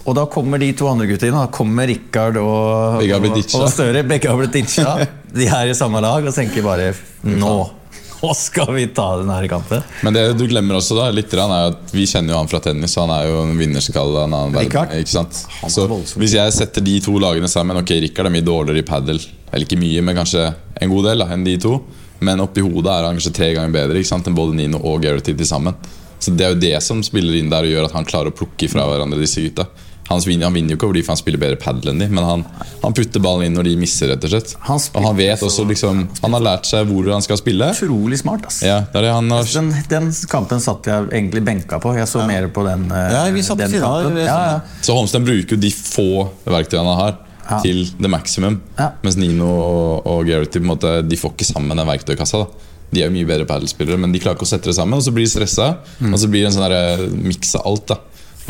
Og 0.09 0.17
da 0.17 0.25
kommer 0.33 0.61
de 0.61 0.71
to 0.77 0.89
andre 0.89 1.09
gutta 1.11 1.29
inn. 1.29 1.37
Da 1.37 1.51
kommer 1.53 1.91
Rikard 1.91 2.39
og, 2.41 3.03
og, 3.05 3.27
og 3.61 3.67
Støre. 3.73 4.05
Begge 4.09 4.31
har 4.31 4.39
blitt 4.41 4.57
ditcha. 4.57 4.97
De 5.35 5.47
er 5.47 5.71
i 5.71 5.77
samme 5.77 6.01
lag 6.03 6.25
og 6.25 6.35
tenker 6.35 6.65
bare 6.67 6.95
Nå! 7.27 7.59
Nå 8.21 8.35
skal 8.37 8.69
vi 8.77 8.83
ta 8.93 9.15
den 9.17 9.31
her 9.33 9.47
kampen. 9.49 9.85
Men 10.05 10.13
det 10.13 10.25
du 10.37 10.43
glemmer 10.49 10.77
også, 10.77 10.93
da, 10.99 11.07
litt, 11.15 11.31
grann 11.33 11.53
er 11.57 11.71
at 11.71 11.95
vi 11.95 12.05
kjenner 12.09 12.35
jo 12.35 12.41
han 12.43 12.51
fra 12.51 12.61
tennis. 12.61 12.93
og 12.99 13.07
Han 13.07 13.15
er 13.15 13.29
jo 13.31 13.39
en 13.47 13.55
vinnerskalle 13.57 14.13
av 14.13 14.27
en 14.27 14.35
annen 14.37 14.57
verden. 14.59 14.99
Ikke 15.01 15.15
sant? 15.15 15.39
Er 15.65 15.73
Så. 15.73 15.87
Hvis 16.21 16.37
jeg 16.37 16.53
setter 16.53 16.85
de 16.85 16.99
to 17.01 17.15
lagene 17.23 17.49
sammen 17.49 17.81
Ok, 17.81 17.95
Rikard 18.05 18.29
er 18.29 18.35
mye 18.35 18.45
dårligere 18.45 18.85
i 18.85 18.89
padel. 18.91 19.23
Eller 19.49 19.65
ikke 19.65 19.81
mye, 19.81 20.05
men 20.05 20.21
kanskje 20.21 20.51
en 20.53 20.93
god 20.93 21.09
del 21.09 21.25
da, 21.25 21.31
enn 21.33 21.47
de 21.49 21.57
to. 21.65 21.79
Men 22.21 22.45
oppi 22.45 22.61
hodet 22.61 22.93
er 22.93 23.09
han 23.09 23.17
kanskje 23.17 23.33
tre 23.39 23.55
ganger 23.57 23.73
bedre 23.73 24.01
ikke 24.03 24.13
sant, 24.13 24.29
enn 24.29 24.37
både 24.37 24.57
Nino 24.59 24.83
og 24.85 25.01
Gareth 25.05 25.31
til 25.31 25.49
sammen. 25.49 25.77
Så 26.21 26.37
Det 26.37 26.45
er 26.45 26.53
jo 26.53 26.61
det 26.61 26.77
som 26.85 27.01
spiller 27.03 27.39
inn 27.39 27.49
der 27.49 27.65
og 27.65 27.73
gjør 27.73 27.89
at 27.89 27.97
han 27.97 28.05
klarer 28.05 28.29
å 28.29 28.37
plukke 28.37 28.69
fra 28.69 28.85
hverandre 28.85 29.23
disse 29.23 29.41
gutta. 29.41 29.65
Han 30.11 30.21
vinner, 30.27 30.49
han 30.51 30.55
vinner 30.57 30.75
jo 30.75 30.77
ikke 30.77 30.89
fordi 30.91 31.03
han 31.07 31.19
spiller 31.21 31.39
bedre 31.39 31.57
padel 31.63 31.93
enn 31.93 32.01
de, 32.03 32.09
men 32.11 32.25
han, 32.27 32.41
han 32.83 32.95
putter 32.97 33.23
ballen 33.23 33.47
inn 33.47 33.55
når 33.55 33.69
de 33.69 33.75
misser, 33.79 34.11
rett 34.11 34.25
og 34.27 34.33
slett. 34.33 34.55
Han 34.67 34.81
og 34.99 35.05
han 35.07 35.17
vet 35.21 35.45
også 35.47 35.63
liksom 35.71 36.01
Han 36.25 36.35
har 36.35 36.43
lært 36.43 36.67
seg 36.67 36.89
hvor 36.91 37.07
han 37.15 37.23
skal 37.23 37.39
spille. 37.39 37.69
Utrolig 37.77 38.19
smart, 38.19 38.49
ass. 38.51 38.59
Ja, 38.67 38.81
det 38.91 38.99
er 38.99 39.07
det 39.07 39.13
han 39.15 39.31
har 39.31 39.47
Den, 39.55 39.71
den 39.93 40.11
kampen 40.33 40.61
satt 40.65 40.89
jeg 40.91 41.09
egentlig 41.15 41.45
benka 41.47 41.79
på. 41.79 41.95
Jeg 41.95 42.11
så 42.11 42.27
mer 42.27 42.49
på 42.51 42.65
den. 42.67 42.89
eh, 42.91 43.13
Ja, 43.15 43.23
vi 43.31 43.43
satt 43.47 43.59
den 43.63 43.71
kampen. 43.79 44.19
Ja, 44.19 44.39
ja. 44.57 44.61
Så 44.83 44.99
Holmsten 44.99 45.25
bruker 45.25 45.55
jo 45.57 45.61
de 45.63 45.71
få 45.71 46.09
verktøyene 46.45 46.91
han 46.91 47.01
har, 47.05 47.19
Ja. 47.51 47.61
til 47.63 47.87
the 47.99 48.07
maximum. 48.09 48.61
Ja. 48.79 48.91
Mens 49.03 49.17
Nino 49.17 49.47
og, 49.47 50.07
og 50.07 50.61
måte, 50.63 51.03
de 51.09 51.17
får 51.17 51.33
ikke 51.35 51.49
sammen 51.55 51.77
den 51.77 51.87
verktøykassa. 51.87 52.45
da 52.45 52.47
De 52.93 53.03
er 53.03 53.07
jo 53.09 53.15
mye 53.15 53.27
bedre 53.27 53.47
padelspillere, 53.47 53.99
men 53.99 54.11
de 54.13 54.19
klarer 54.19 54.35
ikke 54.37 54.47
å 54.47 54.51
sette 54.51 54.67
det 54.71 54.75
sammen. 54.75 54.95
Og 54.99 55.03
så 55.03 55.13
blir 55.15 55.25
de 55.27 55.31
stressa, 55.31 55.77
Mm. 56.01 56.13
og 56.15 56.19
så 56.19 56.29
blir 56.31 56.43
det 56.43 56.51
en 56.51 56.59
sånn 56.59 56.73
eh, 56.73 57.09
miks 57.31 57.55
av 57.55 57.63
alt. 57.67 57.87
da 57.87 57.97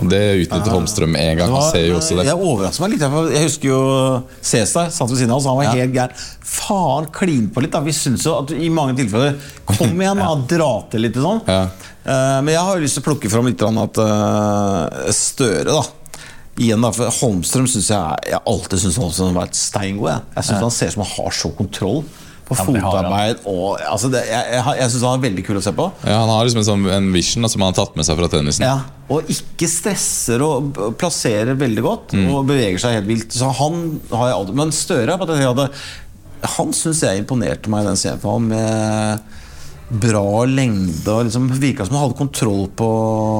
det 0.08 0.20
utnytter 0.46 0.70
Holmstrøm 0.72 1.16
en 1.18 1.36
gang. 1.36 1.50
Han 1.52 1.66
ser 1.72 1.82
jo 1.90 1.96
også 1.98 2.16
det. 2.16 2.24
Jeg 2.30 2.38
overrasker 2.40 2.84
meg 2.86 2.94
litt. 2.94 3.02
Jeg 3.34 3.42
husker 3.44 3.68
jo 3.68 3.80
Cæsar 4.40 4.88
satt 4.94 5.10
ved 5.10 5.18
siden 5.20 5.30
av 5.34 5.36
oss, 5.42 5.48
han 5.50 5.58
var 5.58 5.64
Ja. 5.68 5.72
helt 5.76 5.92
gæren. 5.92 6.14
Faen, 6.50 7.06
klin 7.12 7.50
på 7.52 7.60
litt. 7.62 7.70
da 7.72 7.80
Vi 7.84 7.92
syns 7.92 8.24
jo 8.24 8.38
at 8.38 8.50
i 8.56 8.68
mange 8.72 8.96
tilfeller 8.96 9.36
Kom 9.66 10.00
igjen, 10.00 10.16
da, 10.16 10.34
dra 10.56 10.70
til 10.90 11.00
litt 11.04 11.14
sånn. 11.20 11.42
Ja. 11.46 11.62
Eh, 12.04 12.40
men 12.40 12.54
jeg 12.54 12.62
har 12.64 12.76
jo 12.78 12.82
lyst 12.86 12.96
til 12.96 13.02
å 13.04 13.08
plukke 13.10 13.30
fram 13.30 13.46
litt 13.50 13.60
at 13.62 13.98
eh, 13.98 15.10
Støre, 15.12 15.64
da. 15.68 15.82
Igjen 16.60 16.80
da, 16.82 16.90
for 16.92 17.08
Holmstrøm 17.20 17.68
syns 17.70 17.90
jeg 17.92 18.32
Jeg 18.32 18.40
alltid 18.46 18.78
syntes 18.82 18.98
Holmstrøm 19.00 19.34
har 19.34 19.44
vært 19.46 19.54
steingod. 19.60 20.10
Jeg, 20.10 20.22
jeg 20.36 20.44
synes 20.48 20.60
Han 20.64 20.70
ser 20.78 20.86
ut 20.86 20.92
som 20.96 21.04
han 21.04 21.14
har 21.18 21.30
så 21.42 21.52
kontroll 21.56 22.02
på 22.50 22.58
Ja, 22.58 22.66
fotarbeid. 22.66 23.40
Og, 23.50 23.78
altså 23.86 24.10
det, 24.12 24.20
jeg 24.28 24.52
jeg, 24.56 24.76
jeg 24.80 24.90
syns 24.94 25.06
han 25.06 25.16
er 25.18 25.24
veldig 25.28 25.44
kul 25.46 25.60
å 25.60 25.64
se 25.64 25.72
på. 25.76 25.86
Ja, 26.04 26.18
Han 26.24 26.32
har 26.34 26.44
liksom 26.48 26.62
en, 26.62 26.68
sånn, 26.70 26.86
en 26.98 27.08
vision 27.14 27.48
som 27.48 27.62
han 27.64 27.72
har 27.72 27.78
tatt 27.80 27.96
med 27.98 28.08
seg 28.08 28.18
fra 28.20 28.28
tennisen. 28.32 28.66
Ja, 28.66 28.78
og 29.10 29.30
ikke 29.32 29.68
stresser 29.70 30.42
og 30.46 30.76
plasserer 31.00 31.58
veldig 31.58 31.82
godt 31.86 32.14
Mm. 32.18 32.28
og 32.34 32.46
beveger 32.48 32.78
seg 32.82 32.98
helt 32.98 33.08
vilt. 33.10 33.32
Så 33.32 33.48
han 33.60 34.00
har 34.10 34.30
jeg 34.32 34.38
aldri 34.40 34.54
Men 34.60 34.72
Støre 34.74 35.16
hadde, 35.20 35.68
Han 36.58 36.72
syns 36.76 37.02
jeg 37.04 37.22
imponerte 37.22 37.70
meg 37.70 37.84
i 37.84 37.90
den 37.90 37.98
semifinalen 38.00 38.48
med 38.50 39.38
bra 39.90 40.44
lengde 40.46 41.10
og 41.10 41.24
liksom 41.26 41.48
virka 41.58 41.82
som 41.86 41.96
han 41.98 42.04
hadde 42.06 42.18
kontroll 42.20 42.68
på 42.78 42.88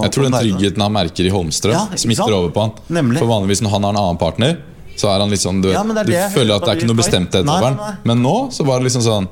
Jeg 0.04 0.10
tror 0.16 0.24
på 0.24 0.30
den 0.32 0.38
tryggheten 0.40 0.82
han 0.82 0.92
merker 0.96 1.28
i 1.28 1.30
Holmstrøm, 1.30 1.76
Ja, 1.76 1.84
smitter 1.94 2.34
over 2.34 2.50
på 2.50 2.64
han. 2.64 2.72
Nemlig. 2.90 3.20
For 3.22 3.30
vanligvis 3.30 3.62
når 3.62 3.70
han 3.76 3.86
har 3.86 3.94
en 3.94 4.00
annen 4.02 4.18
partner, 4.18 4.56
så 5.00 5.08
er 5.12 5.22
han 5.24 5.32
litt 5.32 5.42
sånn 5.42 5.62
Du, 5.64 5.70
Ja, 5.72 5.82
men 5.86 5.96
det 5.96 6.06
du 6.10 6.14
føler 6.34 6.58
at 6.58 6.66
det 6.66 6.72
er 6.74 6.80
ikke 6.80 6.90
noe 6.90 7.00
bestemt 7.00 7.30
bestemthet 7.32 7.48
over 7.48 7.78
han. 7.80 8.00
Men 8.08 8.22
nå 8.24 8.36
så 8.54 8.66
var 8.68 8.80
det 8.80 8.90
liksom 8.90 9.04
sånn 9.06 9.28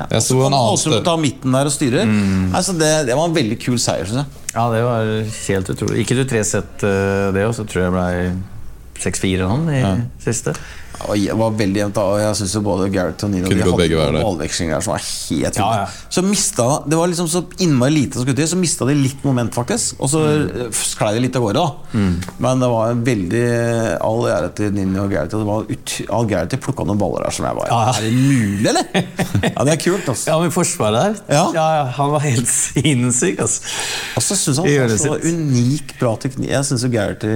Jeg 0.00 0.22
så 0.24 0.38
en 0.38 0.46
Han 0.48 0.56
annen 0.56 0.80
sted. 0.80 1.00
Ta 1.04 1.16
midten 1.20 1.56
der 1.56 1.68
og 1.68 1.74
styrer. 1.74 2.08
Mm. 2.08 2.54
Altså 2.56 2.72
det, 2.78 2.92
det 3.10 3.16
var 3.18 3.28
en 3.28 3.36
veldig 3.36 3.58
kul 3.60 3.76
seier, 3.82 4.08
syns 4.08 4.22
jeg. 4.22 4.46
Ja, 4.54 4.64
det 4.72 4.80
var 4.86 5.10
helt 5.28 5.72
utrolig. 5.74 6.00
Ikke 6.02 6.16
du 6.18 6.24
tre 6.26 6.40
sett 6.46 6.86
eh, 6.86 7.26
det, 7.36 7.44
og 7.46 7.52
så 7.54 7.66
tror 7.68 7.84
jeg 7.84 7.92
det 7.92 7.98
ble 7.98 9.04
6-4 9.04 9.44
eller 9.44 9.60
noe 9.60 9.76
i 9.76 10.24
siste. 10.24 10.54
Og 11.08 11.16
jeg 11.16 11.36
var 11.40 11.50
veldig 11.56 11.80
jevnt 11.80 11.96
og 12.02 12.18
jeg 12.20 12.36
synes 12.36 12.54
både 12.66 12.88
Gareth 12.92 13.24
og 13.24 13.30
Nino 13.32 13.48
Kunne 13.48 13.64
de 13.64 13.70
hadde 13.70 14.12
noen 14.12 14.24
målvekslinger 14.26 14.74
der 14.76 14.84
som 14.84 14.92
var 14.92 15.04
helt 15.06 15.56
Ja, 15.56 15.68
ja. 15.72 15.84
ville. 15.86 16.12
Så 16.12 16.22
mista 16.26 16.66
Det 16.86 16.98
var 17.00 17.08
liksom 17.08 17.28
så 17.32 17.40
innmari 17.64 17.94
lite 17.94 18.18
som 18.18 18.24
skulle 18.26 18.36
til, 18.36 18.48
så 18.52 18.58
mista 18.60 18.84
de 18.88 18.94
litt 18.98 19.24
moment, 19.24 19.54
faktisk. 19.54 19.94
Og 20.00 20.10
så 20.12 20.20
Mm. 20.20 20.60
eh, 20.66 20.70
sklei 20.76 21.14
de 21.14 21.20
litt 21.24 21.36
av 21.36 21.42
gårde, 21.42 21.54
da. 21.54 21.98
Men 22.38 22.60
det 22.60 22.68
var 22.70 22.90
en 22.90 23.04
veldig 23.04 23.44
all 24.00 24.22
ære 24.28 24.50
til 24.54 24.72
Nino 24.76 25.04
og 25.04 25.10
Gareth. 25.10 25.34
og 25.34 25.40
Det 25.40 25.48
var 25.48 25.70
ut, 25.70 25.94
all 26.10 26.26
Gareth 26.26 26.56
plukka 26.60 26.84
noen 26.86 26.98
baller 27.00 27.24
der 27.24 27.30
som 27.30 27.46
jeg 27.46 27.56
bare 27.56 27.68
Ja, 27.70 27.80
ja. 27.86 27.92
Er 27.96 28.02
det 28.02 28.12
mulig, 28.12 28.66
eller? 28.68 28.84
Ja, 29.56 29.64
det 29.64 29.72
er 29.72 29.82
kult, 29.90 30.08
altså. 30.08 30.26
Ja, 30.30 30.38
men 30.40 30.50
forsvaret 30.50 31.16
der 31.28 31.34
Ja. 31.34 31.44
ja, 31.54 31.84
Han 31.96 32.10
var 32.12 32.20
helt 32.20 32.48
sinnssyk, 32.60 33.40
altså. 33.40 33.60
Og 34.16 34.22
så 34.22 34.36
syns 34.36 34.56
han 34.58 34.66
Det 34.66 34.80
var 34.80 34.88
har 34.88 34.96
så 34.98 35.16
unik 35.32 35.98
bra 35.98 36.16
teknikk. 36.16 36.50
Jeg 36.50 36.64
syns 36.64 36.82
jo 36.84 36.88
Gareth 36.92 37.26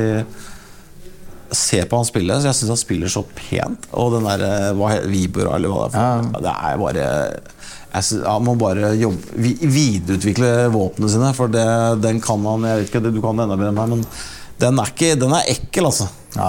Se 1.55 1.81
på 1.89 1.97
han 2.01 2.07
spille, 2.09 2.37
så 2.41 2.51
jeg 2.51 2.59
syns 2.61 2.73
han 2.75 2.81
spiller 2.81 3.13
så 3.13 3.23
pent. 3.39 3.89
Og 3.95 4.13
den 4.17 4.27
der 4.29 4.45
eh, 4.49 5.01
Vibora, 5.09 5.55
eller 5.57 5.71
hva 5.73 5.87
det 5.89 5.95
er 5.95 5.95
for 5.95 6.29
noe. 6.29 6.43
Det 6.45 6.55
er 6.55 6.79
bare 6.83 7.09
jeg 7.95 8.03
synes, 8.09 8.25
Han 8.27 8.43
må 8.43 8.55
bare 8.59 8.89
jobbe, 8.99 9.37
vi- 9.39 9.59
videreutvikle 9.71 10.49
våpnene 10.75 11.11
sine, 11.13 11.33
for 11.37 11.47
det, 11.53 11.67
den 12.03 12.19
kan 12.21 12.43
han 12.43 12.65
Jeg 12.67 12.81
vet 12.81 12.89
ikke, 12.91 13.03
Du 13.15 13.21
kan 13.23 13.37
det 13.39 13.45
enda 13.47 13.57
bedre 13.61 13.71
enn 13.71 13.79
meg, 13.79 13.89
men 13.93 14.07
den 14.65 14.79
er, 14.83 14.91
ikke, 14.91 15.13
den 15.19 15.33
er 15.35 15.47
ekkel, 15.51 15.87
altså. 15.91 16.09
Ja. 16.37 16.49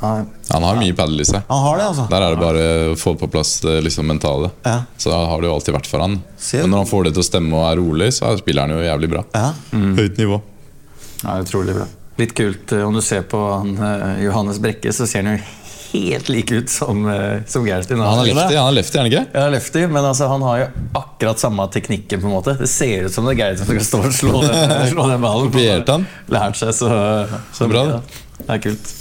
Nei. 0.00 0.22
Han 0.50 0.64
har 0.64 0.78
mye 0.80 0.94
padel 0.96 1.20
i 1.20 1.26
seg. 1.28 1.42
Han 1.50 1.60
har 1.66 1.76
det, 1.76 1.84
altså. 1.90 2.06
Der 2.08 2.22
er 2.24 2.32
det 2.34 2.40
bare 2.40 2.62
å 2.90 2.94
få 2.98 3.12
på 3.20 3.28
plass 3.30 3.50
det 3.60 3.74
liksom 3.84 4.06
mentale. 4.08 4.48
Ja. 4.64 4.78
Så 4.98 5.12
har 5.12 5.42
det 5.42 5.50
jo 5.50 5.54
alltid 5.58 5.74
vært 5.76 5.86
for 5.90 6.00
han. 6.06 6.14
Men 6.54 6.70
når 6.72 6.84
han 6.84 6.88
får 6.88 7.04
det 7.04 7.12
til 7.18 7.22
å 7.22 7.26
stemme 7.26 7.58
og 7.60 7.66
er 7.68 7.76
rolig, 7.82 8.08
så 8.16 8.30
spiller 8.40 8.64
han 8.66 8.72
jo 8.78 8.86
jævlig 8.86 9.10
bra. 9.12 9.22
Ja. 9.36 9.50
Høyt 10.00 10.16
nivå. 10.22 10.40
Ja, 11.22 11.34
utrolig 11.44 11.74
bra. 11.76 11.86
Litt 12.20 12.36
kult 12.36 12.72
eh, 12.76 12.84
om 12.84 12.94
du 12.94 13.00
ser 13.04 13.24
på 13.28 13.40
han, 13.40 13.72
eh, 13.76 14.22
Johannes 14.26 14.60
Brekke, 14.62 14.92
så 14.92 15.08
ser 15.08 15.24
han 15.24 15.38
jo 15.38 15.40
helt 15.90 16.28
lik 16.30 16.52
ut 16.54 16.70
som, 16.70 17.00
uh, 17.08 17.40
som 17.50 17.64
Gertin. 17.66 17.98
Han 17.98 18.20
er 18.22 18.28
lefty, 18.30 18.54
han 18.54 18.68
er 18.68 18.76
lefty, 18.76 18.94
er 18.94 19.02
han 19.02 19.08
ikke? 19.10 19.22
Ja, 19.34 19.46
lefty, 19.50 19.80
men 19.90 20.04
altså, 20.04 20.28
han 20.30 20.44
har 20.46 20.60
jo 20.60 20.68
akkurat 21.00 21.42
samme 21.42 21.66
teknikken. 21.74 22.20
på 22.22 22.28
en 22.28 22.36
måte 22.36 22.54
Det 22.60 22.68
ser 22.70 23.08
ut 23.08 23.14
som 23.14 23.26
det 23.26 23.34
er 23.34 23.40
Gerrit 23.40 23.58
som 23.58 23.66
skal 23.66 23.82
stå 23.88 24.02
og 24.06 24.14
slå 24.14 24.42
den, 24.44 24.86
slå 24.92 25.08
den 25.10 25.24
ballen. 25.24 25.50
Kopiert 25.50 25.90
han? 25.90 26.06
Lært 26.30 26.60
seg 26.60 26.76
så, 26.78 26.92
så 27.56 27.66
bra, 27.72 27.82
mye, 27.88 27.98
det. 28.38 28.46
er 28.46 28.62
kult. 28.68 28.94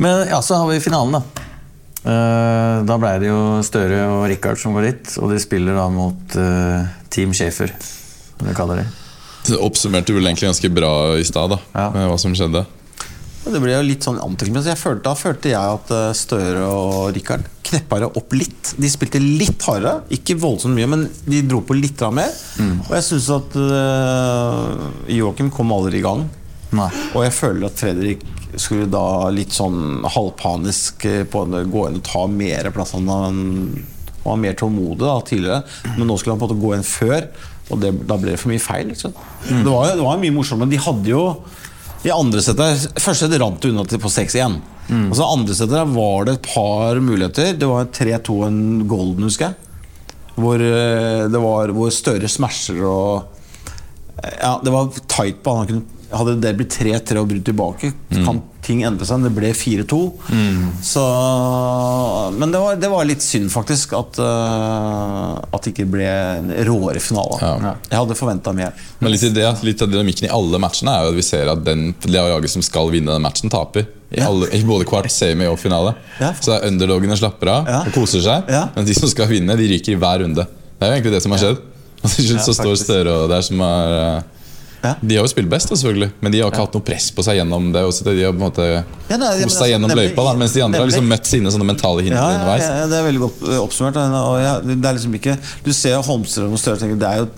Men 0.00 0.24
ja, 0.30 0.40
så 0.40 0.62
har 0.62 0.72
vi 0.72 0.80
finalen, 0.80 1.18
da. 1.18 1.44
Eh, 2.04 2.78
da 2.84 2.96
ble 3.00 3.14
det 3.22 3.30
jo 3.30 3.38
Støre 3.64 4.02
og 4.12 4.26
Rikard 4.28 4.60
som 4.60 4.74
går 4.76 4.90
dit, 4.90 5.14
og 5.22 5.32
de 5.32 5.38
spiller 5.40 5.76
da 5.78 5.86
mot 5.92 6.36
eh, 6.36 6.92
Team 7.12 7.32
Schaefer 7.36 7.72
som 7.78 8.48
de 8.48 8.56
kaller 8.56 8.82
det. 8.82 9.03
Det 9.44 9.58
oppsummerte 9.60 10.14
vel 10.16 10.24
egentlig 10.24 10.48
ganske 10.48 10.70
bra 10.72 10.94
i 11.20 11.24
stad, 11.26 11.58
Ja. 11.74 11.90
med 11.92 12.08
hva 12.08 12.18
som 12.18 12.34
skjedde. 12.34 12.64
Det 13.44 13.60
ble 13.60 13.74
jo 13.74 13.82
litt 13.84 14.04
sånn 14.06 14.16
antiklimaks. 14.24 14.70
Så 14.80 14.94
da 15.04 15.12
følte 15.18 15.50
jeg 15.52 15.60
at 15.76 15.90
eh, 15.92 16.12
Støre 16.16 16.62
og 16.64 17.10
Rikard 17.12 17.44
kneppa 17.64 17.98
det 18.00 18.08
opp 18.16 18.32
litt. 18.36 18.72
De 18.80 18.88
spilte 18.88 19.20
litt 19.20 19.60
hardere. 19.68 19.98
Ikke 20.16 20.36
voldsomt 20.40 20.76
mye, 20.78 20.88
men 20.88 21.04
de 21.28 21.42
dro 21.44 21.60
på 21.64 21.76
litt 21.76 22.00
mer. 22.08 22.32
mer. 22.56 22.78
Og 22.88 22.94
jeg 22.96 23.06
syns 23.10 23.28
at 23.34 23.56
uh, 23.60 24.88
Joakim 25.12 25.52
kom 25.52 25.72
aldri 25.76 26.00
i 26.00 26.04
gang. 26.06 26.24
Nei. 26.74 26.88
Og 27.12 27.26
jeg 27.26 27.36
føler 27.36 27.68
at 27.68 27.78
Fredrik 27.84 28.24
skulle 28.60 28.88
da 28.90 29.28
litt 29.34 29.52
sånn 29.54 30.04
halvpanisk 30.14 31.04
eh, 31.10 31.24
på 31.28 31.44
å 31.44 31.64
gå 31.68 31.88
inn 31.88 32.00
og 32.00 32.06
ta 32.06 32.24
mer 32.30 32.70
plass. 32.74 32.94
Han 32.96 33.10
var 34.24 34.40
mer 34.40 34.56
tålmodig 34.56 35.04
da, 35.04 35.18
tidligere, 35.26 35.64
men 35.98 36.08
nå 36.08 36.16
skulle 36.16 36.34
han 36.36 36.40
på 36.40 36.48
en 36.48 36.54
måte 36.54 36.64
gå 36.64 36.72
inn 36.78 36.86
før. 36.86 37.26
Og 37.72 37.80
det, 37.80 37.94
da 38.04 38.18
ble 38.20 38.34
det 38.34 38.40
for 38.40 38.52
mye 38.52 38.62
feil. 38.62 38.90
Ikke 38.92 39.06
sant? 39.06 39.20
Det, 39.48 39.64
var, 39.64 39.94
det 39.96 40.04
var 40.04 40.20
mye 40.20 40.34
morsomt, 40.34 40.60
men 40.64 40.72
de 40.72 40.80
hadde 40.84 41.10
jo 41.10 41.24
i 42.04 42.10
andre 42.12 42.42
settet 42.44 42.90
Første 43.00 43.24
settet 43.24 43.40
rant 43.40 43.62
det 43.62 43.70
unna 43.72 43.86
til 43.88 44.00
på 44.02 44.10
6-1. 44.12 44.58
Og 44.92 45.14
så 45.16 45.26
andre 45.26 45.54
settet 45.56 45.94
var 45.94 46.26
det 46.28 46.34
et 46.36 46.48
par 46.50 47.00
muligheter. 47.00 47.54
Det 47.56 47.68
var 47.70 47.88
3-2 47.88 48.40
en 48.50 48.58
golden, 48.90 49.24
husker 49.24 49.50
jeg. 49.52 49.60
Hvor, 50.34 50.60
eh, 50.60 51.24
det 51.30 51.40
var, 51.40 51.72
hvor 51.72 51.92
Støre 51.94 52.28
smasher 52.28 52.82
og 52.84 53.30
ja, 54.24 54.54
det 54.64 54.72
var 54.72 54.90
tight 55.10 55.42
på 55.44 55.54
han. 55.54 55.64
Han 55.64 55.68
kunne, 55.70 56.03
hadde 56.16 56.34
det 56.42 56.52
blitt 56.58 56.74
3-3 56.78 57.20
og 57.20 57.28
brutt 57.30 57.44
tilbake, 57.46 57.92
kan 58.24 58.42
ting 58.64 58.80
endre 58.86 59.04
seg. 59.04 59.20
Det 59.26 59.32
ble 59.36 59.50
4-2. 59.52 59.98
Så 60.82 61.02
Men 62.38 62.52
det 62.52 62.58
var, 62.62 62.76
det 62.80 62.88
var 62.92 63.04
litt 63.08 63.22
synd, 63.24 63.50
faktisk, 63.52 63.92
at, 63.98 64.18
uh, 64.22 65.34
at 65.54 65.64
det 65.66 65.74
ikke 65.74 65.86
ble 65.92 66.06
en 66.08 66.48
råere 66.68 67.02
finale. 67.02 67.38
Ja. 67.42 67.74
Jeg 67.90 68.00
hadde 68.00 68.16
forventa 68.18 68.54
mer. 68.56 68.72
Men 69.02 69.12
litt, 69.14 69.26
det, 69.36 69.44
litt 69.66 69.82
av 69.84 69.92
dynamikken 69.92 70.28
i 70.28 70.32
alle 70.32 70.60
matchene 70.62 70.94
er 70.94 71.06
jo 71.08 71.12
at 71.14 71.18
vi 71.18 71.26
ser 71.26 71.50
at 71.52 71.64
den, 71.66 71.90
laget 72.08 72.52
som 72.54 72.64
skal 72.64 72.90
vinne 72.94 73.12
den 73.14 73.24
matchen, 73.24 73.52
taper. 73.52 73.86
I, 74.14 74.20
Ja. 74.20 74.28
alle, 74.30 74.46
i 74.54 74.60
både 74.62 74.86
kvart, 74.86 75.10
semi 75.10 75.46
og 75.50 75.58
finale. 75.58 75.96
Ja. 76.20 76.32
Så 76.40 76.52
er 76.54 76.68
underdogene 76.68 77.16
slapper 77.18 77.50
av 77.50 77.66
Ja. 77.70 77.80
og 77.82 77.92
koser 77.96 78.22
seg. 78.22 78.50
Ja. 78.52 78.68
Men 78.76 78.86
de 78.86 78.94
som 78.94 79.10
skal 79.10 79.26
vinne, 79.26 79.56
de 79.58 79.66
ryker 79.72 79.96
i 79.96 79.98
hver 79.98 80.22
runde. 80.22 80.44
Det 80.78 80.86
er 80.86 80.92
jo 80.92 80.96
egentlig 81.00 81.16
det 81.16 81.22
som 81.24 81.34
har 81.34 81.42
skjedd. 81.42 81.62
Og 82.04 82.10
til 82.12 82.26
slutt 82.28 82.38
Ja, 82.38 82.44
så 82.44 82.54
står. 82.54 82.76
Støre 82.78 83.12
og 83.24 83.28
der 83.32 83.42
som 83.42 83.60
er 83.64 83.94
eh, 83.98 84.22
Ja. 84.84 84.94
De 85.00 85.16
har 85.16 85.24
jo 85.24 85.30
spilt 85.32 85.48
best, 85.48 85.70
selvfølgelig, 85.72 86.10
men 86.20 86.32
de 86.34 86.40
har 86.44 86.50
ikke 86.52 86.60
hatt 86.66 86.74
noe 86.76 86.84
press 86.84 87.10
på 87.16 87.24
seg 87.24 87.38
gjennom 87.40 87.70
det. 87.72 87.82
Også, 87.88 88.04
de 88.04 88.18
har 88.22 88.34
på 88.34 88.40
en 88.42 88.46
måte 88.46 88.66
Ja, 88.68 89.16
nei, 89.16 89.30
men 89.38 89.46
altså, 89.46 89.58
seg 89.62 89.70
gjennom 89.72 89.88
nemlig- 89.90 90.10
løypa, 90.12 90.24
da, 90.28 90.34
mens 90.44 90.52
de 90.52 90.62
andre 90.66 90.82
har 90.82 90.90
liksom 90.90 91.08
møtt 91.08 91.26
sine 91.30 91.52
sånne 91.54 91.68
mentale 91.70 92.04
hindre 92.04 92.20
Ja, 92.20 92.28
ja, 92.30 92.36
underveis. 92.38 92.66
ja, 92.68 92.86
det 92.92 92.98
er 93.00 93.06
veldig 93.08 93.22
godt 93.24 93.42
eh, 93.48 93.60
oppsummert. 93.64 93.96
Og 93.96 94.68
det 94.68 94.76
er 94.84 94.98
liksom 95.00 95.14
ikke 95.16 95.38
Du 95.64 95.72
ser 95.72 95.96
Holmstrøm 96.04 96.52
og 96.52 96.58
Støre 96.60 96.76
tenker 96.82 96.98
det 97.00 97.08
er 97.08 97.24
jo 97.24 97.28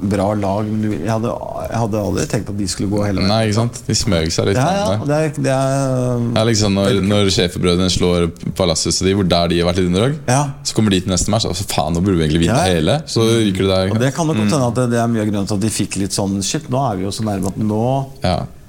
bra 0.00 0.26
lag. 0.36 0.68
Men 0.68 0.84
jeg, 0.92 1.10
hadde, 1.10 1.32
jeg 1.66 1.80
hadde 1.82 2.00
aldri 2.08 2.24
tenkt 2.30 2.50
at 2.52 2.58
de 2.58 2.68
skulle 2.70 2.90
gå 2.92 3.02
hele 3.06 3.22
veien. 3.22 3.30
Nei, 3.32 3.40
ikke 3.48 3.58
sant? 3.58 3.80
De 3.86 3.96
smøg 3.96 4.32
seg 4.34 4.50
litt. 4.50 4.60
Ja, 4.60 4.72
ja, 4.76 4.96
det 5.08 5.18
er, 5.18 5.32
det 5.46 5.52
er 5.54 6.24
Ja, 6.36 6.44
liksom 6.48 6.76
når, 6.76 7.00
når 7.06 7.30
schæferbrødrene 7.36 7.88
slår 7.92 8.28
Palacios 8.58 9.00
og 9.02 9.08
de, 9.08 9.14
hvor 9.18 9.28
der 9.30 9.52
de 9.52 9.60
har 9.60 9.70
vært 9.70 9.80
litt 9.82 9.90
underdog, 9.90 10.18
Ja. 10.30 10.42
så 10.66 10.76
kommer 10.76 10.94
de 10.94 11.02
til 11.04 11.14
neste 11.14 11.32
match. 11.32 11.48
Altså, 11.48 11.66
faen, 11.70 11.96
nå 11.96 12.02
burde 12.04 12.18
vi 12.20 12.26
egentlig 12.26 12.44
vinne 12.46 12.58
Ja. 12.62 12.74
hele. 12.76 12.98
Så 13.10 13.24
ryker 13.26 13.64
det 13.66 13.70
der. 13.72 13.94
Og 13.94 14.02
det 14.02 14.12
kan 14.16 14.28
nok 14.28 14.40
mm. 14.40 14.44
hende 14.46 14.62
at 14.66 14.80
det, 14.82 14.90
det 14.94 15.00
er 15.02 15.12
mye 15.12 15.24
av 15.24 15.30
grunnen 15.32 15.50
til 15.50 15.58
at 15.60 15.66
de 15.66 15.72
fikk 15.72 16.00
litt 16.02 16.16
sånn 16.16 16.36
Shit, 16.46 16.68
nå 16.70 16.82
er 16.90 17.00
vi 17.00 17.06
jo 17.08 17.14
så 17.14 17.24
nærme 17.26 17.50
at 17.50 17.56
nå. 17.58 17.86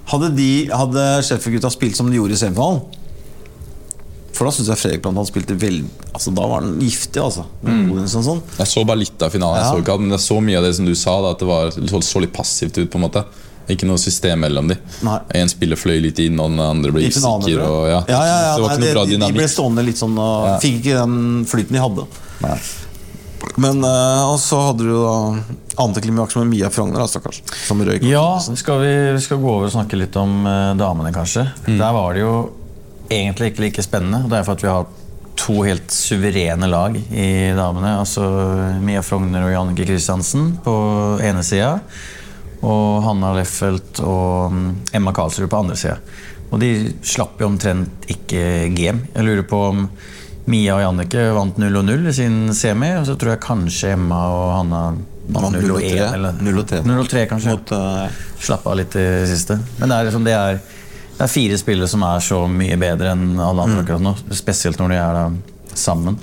Hadde, 0.07 0.29
de, 0.37 0.51
hadde 0.71 1.03
Sheffield-gutta 1.27 1.69
spilt 1.73 1.97
som 1.99 2.07
de 2.07 2.15
gjorde 2.15 2.37
i 2.37 2.39
semifinalen 2.39 2.96
For 4.37 4.45
da 4.45 4.53
syns 4.53 4.69
jeg 4.69 4.77
Fredrik 4.77 5.01
blant 5.01 5.17
annet 5.17 5.31
spilte 5.31 5.55
veldig 5.57 5.87
Altså 6.13 6.31
Da 6.37 6.45
var 6.49 6.61
han 6.61 6.77
giftig, 6.81 7.21
altså. 7.23 7.47
Mm. 7.65 8.05
Sånn. 8.11 8.41
Jeg 8.59 8.69
så 8.69 8.83
bare 8.85 9.01
litt 9.01 9.25
av 9.25 9.33
finalen, 9.33 9.59
jeg 9.63 9.73
så 9.73 9.81
ikke 9.81 9.97
men 10.03 10.13
det 10.13 10.19
er 10.19 10.25
så 10.27 10.37
mye 10.43 10.59
av 10.59 10.65
det 10.67 10.73
som 10.77 10.87
du 10.87 10.93
sa, 10.97 11.17
da, 11.25 11.33
at 11.33 11.41
det 11.43 11.49
var, 11.49 11.73
så, 11.73 12.01
så 12.05 12.21
litt 12.23 12.33
passivt 12.35 12.77
ut. 12.77 12.89
på 12.93 12.99
en 13.01 13.05
måte 13.07 13.23
Ikke 13.73 13.87
noe 13.89 13.99
system 13.99 14.39
mellom 14.45 14.69
dem. 14.71 14.79
Nei. 15.03 15.17
En 15.41 15.49
spiller 15.51 15.75
fløy 15.79 15.97
litt 16.05 16.19
inn, 16.23 16.37
og 16.39 16.53
den 16.53 16.61
andre 16.63 16.93
ble 16.95 17.03
sikker 17.09 17.41
usikker. 17.43 17.63
jeg. 17.63 17.89
Ja. 17.91 18.01
ja, 18.07 18.19
ja, 18.31 18.35
ja, 18.45 18.51
det 18.55 18.63
var 18.63 18.75
nei, 18.75 18.83
noe 18.85 18.93
bra 18.95 19.05
de, 19.09 19.17
de 19.25 19.31
ble 19.35 19.47
stående 19.51 19.83
litt 19.89 19.99
sånn 19.99 20.13
og 20.15 20.45
Ja. 20.47 20.59
fikk 20.63 20.77
ikke 20.83 21.01
den 21.01 21.17
flyten 21.49 21.75
de 21.75 21.81
hadde. 21.83 22.05
Men 23.57 23.81
uh, 23.85 24.29
Og 24.31 24.37
så 24.41 24.59
hadde 24.69 24.85
du 24.87 24.93
da 24.93 25.17
antiklimaks 25.83 26.37
med 26.39 26.47
Mia 26.49 26.69
Frogner, 26.73 27.03
stakkars. 27.09 27.41
Som 27.67 27.81
røyk. 27.85 28.05
Ja, 28.07 28.39
skal 28.41 28.79
vi, 28.81 28.93
vi 29.17 29.21
skal 29.21 29.41
gå 29.41 29.51
over 29.51 29.67
og 29.67 29.73
snakke 29.75 29.99
litt 29.99 30.15
om 30.17 30.39
uh, 30.47 30.71
damene, 30.79 31.11
kanskje. 31.13 31.45
Der 31.67 31.91
var 31.93 32.15
det 32.17 32.23
jo 32.23 32.33
egentlig 33.09 33.51
ikke 33.51 33.65
like 33.65 33.85
spennende. 33.85 34.23
og 34.23 34.31
Det 34.31 34.39
er 34.39 34.47
for 34.47 34.57
at 34.57 34.63
vi 34.63 34.71
har 34.71 34.87
to 35.37 35.61
helt 35.61 35.93
suverene 35.93 36.69
lag 36.69 36.97
i 36.97 37.29
damene. 37.55 37.97
Altså 38.01 38.25
Mia 38.83 39.03
Frogner 39.05 39.45
og 39.45 39.53
Jannicke 39.53 39.85
Christiansen 39.87 40.55
på 40.65 40.75
ene 41.23 41.43
sida. 41.45 41.77
Og 42.65 43.03
Hanna 43.05 43.35
Leffelt 43.37 44.01
og 44.01 44.53
mm, 44.53 44.69
Emma 44.97 45.13
Karlsrud 45.13 45.49
på 45.51 45.61
andre 45.61 45.77
sida. 45.77 45.99
Og 46.49 46.61
de 46.63 46.71
slapp 47.05 47.41
jo 47.41 47.49
omtrent 47.51 48.07
ikke 48.11 48.71
game. 48.73 49.09
Jeg 49.13 49.27
lurer 49.27 49.45
på 49.47 49.59
om 49.69 49.85
Mia 50.47 50.77
og 50.77 50.83
Jannicke 50.85 51.27
vant 51.35 51.59
0 51.59 51.75
og 51.75 51.85
0 51.89 52.07
i 52.07 52.15
sin 52.15 52.37
semi, 52.55 52.93
og 52.95 53.05
så 53.09 53.17
tror 53.19 53.33
jeg 53.35 53.43
kanskje 53.43 53.91
Emma 53.97 54.21
og 54.31 54.45
Hanna 54.55 54.81
vant 55.27 55.57
0 55.59 55.73
og 55.75 55.83
1. 55.83 55.99
Eller 56.07 56.39
0 56.39 56.61
og 56.61 56.69
3. 56.71 56.81
0-3 56.87 57.25
kanskje. 57.33 57.55
Mot, 57.57 57.73
uh... 57.75 58.23
Slapp 58.47 58.67
av 58.69 58.77
litt 58.79 58.95
i 58.95 59.07
siste. 59.27 59.57
Men 59.81 59.91
det 59.91 59.97
er, 59.97 60.07
liksom, 60.07 60.25
det 60.27 60.35
er, 60.37 60.61
det 61.17 61.25
er 61.25 61.33
fire 61.33 61.57
spillere 61.57 61.89
som 61.89 62.03
er 62.05 62.21
så 62.21 62.43
mye 62.51 62.77
bedre 62.77 63.15
enn 63.15 63.39
alle 63.41 63.65
andre 63.65 63.81
akkurat 63.81 64.03
nå. 64.05 64.13
Spesielt 64.37 64.77
når 64.77 64.93
de 64.93 64.99
er 65.01 65.17
da 65.17 65.25
sammen. 65.77 66.19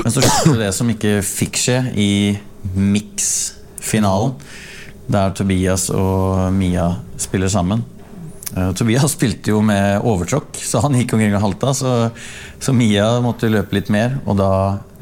Men 0.00 0.10
så 0.10 0.24
skjedde 0.24 0.58
det 0.58 0.70
som 0.74 0.90
ikke 0.90 1.20
fikk 1.22 1.60
skje 1.60 1.78
i 1.94 2.10
mix-finalen. 2.74 4.34
Der 5.14 5.34
Tobias 5.36 5.86
og 5.94 6.48
Mia 6.56 6.88
spiller 7.20 7.52
sammen. 7.52 7.84
Uh, 8.54 8.70
Tobias 8.74 9.14
spilte 9.14 9.52
jo 9.52 9.60
med 9.64 10.02
overtråkk, 10.06 10.56
så 10.58 10.82
han 10.82 10.96
gikk 10.98 11.14
omkring 11.14 11.34
og 11.36 11.44
halta. 11.44 11.74
Så, 11.76 11.92
så 12.62 12.74
Mia 12.74 13.06
måtte 13.22 13.52
løpe 13.52 13.78
litt 13.78 13.92
mer, 13.92 14.18
og 14.24 14.38
da 14.40 14.50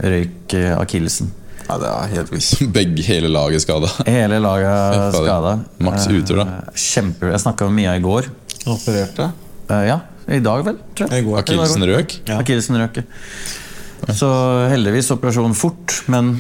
røyk 0.02 0.56
eh, 0.58 0.74
akillesen. 0.76 1.30
ja, 1.68 1.78
det 1.80 1.88
er 1.88 2.14
helt. 2.16 2.32
Begge 2.76 3.04
hele 3.06 3.32
laget 3.32 3.64
skada. 3.64 3.88
Hele 4.08 4.42
laget 4.42 5.16
skada. 5.16 5.56
Max 5.84 6.08
uter, 6.10 6.42
da. 6.42 6.46
Kjempe... 6.74 7.30
Jeg 7.32 7.44
snakka 7.46 7.70
med 7.70 7.80
Mia 7.80 7.96
i 7.96 8.04
går. 8.04 8.28
Opererte? 8.70 9.33
Uh, 9.70 9.83
ja, 9.88 9.98
i 10.31 10.40
dag 10.44 10.64
vel, 10.66 10.79
tror 10.94 11.12
jeg. 11.12 11.29
Akillesen 11.42 11.87
røk. 11.88 12.16
Ja. 12.29 12.38
Akillesen 12.42 12.79
røk. 12.81 13.03
ja. 13.03 14.16
Så 14.18 14.31
heldigvis 14.72 15.12
operasjon 15.14 15.55
fort, 15.59 16.03
men 16.12 16.35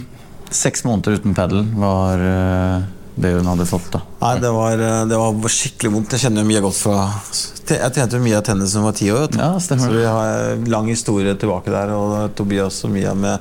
seks 0.52 0.84
måneder 0.84 1.20
uten 1.20 1.34
padel 1.36 1.64
var 1.78 2.20
uh, 2.20 2.90
det 3.14 3.32
hun 3.36 3.46
hadde 3.46 3.66
fått. 3.68 3.90
da. 3.92 4.00
Nei, 4.22 4.32
det 4.40 4.50
var, 4.54 4.72
eh, 4.80 5.04
det 5.08 5.18
var 5.20 5.52
skikkelig 5.52 5.90
vondt. 5.92 6.14
Jeg 6.16 6.24
kjenner 6.24 6.44
jo 6.44 6.48
mye 6.48 6.62
godt 6.64 6.78
fra 6.80 6.98
Jeg 7.72 7.94
trente 7.94 8.18
jo 8.18 8.24
mye 8.24 8.38
av 8.38 8.44
tennis 8.46 8.72
da 8.72 8.80
jeg 8.80 8.86
var 8.86 8.96
ti 8.98 9.08
år. 9.12 9.26
Ja. 9.38 9.50
Så 9.60 9.76
vi 9.92 10.04
har 10.04 10.52
en 10.54 10.64
lang 10.72 10.88
historie 10.88 11.34
tilbake 11.36 11.72
der. 11.72 11.92
Og 11.92 12.34
Tobias 12.36 12.82
og 12.84 12.92
Mia 12.94 13.14
med 13.14 13.38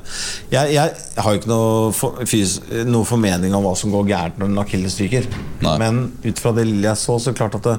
Jeg, 0.52 0.76
jeg 0.76 0.92
har 1.18 1.32
jo 1.32 1.40
ikke 1.40 1.52
noe, 1.52 1.92
for, 1.96 2.20
fys, 2.28 2.60
noe 2.88 3.08
formening 3.08 3.56
om 3.56 3.64
hva 3.66 3.74
som 3.80 3.94
går 3.94 4.10
gærent 4.12 4.42
når 4.42 4.52
en 4.52 4.64
akilles 4.66 5.00
ryker. 5.02 5.30
Men 5.64 6.04
ut 6.24 6.40
fra 6.44 6.54
det 6.58 6.68
lille 6.68 6.92
jeg 6.92 7.00
så, 7.00 7.18
så 7.20 7.36
klart 7.36 7.56
at 7.60 7.70
det, 7.72 7.78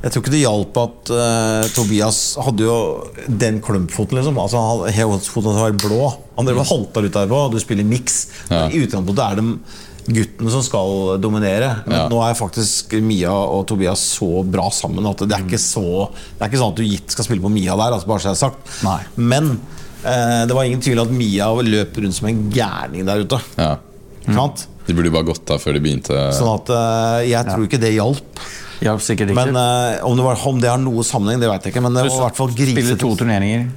jeg 0.00 0.12
tror 0.14 0.22
ikke 0.24 0.32
det 0.32 0.40
hjalp 0.40 0.78
at 0.80 1.10
uh, 1.12 1.68
Tobias 1.76 2.18
hadde 2.40 2.64
jo 2.64 2.76
den 3.28 3.58
klumpfoten. 3.60 4.16
liksom 4.16 4.38
Altså 4.40 4.62
han- 4.64 4.92
Hele 4.96 5.18
foten 5.20 5.58
var 5.58 5.72
blå. 5.76 6.06
Han 6.38 6.46
drev 6.48 6.62
og 6.62 6.66
halta 6.70 7.02
ut 7.04 7.12
der 7.12 7.26
på, 7.28 7.36
og 7.46 7.52
du 7.52 7.58
spiller 7.60 7.84
miks. 7.84 8.26
Ja. 8.48 8.66
I 8.72 8.80
utgangspunktet 8.86 9.24
er 9.26 9.40
det 9.40 9.46
guttene 10.10 10.50
som 10.50 10.62
skal 10.64 11.18
dominere. 11.20 11.82
Men 11.86 11.96
Ja. 11.98 12.08
nå 12.08 12.22
er 12.24 12.34
faktisk 12.34 12.96
Mia 13.02 13.30
og 13.30 13.66
Tobias 13.68 14.00
så 14.18 14.42
bra 14.42 14.70
sammen 14.70 15.04
at 15.06 15.18
det 15.18 15.36
er 15.36 15.44
ikke, 15.44 15.60
så, 15.60 16.08
det 16.38 16.40
er 16.40 16.48
ikke 16.48 16.62
sånn 16.62 16.72
at 16.72 16.80
du 16.80 16.82
gitt 16.88 17.10
skal 17.12 17.24
spille 17.28 17.42
på 17.44 17.52
Mia 17.52 17.76
der. 17.76 17.92
Altså 17.92 18.06
bare 18.08 18.18
så 18.24 18.32
jeg 18.32 18.38
har 18.40 18.50
sagt. 18.50 18.82
Nei. 18.82 19.00
Men 19.16 19.60
uh, 20.04 20.46
det 20.46 20.56
var 20.56 20.64
ingen 20.64 20.80
tvil 20.80 20.98
at 21.04 21.10
Mia 21.12 21.52
løp 21.60 21.96
rundt 22.00 22.14
som 22.16 22.28
en 22.32 22.50
gærning 22.50 23.04
der 23.04 23.20
ute. 23.26 23.40
Ja. 23.58 23.76
Mm. 24.26 24.36
De 24.86 24.94
burde 24.94 25.06
jo 25.10 25.14
bare 25.14 25.28
gått 25.28 25.50
av 25.52 25.60
før 25.62 25.76
de 25.76 25.80
begynte. 25.84 26.16
Sånn 26.34 26.50
at 26.56 26.70
uh, 26.72 27.20
jeg 27.28 27.44
tror 27.46 27.68
ikke 27.68 27.80
det 27.80 27.92
hjalp. 27.94 28.40
Hjalp 28.80 29.04
sikkert 29.04 29.32
ikke. 29.32 29.44
Men 29.50 29.56
uh, 29.58 30.08
om, 30.08 30.16
det 30.16 30.24
var, 30.24 30.40
om 30.48 30.60
det 30.62 30.70
har 30.72 30.80
noe 30.80 31.04
sammenheng, 31.04 31.40
det 31.42 31.50
vet 31.50 31.68
jeg 31.68 31.74
ikke. 31.74 31.84
Men 31.84 31.96
det 31.96 32.06
var 32.06 32.14
i 32.14 32.24
hvert 32.24 32.40
fall 32.40 32.52
Spille 32.56 32.98
to 33.00 33.14
turneringer. 33.20 33.68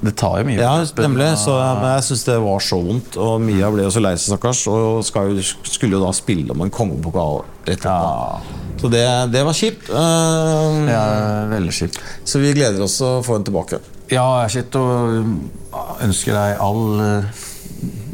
Det 0.00 0.14
tar 0.16 0.38
jo 0.40 0.46
mye. 0.48 0.56
Ja, 0.56 0.72
nemlig. 1.04 1.26
Så, 1.36 1.52
men 1.60 1.90
jeg 1.92 2.04
syns 2.06 2.22
det 2.24 2.36
var 2.40 2.62
så 2.64 2.78
vondt. 2.80 3.18
Og 3.20 3.34
Mia 3.44 3.68
ble 3.72 3.84
jo 3.84 3.92
så 3.92 4.00
lei 4.00 4.14
seg, 4.16 4.32
stakkars. 4.32 4.62
Og 4.72 4.80
jo, 4.80 5.44
skulle 5.68 5.98
jo 5.98 6.00
da 6.02 6.12
spille 6.16 6.54
om 6.54 6.64
en 6.64 6.72
kongepokal 6.72 7.42
etterpå. 7.66 7.92
Ja, 7.92 8.66
Så 8.80 8.90
det, 8.92 9.04
det 9.34 9.44
var 9.44 9.58
kjipt. 9.60 9.92
Uh, 9.92 10.88
er 10.88 11.50
veldig 11.52 11.76
kjipt. 11.82 12.00
Så 12.24 12.40
vi 12.40 12.54
gleder 12.56 12.80
oss 12.86 12.96
å 13.04 13.18
få 13.26 13.36
henne 13.36 13.50
tilbake. 13.50 13.82
Ja, 14.10 14.26
sitter 14.50 14.80
og 14.82 16.00
ønsker 16.02 16.34
deg 16.34 16.62
all 16.64 16.82
eh, 17.04 17.42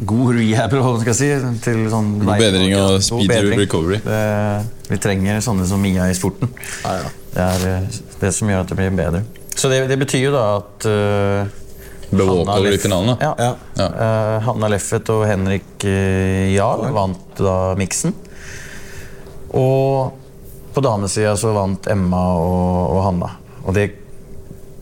god 0.05 0.35
rehab, 0.37 0.73
eller 0.75 1.05
hva 1.07 1.15
si. 1.17 1.29
Til 1.65 1.85
sånn 1.93 2.17
God 2.23 2.41
bedring 2.41 2.75
og 2.79 2.99
speed 3.05 3.31
bedring. 3.31 3.61
recovery. 3.63 4.01
Det, 4.05 4.23
vi 4.91 4.99
trenger 5.03 5.41
sånne 5.45 5.67
som 5.69 5.83
Mia 5.83 6.09
i 6.11 6.17
sporten. 6.17 6.51
Ah, 6.87 7.01
ja. 7.01 7.13
Det 7.37 7.47
er 7.47 7.69
eh, 7.71 8.01
det 8.21 8.33
som 8.33 8.51
gjør 8.51 8.65
at 8.65 8.73
det 8.73 8.79
blir 8.79 8.97
bedre. 8.97 9.23
Så 9.57 9.71
det, 9.73 9.87
det 9.91 9.97
betyr 10.01 10.27
jo 10.27 10.35
da 10.35 10.45
at 10.59 10.87
uh, 10.89 11.65
Ble 12.07 12.27
walkover 12.29 12.77
i 12.77 12.81
finalen, 12.81 13.15
da. 13.15 13.33
Ja. 13.41 13.49
Ja. 13.81 13.87
Eh, 13.89 14.37
Hanna 14.47 14.71
Leffet 14.71 15.09
og 15.15 15.25
Henrik 15.27 15.85
uh, 15.89 16.47
Jahl 16.53 16.87
vant 16.95 17.41
da 17.41 17.57
miksen. 17.79 18.15
Og 19.57 20.23
på 20.77 20.85
damesida 20.85 21.33
så 21.41 21.55
vant 21.57 21.89
Emma 21.89 22.23
og, 22.37 22.93
og 22.93 23.01
Hanna. 23.09 23.31
Og 23.65 23.75
det 23.77 23.89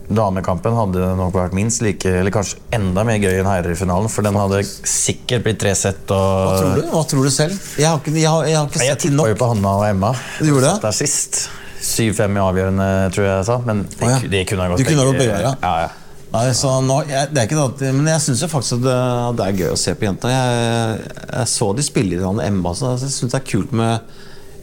Damekampen 0.05 0.75
hadde 0.77 1.07
nok 1.17 1.33
vært 1.33 1.55
minst 1.57 1.81
like 1.81 2.05
Eller 2.05 2.33
kanskje 2.33 2.59
enda 2.75 3.01
mer 3.07 3.17
gøy 3.17 3.39
enn 3.39 3.49
herrefinalen, 3.49 4.11
for 4.11 4.25
den 4.25 4.37
hadde 4.37 4.61
sikkert 4.65 5.45
blitt 5.47 5.59
tre 5.63 5.73
sett. 5.77 6.05
Og 6.13 6.45
Hva 6.45 6.55
tror 6.59 6.71
du? 6.77 6.87
Hva 6.93 7.03
tror 7.09 7.27
du 7.27 7.33
selv? 7.33 7.59
Jeg 7.81 7.89
har 7.89 8.01
ikke, 8.01 8.15
jeg 8.19 8.29
har, 8.29 8.47
jeg 8.49 8.59
har 8.59 8.69
ikke 8.69 8.81
Nei, 8.83 8.89
Jeg 8.91 9.01
tippa 9.07 9.27
jo 9.31 9.37
på 9.41 9.51
Hanna 9.53 9.75
og 9.81 9.85
Emma. 9.89 10.13
Du 10.39 10.49
gjorde 10.51 10.69
det? 10.69 10.79
Der 10.85 10.97
sist. 11.01 11.45
7-5 11.85 12.33
i 12.33 12.41
avgjørende, 12.41 12.87
tror 13.13 13.27
jeg 13.27 13.33
jeg 13.33 13.47
sa. 13.49 13.59
Men 13.65 13.85
det, 13.85 14.09
ja. 14.09 14.17
det 14.33 14.43
kunne 14.49 14.65
ha 14.65 14.73
gått 14.73 15.21
begge 15.21 15.39
ja. 15.43 15.53
ja. 15.61 15.91
Nei, 16.35 16.45
nå, 16.83 16.95
jeg, 17.07 17.29
det 17.31 17.39
er 17.39 17.45
ikke 17.47 17.65
det 17.79 17.91
Men 17.95 18.09
jeg 18.11 18.21
syns 18.25 18.41
faktisk 18.51 18.81
at 18.81 18.81
det, 18.83 18.95
at 19.29 19.37
det 19.39 19.45
er 19.45 19.59
gøy 19.61 19.69
å 19.71 19.79
se 19.79 19.93
på 19.95 20.07
jenta. 20.07 20.31
Jeg, 20.33 21.11
jeg 21.29 21.51
så 21.53 21.69
de 21.77 21.85
spille 21.85 22.17
i 22.17 22.47
Emma, 22.47 22.73
så 22.75 22.95
jeg 22.95 23.13
syns 23.13 23.31
det 23.31 23.39
er 23.39 23.45
kult 23.47 23.75
med 23.75 24.15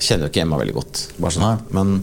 kjenner 0.02 0.26
jo 0.26 0.32
ikke 0.32 0.42
Emma 0.44 0.58
veldig 0.60 0.74
godt, 0.76 1.04
bare 1.22 1.34
sånn. 1.36 1.62
men 1.76 1.94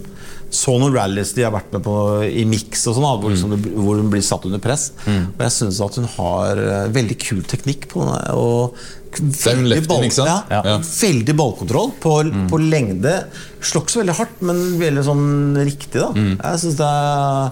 så 0.49 0.73
noen 0.81 0.93
rallies 0.95 1.33
de 1.37 1.43
har 1.45 1.51
vært 1.53 1.73
med 1.75 1.83
på 1.85 1.95
i 2.25 2.43
mix, 2.49 2.87
og 2.89 2.95
sånn, 2.97 3.05
hvor, 3.21 3.29
liksom, 3.33 3.51
hvor 3.85 3.99
hun 4.01 4.09
blir 4.09 4.23
satt 4.25 4.45
under 4.49 4.57
press. 4.63 4.87
Og 5.05 5.43
jeg 5.45 5.51
syns 5.53 5.81
at 5.85 5.99
hun 6.01 6.07
har 6.17 6.57
eh, 6.63 6.87
veldig 6.95 7.17
kul 7.21 7.43
teknikk 7.45 7.85
på 7.91 8.01
den. 8.07 8.15
Og 8.33 8.73
veldig 9.19 9.69
lefty, 9.75 9.87
ball- 9.89 10.01
Ja, 10.31 10.39
Ja. 10.65 10.77
Veldig 10.79 11.35
ballkontroll 11.37 11.91
på, 12.01 12.15
på 12.49 12.57
lengde. 12.69 13.13
Slår 13.61 13.85
ikke 13.85 13.93
så 13.97 14.01
veldig 14.03 14.17
hardt, 14.17 14.41
men 14.41 14.63
veldig 14.81 15.03
sånn 15.05 15.29
riktig. 15.65 16.01
da 16.01 16.09
Jeg 16.17 16.59
synes 16.65 16.75
det 16.81 16.89
er 16.89 17.51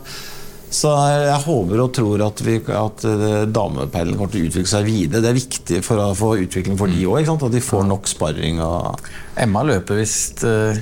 så 0.70 0.90
jeg 1.24 1.44
håper 1.46 1.80
og 1.80 1.94
tror 1.96 2.22
at, 2.26 2.42
vi, 2.44 2.58
at 2.76 3.06
eh, 3.08 3.46
damepeilen 3.48 4.18
kommer 4.18 4.34
til 4.34 4.42
å 4.44 4.50
utvikle 4.50 4.68
seg 4.68 4.84
videre. 4.90 5.22
Det 5.24 5.30
er 5.30 5.38
viktig 5.38 5.78
for, 5.86 5.96
å- 6.04 6.16
få 6.18 6.34
utvikling 6.44 6.76
for 6.78 6.88
de 6.92 7.06
òg. 7.08 7.30
At 7.30 7.52
de 7.54 7.62
får 7.64 7.86
nok 7.88 8.06
sparring. 8.12 8.60
Og 8.60 9.00
Emma 9.38 9.64
løper 9.64 9.96
visst 10.02 10.44
eh, 10.44 10.76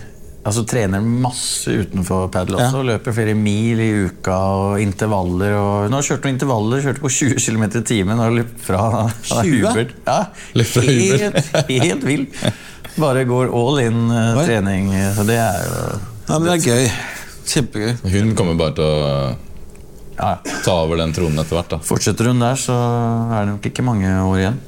Altså 0.46 0.62
trener 0.70 1.02
masse 1.02 1.74
utenfor 1.74 2.28
padel 2.34 2.60
også. 2.60 2.82
Ja. 2.84 2.86
Løper 2.92 3.16
flere 3.18 3.34
mil 3.38 3.80
i 3.82 3.88
uka 4.06 4.36
og 4.60 4.82
intervaller. 4.84 5.56
Og 5.58 5.88
hun 5.88 5.98
har 5.98 6.06
kjørt 6.06 6.28
noen 6.28 6.36
intervaller, 6.36 6.84
kjørte 6.86 7.02
på 7.02 7.12
20 7.16 7.40
km 7.42 7.66
i 7.66 7.82
timen 7.90 8.22
og 8.22 8.36
løpt 8.38 8.60
fra, 8.68 8.84
fra 9.26 9.42
20? 9.42 9.56
Hubert. 9.64 9.96
Ja, 10.06 10.20
Løp 10.54 10.78
helt, 10.86 11.50
helt 11.72 12.06
vill. 12.06 12.28
Bare 13.02 13.26
går 13.28 13.50
all 13.58 13.82
in 13.88 14.06
uh, 14.14 14.38
trening. 14.46 14.94
Så 15.18 15.26
det 15.28 15.40
er 15.42 15.66
jo 15.66 15.82
Ja, 16.26 16.38
men 16.38 16.46
det 16.46 16.54
er 16.54 16.70
gøy. 16.70 16.94
Kjempegøy. 17.46 17.92
Hun 18.14 18.32
kommer 18.38 18.62
bare 18.62 18.78
til 18.78 18.86
å 18.86 19.10
ja, 20.16 20.30
ta 20.64 20.78
over 20.78 21.02
den 21.02 21.14
tronen 21.14 21.42
etter 21.42 21.58
hvert. 21.58 21.74
da 21.74 21.82
Fortsetter 21.84 22.30
hun 22.32 22.40
der, 22.42 22.58
så 22.60 22.78
er 23.34 23.42
det 23.42 23.56
nok 23.56 23.68
ikke 23.70 23.86
mange 23.86 24.14
år 24.30 24.40
igjen. 24.44 24.62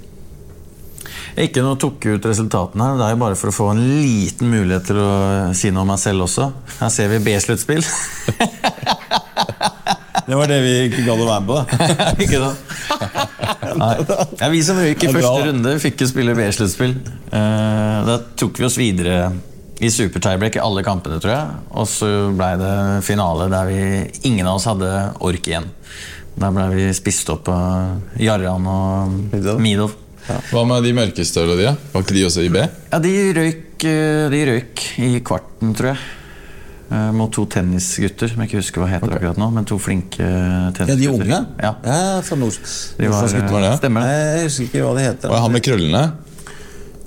Ikke 1.38 1.62
noe 1.62 1.78
tok 1.78 2.02
ut 2.10 2.26
resultatene. 2.26 2.96
Det 2.98 3.06
er 3.06 3.14
jo 3.14 3.20
bare 3.22 3.38
for 3.38 3.52
å 3.52 3.56
få 3.56 3.68
en 3.76 3.82
liten 4.02 4.50
mulighet 4.50 4.88
til 4.90 4.98
å 5.04 5.10
si 5.58 5.70
noe 5.70 5.84
om 5.86 5.92
meg 5.94 6.00
selv 6.02 6.26
også. 6.26 6.48
Her 6.80 6.90
ser 6.94 7.12
vi 7.14 7.20
B-sluttspill. 7.28 7.84
Det 10.28 10.36
var 10.36 10.50
det 10.52 10.58
vi 10.60 10.72
ikke 10.90 11.04
gadd 11.06 11.22
å 11.24 11.28
være 11.30 11.44
med 11.44 11.52
på. 11.52 11.60
da 11.62 12.08
ikke 12.26 12.40
da. 12.42 12.50
Nei. 13.78 13.92
Ja, 14.42 14.50
vi 14.52 14.64
som 14.66 14.80
røyk 14.82 15.06
i 15.06 15.12
første 15.14 15.46
runde, 15.46 15.76
fikk 15.80 16.02
jo 16.04 16.10
spille 16.10 16.34
B-sluttspill. 16.36 16.98
Eh, 17.30 18.00
da 18.10 18.18
tok 18.40 18.60
vi 18.60 18.66
oss 18.68 18.80
videre 18.82 19.30
i 19.78 19.92
super-tiebreak 19.94 20.58
i 20.58 20.64
alle 20.64 20.84
kampene, 20.84 21.22
tror 21.22 21.36
jeg. 21.36 21.62
Og 21.78 21.88
så 21.92 22.10
blei 22.36 22.56
det 22.60 22.74
finale 23.08 23.48
der 23.54 23.70
vi, 23.70 23.80
ingen 24.28 24.50
av 24.50 24.58
oss 24.58 24.68
hadde 24.68 24.90
ork 25.22 25.48
igjen. 25.48 25.70
Der 26.38 26.54
blei 26.58 26.68
vi 26.74 26.90
spist 26.98 27.30
opp 27.34 27.48
av 27.54 28.20
Jarran 28.22 28.68
og 28.74 29.62
Midov. 29.62 29.96
Hva 30.28 30.64
med 30.68 30.84
de 30.84 30.92
mørkestøle 30.98 31.56
de? 31.60 31.72
Var 31.94 32.04
ikke 32.04 32.16
de 32.18 32.24
også 32.28 32.44
i 32.46 32.52
B? 32.52 32.62
Ja, 32.92 33.00
de 33.04 33.14
røyk, 33.38 33.84
eh, 33.88 34.28
de 34.34 34.42
røyk 34.52 34.84
i 35.08 35.12
kvarten, 35.26 35.74
tror 35.78 35.94
jeg. 35.94 36.02
Eh, 36.92 37.10
Mot 37.16 37.32
to 37.36 37.46
tennisgutter, 37.52 38.30
som 38.32 38.40
jeg 38.44 38.48
ikke 38.52 38.62
husker 38.62 38.84
hva 38.84 38.88
heter 38.92 39.16
akkurat 39.18 39.40
nå. 39.40 39.50
Men 39.56 39.66
to 39.68 39.76
flinke 39.80 40.24
Ja, 40.24 40.72
de 40.96 41.10
unge? 41.12 41.40
Ja, 41.64 41.74
ja 41.84 42.22
fra 42.24 42.38
Nord 42.40 42.56
de 42.98 43.10
var. 43.12 43.28
Var 43.28 43.66
det? 43.66 43.74
Stemmer 43.82 44.08
det. 44.08 44.16
Jeg 44.38 44.48
husker 44.48 44.70
ikke 44.70 44.86
hva 44.86 44.94
de 45.00 45.06
heter. 45.10 45.32
Og 45.34 45.42
han 45.46 45.52
med 45.58 45.66
krøllene? 45.68 46.04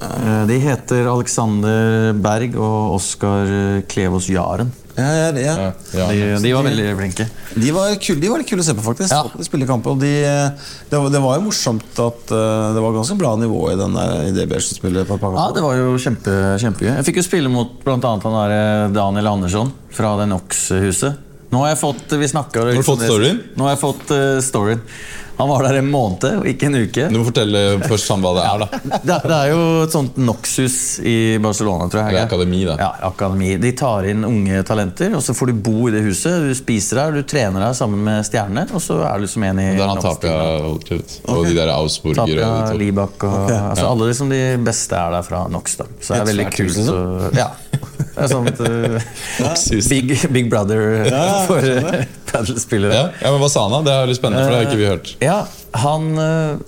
Eh, 0.00 0.46
De 0.48 0.59
heter 0.64 1.09
Alexander 1.12 2.12
Berg 2.16 2.56
og 2.56 2.94
Oskar 2.98 3.83
Klevås 3.88 4.28
Jaren. 4.33 4.72
Ja, 5.00 5.30
ja, 5.32 5.54
ja. 5.96 6.06
De, 6.12 6.26
de 6.44 6.52
var 6.54 6.66
veldig 6.66 6.88
flinke. 6.98 7.26
De 7.54 7.72
var 7.74 7.94
kule, 8.02 8.20
de 8.22 8.30
var 8.30 8.42
litt 8.42 8.50
kule 8.50 8.64
å 8.64 8.66
se 8.66 8.74
på, 8.76 8.84
faktisk. 8.84 9.14
Ja. 9.14 9.22
De 9.32 9.46
spiller 9.46 9.70
kamper, 9.70 9.96
og 9.96 10.02
de, 10.02 10.12
det, 10.20 10.96
var, 10.96 11.08
det 11.12 11.22
var 11.24 11.38
jo 11.38 11.46
morsomt 11.48 12.02
at 12.04 12.34
eh, 12.36 12.66
det 12.76 12.84
var 12.84 12.98
ganske 12.98 13.16
bra 13.20 13.32
nivå 13.40 13.64
i, 13.72 13.78
den 13.80 13.96
der, 13.96 14.14
i 14.28 14.34
det 14.36 14.46
Beersen-spillet. 14.50 15.08
på 15.08 15.16
et 15.16 15.24
par 15.24 15.38
Ja, 15.38 15.48
det 15.56 15.64
var 15.64 15.80
jo 15.80 15.96
kjempe, 16.00 16.36
kjempegøy. 16.62 16.92
Jeg 16.92 17.08
fikk 17.08 17.22
jo 17.22 17.26
spille 17.26 17.52
mot 17.52 17.80
der 17.86 18.54
eh, 18.58 18.84
Daniel 18.94 19.32
Andersson 19.34 19.72
fra 19.94 20.14
det 20.20 20.28
Nox-huset. 20.30 21.26
Nå 21.50 21.64
har 21.64 21.72
jeg 21.72 21.80
fått 21.80 22.12
vi 22.14 22.28
snakket, 22.30 22.60
Har 22.62 22.78
du 22.78 22.86
fått 22.86 23.02
storyen? 23.02 23.40
Nå 23.58 23.66
har 23.66 23.74
jeg 23.74 23.80
fått 23.80 24.12
uh, 24.14 24.38
storyen. 24.44 24.82
Han 25.40 25.48
var 25.48 25.64
der 25.64 25.79
en 25.81 25.90
måned 25.90 26.40
og 26.42 26.48
ikke 26.50 26.68
en 26.68 26.79
uke. 26.83 27.07
Du 27.09 27.18
må 27.18 27.24
fortelle 27.26 27.62
først 27.87 28.11
sånn 28.11 28.24
hva 28.24 28.33
det 28.37 28.44
er. 28.44 28.64
da 28.64 28.98
Det, 29.00 29.16
det 29.24 29.37
er 29.37 29.53
jo 29.53 29.62
et 29.87 29.94
sånt 29.94 30.18
Nox-hus 30.20 30.76
i 31.07 31.16
Barcelona, 31.42 31.88
tror 31.88 32.03
jeg. 32.05 32.16
Det 32.16 32.20
er 32.20 32.29
akademi, 32.29 32.61
da. 32.68 32.76
Ja, 32.81 32.90
akademi. 33.09 33.55
De 33.62 33.72
tar 33.79 34.09
inn 34.11 34.26
unge 34.29 34.61
talenter, 34.68 35.14
og 35.16 35.24
så 35.24 35.35
får 35.37 35.53
du 35.53 35.62
bo 35.70 35.88
i 35.88 35.94
det 35.94 36.05
huset. 36.05 36.44
Du 36.44 36.53
spiser 36.59 37.03
der, 37.03 37.20
du 37.20 37.29
trener 37.29 37.64
der 37.64 37.76
sammen 37.79 38.05
med 38.05 38.26
stjernene, 38.29 38.66
og 38.76 38.85
så 38.85 39.00
er 39.07 39.16
du 39.16 39.26
liksom 39.26 39.48
en 39.48 39.62
i 39.64 39.68
Der 39.79 39.94
han. 39.94 40.03
Tapia 40.05 40.37
holdt 40.66 40.92
ut. 40.92 41.16
Og 41.33 41.48
de 41.48 41.57
der 41.57 41.72
Ausburger 41.74 42.22
Tapia, 42.22 42.50
og. 42.50 42.76
Libak 42.81 43.24
og 43.24 43.38
okay. 43.44 43.59
altså, 43.72 43.88
Alle 43.90 44.12
liksom 44.12 44.31
de 44.33 44.44
beste 44.64 44.96
er 45.00 45.16
der 45.16 45.26
fra 45.26 45.46
Nox. 45.53 45.79
Da. 45.81 45.88
Så 46.00 46.14
det 46.14 46.20
er 46.20 46.33
veldig 46.35 46.48
kult. 46.53 46.76
liksom? 46.76 47.37
ja. 47.38 47.50
Det 48.00 48.24
er 48.24 48.30
sånt 48.32 48.60
uh, 48.60 48.98
big, 49.90 50.12
big 50.34 50.50
brother 50.52 51.04
for 51.48 51.64
uh, 51.64 52.02
padelspillere. 52.30 52.94
Ja, 52.94 53.04
ja, 53.20 53.30
men 53.34 53.40
Hva 53.42 53.48
sa 53.52 53.64
han, 53.66 53.74
da? 53.78 53.80
Det 53.86 53.94
er 53.96 54.10
litt 54.12 54.20
spennende, 54.20 54.44
for 54.46 54.54
det 54.54 54.60
har 54.60 54.68
ikke 54.70 54.80
vi 54.80 54.88
hørt. 54.90 55.12
Ja, 55.24 55.38
han 55.84 56.10
eh, 56.18 56.62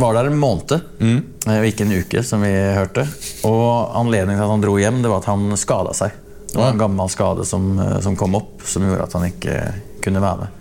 var 0.00 0.16
der 0.18 0.30
en 0.30 0.38
måned, 0.40 0.74
Mm. 1.00 1.18
eh, 1.46 1.58
og 1.60 1.66
ikke 1.68 1.84
en 1.86 1.94
uke, 2.00 2.22
som 2.26 2.42
vi 2.44 2.52
hørte. 2.52 3.04
Og 3.48 3.64
anledningen 4.00 4.38
til 4.40 4.46
at 4.46 4.52
han 4.54 4.64
dro 4.64 4.76
hjem, 4.80 5.02
det 5.04 5.12
var 5.12 5.22
at 5.22 5.30
han 5.32 5.46
skada 5.60 5.92
seg. 5.96 6.14
Det 6.50 6.60
var 6.60 6.70
en 6.74 6.78
gammel 6.84 7.10
skade 7.10 7.44
som, 7.48 7.72
som 8.04 8.14
kom 8.18 8.36
opp, 8.38 8.62
som 8.68 8.84
gjorde 8.86 9.08
at 9.08 9.14
han 9.18 9.24
ikke 9.26 9.56
kunne 10.04 10.22
være 10.22 10.44
med. 10.44 10.60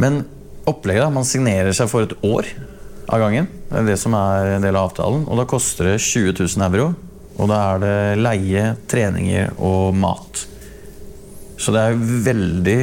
Men 0.00 0.20
opplegget 0.68 1.04
da, 1.04 1.10
man 1.12 1.26
signerer 1.28 1.74
seg 1.76 1.90
for 1.90 2.06
et 2.06 2.14
år 2.24 2.48
av 3.08 3.20
gangen. 3.24 3.48
Det 3.68 3.82
er 3.82 3.86
det 3.90 3.98
som 4.00 4.14
er 4.16 4.54
en 4.54 4.64
del 4.64 4.76
av 4.76 4.88
avtalen. 4.90 5.26
Og 5.28 5.36
da 5.40 5.44
koster 5.48 5.90
det 5.92 5.98
20 6.00 6.32
000 6.38 6.64
euro. 6.70 6.88
Og 7.38 7.50
da 7.50 7.58
er 7.72 7.82
det 7.82 7.96
leie, 8.20 8.64
treninger 8.90 9.52
og 9.62 9.94
mat. 9.98 10.44
Så 11.58 11.74
det 11.74 11.84
er 11.84 12.00
veldig 12.26 12.80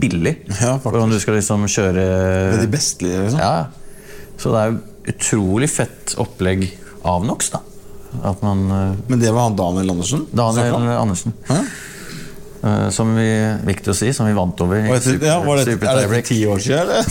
billig. 0.00 0.34
Ja, 0.60 0.78
faktisk. 0.78 1.02
om 1.02 1.12
du 1.12 1.18
skal 1.20 1.36
liksom 1.36 1.66
kjøre 1.68 2.04
Det 2.04 2.58
er 2.58 2.62
de 2.64 2.70
beste, 2.72 3.08
liksom. 3.08 3.40
ja, 3.40 3.66
så 4.40 4.52
det 4.54 4.60
er 4.62 4.78
utrolig 5.12 5.68
fett 5.72 6.14
opplegg 6.20 6.68
av 7.08 7.24
NOx, 7.26 7.50
da. 7.52 7.60
At 8.26 8.40
man 8.42 8.64
eh, 8.74 8.98
Men 9.10 9.20
det 9.22 9.30
var 9.34 9.48
han 9.48 9.56
Daniel 9.58 9.92
Andersen? 9.92 10.24
Daniel? 10.32 10.74
Andersen. 10.96 11.34
Hæ? 11.48 11.60
Uh, 12.60 12.90
som 12.92 13.14
vi, 13.16 13.24
viktig 13.64 13.88
å 13.88 13.96
si, 13.96 14.10
som 14.12 14.26
vi 14.28 14.34
vant 14.36 14.58
over. 14.60 14.82
i 14.84 14.98
super, 15.00 15.24
ja, 15.30 15.38
var 15.40 15.62
det, 15.62 15.78
Super 15.78 16.02
er 16.02 16.10
det 16.12 16.18
ti 16.28 16.42
år 16.44 16.60
siden, 16.60 16.90
eller? 16.92 17.06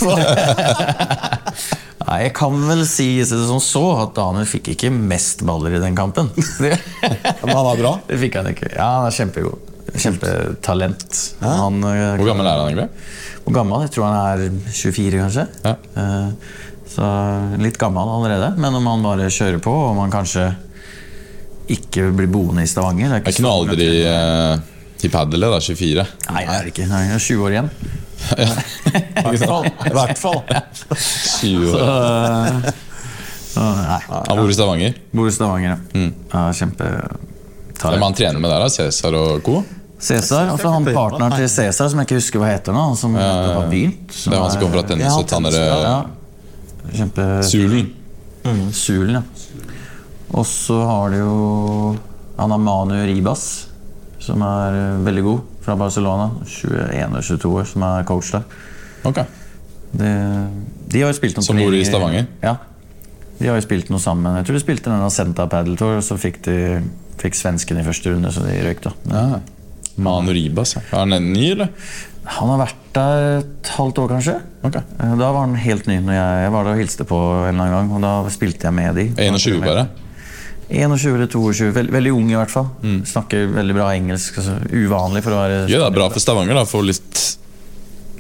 Nei, 2.08 2.18
jeg 2.24 2.34
kan 2.38 2.54
vel 2.70 2.86
si 2.88 3.10
det 3.20 3.28
som 3.28 3.60
så 3.64 3.82
at 4.06 4.14
Daniel 4.18 4.48
fikk 4.48 4.70
ikke 4.74 4.90
mest 4.96 5.44
baller 5.46 5.76
i 5.76 5.82
den 5.84 5.98
kampen. 5.98 6.30
Men 6.64 6.78
han 7.44 7.66
var 7.68 7.76
bra. 7.82 7.92
det 8.08 8.20
fikk 8.22 8.38
han 8.40 8.48
ikke. 8.54 8.70
Ja, 8.76 8.88
han 9.02 9.10
er 9.10 9.18
kjempegod. 9.18 9.66
Kjempetalent. 10.00 11.20
Han, 11.44 11.84
eh, 11.84 12.16
Hvor 12.22 12.30
gammel 12.32 12.48
er 12.48 12.60
han 12.62 12.70
egentlig? 12.72 12.88
Hvor 13.44 13.56
gammel? 13.58 13.84
Jeg 13.88 13.94
tror 13.96 14.08
han 14.08 14.18
er 14.22 14.72
24, 14.72 15.22
kanskje. 15.26 15.46
Ja. 15.66 15.76
Eh, 16.00 16.58
Så 16.90 17.06
litt 17.62 17.78
gammel 17.78 18.10
allerede. 18.10 18.54
Men 18.58 18.74
om 18.80 18.88
han 18.90 19.04
bare 19.06 19.28
kjører 19.30 19.60
på, 19.62 19.70
og 19.92 20.00
han 20.02 20.10
kanskje 20.14 20.48
ikke 21.70 22.08
blir 22.18 22.30
boende 22.34 22.64
i 22.66 22.70
Stavanger 22.70 23.12
Det 23.12 23.20
er 23.20 23.36
ikke 23.36 23.44
noe 23.46 23.58
alder 23.60 23.82
i, 23.84 23.90
eh, 24.10 25.04
i 25.06 25.12
padel, 25.14 25.44
det. 25.46 25.52
da, 25.54 25.60
24. 25.62 26.06
Nei, 26.32 26.46
det 26.48 26.56
er 26.56 26.64
det 26.66 26.72
ikke. 26.74 26.88
Nei, 26.90 27.02
jeg 27.12 27.18
er 27.20 27.26
20 27.28 27.46
år 27.46 27.56
igjen. 27.58 27.70
I 28.40 29.38
hvert 29.38 29.46
fall. 29.46 29.66
I 29.66 29.94
hvert 29.96 30.20
fall. 30.20 30.42
20. 31.40 31.72
Så, 31.72 31.80
så. 33.50 33.66
Han 34.30 34.38
bor 34.38 34.50
i 34.50 34.56
Stavanger. 34.56 34.94
Bor 35.12 35.30
i 35.30 35.34
Stavanger, 35.34 35.70
ja. 35.70 35.78
Mm. 36.00 36.14
ja 36.32 36.52
Hvem 37.80 38.02
han 38.04 38.14
trener 38.14 38.40
med 38.40 38.50
der? 38.52 38.60
da? 38.60 38.70
Cæsar 38.70 39.16
og 39.16 39.44
co.? 39.44 39.62
Cæsar. 40.00 40.54
Og 40.54 40.60
så 40.60 40.72
han 40.72 40.86
partneren 40.88 41.36
til 41.36 41.50
Cæsar, 41.50 41.90
som 41.92 42.00
jeg 42.00 42.10
ikke 42.10 42.20
husker 42.20 42.42
hva 42.42 42.54
heter 42.54 42.76
nå. 42.76 42.86
Han 42.92 43.00
som 43.00 43.16
ja, 43.20 43.30
ja. 43.50 43.62
begynt. 43.72 44.14
Det 44.14 44.34
er 44.34 44.42
han 44.44 44.52
som 44.54 44.64
kommer 44.64 44.82
fra 44.82 44.88
tennis. 44.94 45.14
Og 45.16 45.28
tanner 45.28 45.60
Ja, 45.60 45.98
Kjempe... 46.90 47.26
Sulen. 47.46 47.92
Sulen, 48.74 49.20
ja. 49.20 49.24
Og 50.38 50.46
så 50.48 50.78
har 50.86 51.10
de 51.12 51.20
jo 51.20 51.98
Han 52.38 52.54
har 52.54 52.62
Manu 52.62 52.96
Ribas, 52.96 53.44
som 54.24 54.42
er 54.46 54.78
eh, 54.78 55.00
veldig 55.04 55.24
god, 55.26 55.40
fra 55.66 55.76
Barcelona. 55.80 56.30
21 56.46 57.16
og 57.20 57.24
22 57.24 57.54
år, 57.62 57.68
som 57.70 57.86
er 57.90 58.08
coach 58.10 58.32
der. 58.36 58.44
Okay. 59.10 59.26
De, 59.92 60.10
de 60.92 61.02
har 61.02 61.10
jo 61.10 61.18
spilt 61.18 61.38
noen 61.40 61.48
Som 61.48 61.58
bor 61.62 61.74
i 61.74 61.84
Stavanger? 61.88 62.28
Ja. 62.46 62.58
De 63.40 63.48
har 63.48 63.56
jo 63.58 63.64
spilt 63.66 63.90
noe 63.94 64.02
sammen. 64.04 64.36
Jeg 64.42 64.50
tror 64.50 64.58
de 64.60 64.64
spilte 64.66 64.92
denne 64.92 65.08
Senta 65.14 65.48
Paddle 65.50 65.78
Tour, 65.80 65.98
og 66.02 66.06
så 66.06 66.18
fikk, 66.20 66.42
de, 66.46 66.58
fikk 67.22 67.38
svensken 67.40 67.80
i 67.80 67.86
første 67.88 68.12
runde, 68.14 68.32
så 68.36 68.44
de 68.46 68.58
røyk, 68.66 68.84
da. 68.84 68.94
Ja. 69.14 69.24
Manu 70.00 70.32
Ribas. 70.36 70.76
Er 70.80 70.92
han 70.94 71.16
ny, 71.32 71.54
eller? 71.56 71.72
Han 72.30 72.52
har 72.52 72.60
vært 72.62 72.82
der 72.94 73.24
et 73.40 73.72
halvt 73.74 74.02
år, 74.04 74.12
kanskje. 74.14 74.36
Ok. 74.68 74.76
Eh, 74.78 75.14
Da 75.18 75.32
var 75.32 75.40
han 75.48 75.56
helt 75.60 75.88
ny. 75.90 75.98
Når 76.04 76.14
jeg, 76.14 76.44
jeg 76.44 76.52
var 76.54 76.68
der 76.68 76.76
og 76.76 76.82
hilste 76.84 77.08
på 77.10 77.18
en 77.48 77.56
eller 77.56 77.64
annen 77.80 77.90
gang, 77.90 77.96
og 77.98 78.04
da 78.06 78.34
spilte 78.36 78.68
jeg 78.70 78.76
med 78.78 79.00
de. 79.00 79.08
21 79.18 79.64
bare? 79.64 79.88
21 80.70 81.16
eller 81.16 81.28
22, 81.28 81.72
veld, 81.74 81.92
veldig 81.92 82.12
ung 82.14 82.30
i 82.30 82.38
hvert 82.38 82.52
fall. 82.54 82.68
Mm. 82.84 83.00
Snakker 83.10 83.48
veldig 83.56 83.76
bra 83.78 83.90
engelsk. 83.96 84.38
Altså, 84.38 84.58
uvanlig 84.70 85.24
for 85.26 85.34
å 85.34 85.42
være 85.42 85.62
Ja, 85.66 85.80
det 85.82 85.88
er 85.88 85.96
bra 85.96 86.10
for 86.14 86.22
Stavanger, 86.22 86.58
da. 86.58 86.66
å 86.68 86.70
Få 86.70 86.84
litt 86.86 87.24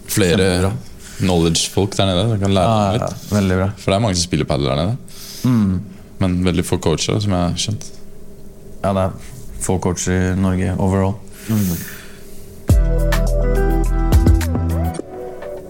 flere 0.09 0.71
knowledge-folk 1.19 1.93
der 1.99 2.09
nede. 2.09 2.25
De 2.33 2.39
kan 2.41 2.55
lære 2.55 2.73
ah, 2.73 2.89
ja, 2.95 3.05
litt. 3.05 3.29
veldig 3.35 3.59
bra. 3.61 3.69
For 3.77 3.91
det 3.91 3.99
er 3.99 4.03
mange 4.07 4.17
som 4.17 4.25
spiller 4.25 4.49
padel 4.49 4.71
der 4.71 4.81
nede. 4.81 4.97
Mm. 5.45 5.73
Men 6.19 6.39
veldig 6.47 6.65
få 6.67 6.79
coacher, 6.83 7.19
som 7.21 7.35
jeg 7.35 7.45
har 7.45 7.61
skjønt. 7.65 7.89
Ja, 8.81 8.93
det 8.95 9.05
er 9.05 9.11
få 9.63 9.77
coacher 9.83 10.33
i 10.33 10.35
Norge 10.39 10.73
overall. 10.79 11.15
Mm. 11.49 11.77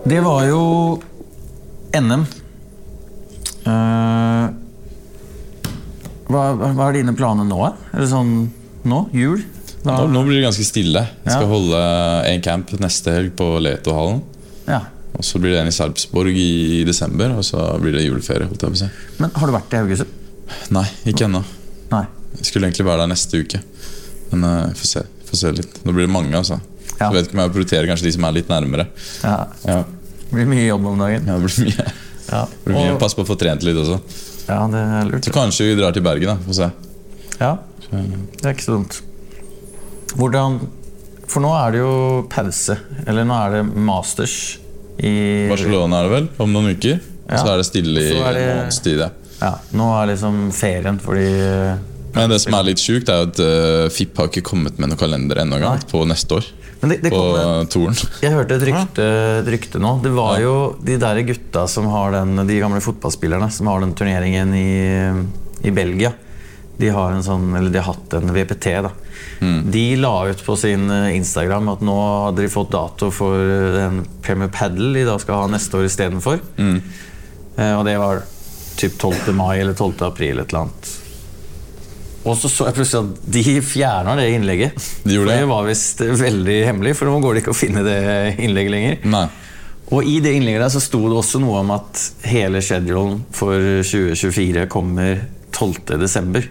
Det 0.09 0.23
var 0.25 0.45
jo 0.47 0.61
NM. 1.99 2.23
Uh, 3.67 3.73
eh, 3.73 4.18
hva, 6.29 6.43
hva 6.77 6.87
er 6.89 6.99
dine 6.99 7.15
planer 7.17 7.47
nå? 7.47 7.59
Er 7.93 7.99
det 8.03 8.09
sånn 8.11 8.33
nå? 8.85 8.99
Jul? 9.15 9.41
Da, 9.83 10.01
Nå, 10.11 10.21
blir 10.27 10.39
det 10.41 10.45
ganske 10.49 10.65
stille. 10.67 11.01
Jeg 11.23 11.31
skal 11.31 11.45
Ja. 11.47 11.51
holde 11.53 11.81
en 12.27 12.41
camp 12.43 12.71
neste 12.83 13.13
helg 13.15 13.35
på 13.39 13.51
Letohallen. 13.63 14.21
ja. 14.67 14.81
Og 15.19 15.23
så 15.25 15.39
blir 15.41 15.51
det 15.51 15.59
en 15.59 15.67
i 15.67 15.71
Sarpsborg 15.75 16.31
i 16.37 16.83
desember, 16.87 17.33
og 17.35 17.43
så 17.43 17.57
blir 17.81 17.91
det 17.91 18.05
juleferie. 18.05 18.45
holdt 18.47 18.61
jeg 18.61 18.69
på 18.71 18.77
å 18.77 18.77
si. 18.77 18.89
Men 19.19 19.31
har 19.35 19.47
du 19.47 19.51
vært 19.51 19.73
i 19.73 19.79
Haugesund? 19.81 20.07
Nei, 20.71 20.85
ikke 21.11 21.25
ennå. 21.25 21.41
Jeg 21.91 22.45
skulle 22.45 22.69
egentlig 22.69 22.85
være 22.85 23.01
der 23.03 23.09
neste 23.11 23.41
uke. 23.41 23.59
Men 24.31 24.43
uh, 24.45 24.69
får 24.77 24.85
se, 24.87 25.01
får 25.27 25.35
se 25.41 25.51
litt. 25.57 25.79
Nå 25.83 25.91
blir 25.91 26.05
det 26.07 26.13
mange, 26.13 26.31
altså. 26.37 26.59
Ja. 26.99 27.09
Jeg 27.09 27.15
vet 27.17 27.27
ikke 27.27 27.35
om 27.35 27.41
jeg 27.43 27.51
prioriterer 27.57 27.89
kanskje 27.89 28.07
de 28.07 28.11
som 28.15 28.23
er 28.29 28.31
litt 28.37 28.47
nærmere. 28.47 28.85
Ja. 29.25 29.35
Ja, 29.65 29.83
Det 30.29 30.31
blir 30.37 30.47
mye 30.53 30.67
jobb 30.69 30.85
om 30.93 30.99
dagen. 31.03 31.25
ja 31.27 31.35
det 31.39 31.49
blir 31.49 31.65
mye. 31.65 31.91
Ja, 32.29 32.45
Det 32.45 32.63
blir 32.69 32.75
mye. 32.77 32.93
Og- 32.93 32.99
Pass 33.01 33.13
på 33.17 33.25
å 33.25 33.27
få 33.27 33.35
trent 33.41 33.63
litt 33.67 33.75
også. 33.75 33.99
Ja 34.49 34.59
det 34.73 34.81
er 34.81 35.11
lurt. 35.11 35.27
Så 35.29 35.33
kanskje 35.35 35.69
vi 35.69 35.77
drar 35.79 35.95
til 35.95 36.05
Bergen, 36.05 36.33
da. 36.33 36.37
Få 36.45 36.57
se. 36.57 36.69
Ja, 37.39 37.53
det 37.89 38.43
er 38.43 38.51
ikke 38.53 38.65
så 38.65 38.75
dumt. 38.75 38.99
Hvordan 40.17 40.59
For 41.29 41.43
nå 41.45 41.51
er 41.53 41.75
det 41.75 41.81
jo 41.83 41.93
pause. 42.33 42.75
Eller 43.05 43.27
nå 43.29 43.35
er 43.37 43.59
det 43.59 43.61
masters 43.85 44.35
i 44.97 45.47
Barcelona 45.51 45.99
er 45.99 46.07
det 46.07 46.13
vel, 46.15 46.29
om 46.41 46.49
noen 46.51 46.73
uker. 46.73 46.97
Ja. 47.29 47.37
Så 47.37 47.51
er 47.51 47.61
det 47.61 47.67
stille 47.69 48.01
i 48.01 48.15
en 48.17 48.23
måneds 48.25 48.79
tid. 48.83 49.03
Ja. 49.39 49.51
Nå 49.77 49.85
er 49.95 50.09
liksom 50.09 50.39
ferien 50.55 50.97
fordi 50.99 51.29
Men 52.15 52.31
det 52.31 52.39
som 52.43 52.55
er 52.57 52.69
litt 52.71 52.81
sjukt, 52.81 53.09
er 53.11 53.27
at 53.27 53.41
uh, 53.41 53.89
FIP 53.93 54.17
har 54.17 54.31
ikke 54.31 54.45
kommet 54.49 54.79
med 54.79 54.91
noen 54.91 54.99
kalender 54.99 55.43
ennå 55.43 55.59
på 55.91 56.03
neste 56.09 56.39
år. 56.39 56.47
Men 56.79 56.93
det, 56.93 57.01
det 57.03 57.11
På 57.11 57.23
toren. 57.71 57.97
Jeg 58.23 58.31
hørte 58.31 58.55
et 58.55 58.65
rykte, 58.69 59.05
et 59.41 59.51
rykte 59.51 59.81
nå. 59.83 59.97
Det 60.03 60.13
var 60.15 60.39
jo 60.39 60.53
de 60.79 60.95
der 61.01 61.19
gutta 61.27 61.65
som 61.67 61.89
har 61.91 62.15
den 62.15 62.39
De 62.47 62.59
gamle 62.61 62.79
fotballspillerne 62.83 63.49
som 63.51 63.67
har 63.67 63.83
den 63.83 63.91
turneringen 63.99 64.53
i, 64.55 64.69
i 65.67 65.73
Belgia. 65.75 66.13
De 66.79 66.87
har 66.95 67.11
en 67.11 67.25
sånn, 67.25 67.49
eller 67.59 67.73
de 67.73 67.81
har 67.81 67.91
hatt 67.91 68.15
en 68.15 68.31
VPT. 68.31 68.69
da 68.85 68.93
De 69.67 69.83
la 69.99 70.13
ut 70.29 70.45
på 70.45 70.55
sin 70.55 70.87
eh, 70.87 71.17
Instagram 71.17 71.67
at 71.73 71.83
nå 71.83 71.97
hadde 72.29 72.45
de 72.45 72.53
fått 72.53 72.71
dato 72.71 73.09
for 73.11 73.35
eh, 73.35 73.73
den 73.75 73.99
Premier 74.23 74.47
Paddle 74.47 74.93
de 74.95 75.03
da 75.09 75.17
skal 75.19 75.43
ha 75.43 75.51
neste 75.51 75.75
år 75.75 75.89
istedenfor. 75.89 76.39
Eh, 76.55 77.73
og 77.75 77.83
det 77.83 77.97
var 77.99 78.23
typ 78.79 78.95
12. 78.95 79.33
mai 79.35 79.59
eller 79.59 79.75
12. 79.75 79.99
april. 80.07 80.39
et 80.39 80.53
eller 80.53 80.69
annet 80.69 80.95
og 82.23 82.35
så 82.35 82.49
så 82.51 82.67
jeg 82.67 82.75
plutselig 82.75 83.05
at 83.05 83.27
de 83.35 83.43
fjerna 83.63 84.15
det 84.19 84.29
innlegget. 84.35 84.87
De 85.05 85.15
gjorde 85.15 85.31
det? 85.31 85.43
det 85.43 85.51
var 85.51 85.67
visst 85.69 86.01
veldig 86.03 86.57
hemmelig, 86.67 86.95
for 86.99 87.09
nå 87.09 87.19
går 87.23 87.37
det 87.37 87.43
ikke 87.45 87.53
å 87.55 87.59
finne 87.59 87.83
det 87.85 87.99
innlegget 88.43 88.75
lenger. 88.75 88.97
Nei. 89.13 89.27
Og 89.89 90.05
i 90.05 90.19
det 90.21 90.35
innlegget 90.37 90.61
der 90.61 90.73
så 90.73 90.81
sto 90.83 91.01
det 91.07 91.17
også 91.17 91.41
noe 91.41 91.63
om 91.63 91.71
at 91.73 92.03
hele 92.29 92.61
schedulen 92.61 93.23
for 93.33 93.55
2024 93.81 94.67
kommer 94.69 95.23
12. 95.55 95.97
desember. 95.97 96.45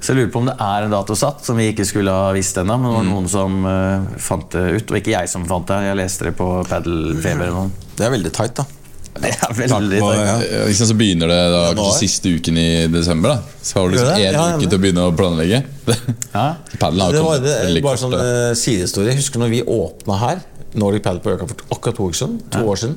Så 0.00 0.14
jeg 0.14 0.16
lurer 0.16 0.32
på 0.32 0.40
om 0.40 0.48
det 0.48 0.56
er 0.64 0.86
en 0.86 0.94
dato 0.94 1.14
satt 1.18 1.44
som 1.44 1.58
vi 1.60 1.68
ikke 1.70 1.84
skulle 1.86 2.12
ha 2.14 2.32
visst 2.34 2.56
ennå. 2.58 2.78
Men 2.80 2.88
det 2.88 2.96
var 2.96 3.08
noen 3.10 3.28
som 3.30 3.60
uh, 3.68 4.18
fant 4.18 4.48
det 4.56 4.80
ut, 4.80 4.90
og 4.90 4.98
ikke 4.98 5.12
jeg 5.12 5.30
som 5.30 5.44
fant 5.48 5.68
det. 5.68 5.80
Jeg 5.90 6.00
leste 6.00 6.30
det 6.30 6.34
på 6.40 6.48
Padelfeber 6.70 7.50
eller. 7.50 7.72
Det 7.98 8.08
er 8.08 8.14
veldig 8.16 8.32
tight, 8.34 8.56
da. 8.56 8.79
Det 9.20 9.30
er 9.34 9.54
veldig 9.58 9.98
Takk, 10.00 10.20
ja. 10.24 10.64
Liksom 10.70 10.86
så 10.92 10.94
begynner 10.96 11.28
det 11.32 11.38
da, 11.52 11.60
kanskje 11.74 11.98
siste 12.06 12.30
uken 12.38 12.58
i 12.62 12.68
desember. 12.92 13.34
da 13.34 13.64
Så 13.66 13.78
har 13.80 13.88
du 13.90 13.96
liksom 13.96 14.12
det? 14.14 14.28
én 14.28 14.36
Ja, 14.38 14.44
uke 14.56 14.68
til 14.70 14.78
å 14.78 14.82
begynne 14.84 15.06
å 15.08 15.14
planlegge. 15.18 15.62
Ja. 16.36 16.44
Padelen 16.78 17.02
har 17.04 17.12
Det 17.18 17.22
var 17.26 17.42
det, 17.42 17.56
veldig 17.66 17.82
bare 17.88 18.00
sånn 18.04 18.14
eh, 18.20 18.52
sidehistorie. 18.56 19.16
Husker 19.18 19.42
når 19.42 19.50
vi 19.56 19.62
åpna 19.66 20.20
her, 20.22 20.44
Nordic 20.78 21.02
Padel 21.02 21.18
på 21.24 21.34
Øka 21.34 21.48
for 21.50 21.66
akkurat 21.74 21.98
to 21.98 22.06
uker 22.12 22.20
siden, 22.22 22.38
to 22.54 22.62
år 22.70 22.78
siden, 22.84 22.96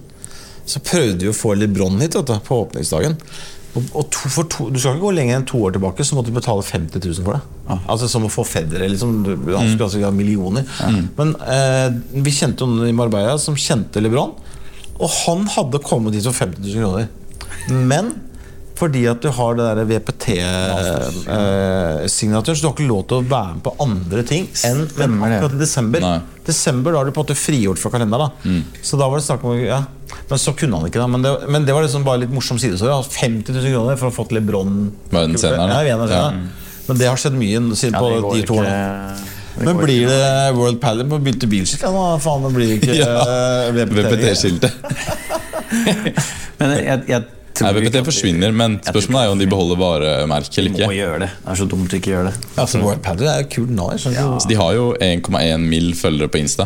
så 0.69 0.79
prøvde 0.85 1.25
vi 1.25 1.31
å 1.31 1.35
få 1.35 1.55
LeBron 1.57 1.97
hit 1.99 2.13
vet 2.15 2.29
du, 2.29 2.37
på 2.45 2.59
åpningsdagen. 2.67 3.17
Og, 3.73 3.87
og 3.97 4.05
to, 4.13 4.29
for 4.29 4.45
to, 4.53 4.67
du 4.69 4.77
skal 4.77 4.93
ikke 4.93 5.07
gå 5.07 5.11
lenger 5.17 5.39
enn 5.39 5.45
to 5.49 5.57
år 5.65 5.73
tilbake, 5.73 6.05
så 6.05 6.13
måtte 6.15 6.29
du 6.29 6.35
betale 6.37 6.61
50 6.63 7.01
000 7.09 7.25
for 7.25 7.39
det. 7.39 7.79
Altså 7.89 8.05
Som 8.11 8.27
å 8.27 8.31
få 8.31 8.45
Federer. 8.45 8.85
Liksom, 8.93 9.15
Du- 9.25 9.49
han 9.57 9.65
skulle 9.73 9.87
altså 9.89 10.03
ha 10.05 10.11
millioner. 10.13 10.69
Men 11.17 11.33
eh, 11.41 11.89
vi 12.21 12.31
kjente 12.37 12.69
noen 12.69 12.85
i 12.91 12.93
Marbella 12.95 13.33
som 13.41 13.57
kjente 13.57 13.99
LeBron, 14.05 14.35
og 14.99 15.09
han 15.23 15.47
hadde 15.55 15.79
kommet 15.83 16.13
dit 16.13 16.23
for 16.27 16.33
50 16.33 16.61
000 16.61 16.73
kroner. 16.83 17.07
Men 17.71 18.13
fordi 18.75 19.05
at 19.07 19.21
du 19.23 19.29
har 19.31 19.53
det 19.55 19.63
der 19.77 19.85
VPT-signaturen, 19.85 22.55
så 22.57 22.61
du 22.63 22.67
har 22.67 22.73
ikke 22.75 22.87
lov 22.89 23.03
til 23.07 23.17
å 23.21 23.23
være 23.29 23.53
med 23.55 23.63
på 23.67 23.73
andre 23.85 24.23
ting 24.27 24.47
enn 24.67 24.81
Stemmer 24.89 25.27
det. 25.29 25.35
akkurat 25.37 25.53
i 25.55 25.57
desember. 25.61 25.99
Nei. 26.03 26.17
Desember 26.47 26.91
da 26.91 26.97
har 26.99 27.05
du 27.07 27.11
på 27.15 27.19
en 27.21 27.25
måte 27.27 27.37
frigjort 27.39 27.79
fra 27.79 27.89
kalenderen. 27.93 28.25
da 28.25 28.29
Mm. 28.49 28.63
Så 28.81 28.97
da 28.99 29.05
var 29.07 29.17
det 29.21 29.25
snakk 29.27 29.43
om 29.45 29.51
ja. 29.61 29.81
Men 30.29 30.37
så 30.41 30.51
kunne 30.57 30.75
han 30.77 30.85
ikke, 30.89 30.99
da. 30.99 31.07
Men 31.07 31.21
det, 31.23 31.31
men 31.49 31.65
det 31.65 31.73
var 31.73 31.81
liksom 31.85 32.03
bare 32.03 32.17
litt 32.25 32.33
morsom 32.33 32.57
sidehistorie. 32.59 33.03
50 33.03 33.53
000 33.53 33.61
kroner 33.73 33.95
for 33.97 34.05
å 34.07 34.09
ha 34.11 34.15
fått 34.17 34.31
LeBron 34.35 34.91
Verdenseneren, 35.11 35.69
Ja, 35.69 35.83
verdenseneren. 35.97 36.49
Men 36.87 36.97
det 36.99 37.07
har 37.07 37.15
skjedd 37.17 37.33
mye 37.39 37.59
siden 37.79 37.93
Ja, 37.95 37.99
på 38.03 38.09
de 38.35 38.41
to 38.45 38.53
årene. 38.59 39.15
Men 39.59 39.77
blir 39.77 40.07
det 40.09 40.55
World 40.57 40.79
Padel 40.81 41.05
på 41.09 41.19
bytte 41.23 41.47
bilskilt? 41.51 41.83
Ja, 41.85 41.91
da 41.93 42.17
faen, 42.23 42.43
det 42.47 42.53
blir 42.55 42.73
ikke 42.79 42.95
Ja. 43.03 43.13
eh, 43.21 43.71
VPT. 43.75 43.99
VPT-skiltet. 44.09 44.71
Men 46.59 46.75
jeg, 46.79 46.99
jeg 47.09 47.23
Nei, 47.61 47.69
VPT 47.77 47.99
forsvinner, 48.07 48.49
men 48.57 48.79
spørsmålet 48.81 49.19
er 49.21 49.27
jo 49.27 49.33
om 49.35 49.41
de 49.43 49.45
beholder 49.51 49.77
varemerket 49.77 50.55
eller 50.57 50.71
ikke. 50.73 50.87
Må 50.89 50.95
gjøre 50.97 51.19
det. 51.21 51.27
Det 51.43 51.51
er 51.53 51.59
så 51.59 51.67
dumt 51.69 51.91
å 51.93 51.97
ikke 51.99 52.09
gjøre 52.15 52.31
det. 52.31 52.47
Altså, 52.63 52.79
World 52.81 53.03
Padel 53.05 53.27
er 53.29 53.43
jo 53.43 53.49
kult 53.53 53.73
nå. 53.77 53.85
Så 54.01 54.47
de 54.49 54.57
har 54.57 54.71
jo 54.73 54.87
1,1 54.97 55.67
mill 55.69 55.91
følgere 55.99 56.31
på 56.33 56.39
Insta. 56.41 56.65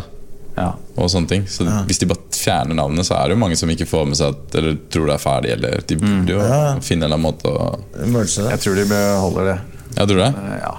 Ja. 0.57 0.69
Og 0.97 1.11
sånne 1.13 1.29
ting 1.29 1.43
Så 1.45 1.67
hvis 1.85 1.99
de 2.01 2.07
bare 2.09 2.23
fjerner 2.33 2.73
navnet, 2.79 3.05
så 3.05 3.13
er 3.19 3.27
det 3.29 3.35
jo 3.35 3.41
mange 3.43 3.59
som 3.59 3.69
ikke 3.69 3.85
får 3.85 4.07
med 4.09 4.17
seg 4.17 4.31
at, 4.33 4.55
Eller 4.57 4.79
tror 4.89 5.05
det 5.11 5.13
er 5.13 5.21
ferdig, 5.21 5.51
eller 5.53 5.83
de 5.91 5.97
burde 6.01 6.33
jo 6.33 6.39
Ja. 6.41 6.61
finne 6.81 7.05
en 7.05 7.11
eller 7.11 7.19
annen 7.19 7.27
måte 7.27 7.51
å 7.51 8.07
merge 8.07 8.39
det. 8.47 8.47
Jeg 8.55 8.63
tror 8.63 8.79
de 8.79 8.87
beholder 8.89 9.51
det. 9.51 9.57
Ja, 9.99 10.05
tror 10.07 10.15
du 10.15 10.23
det? 10.23 10.31
Eh, 10.39 10.57
Ja, 10.63 10.73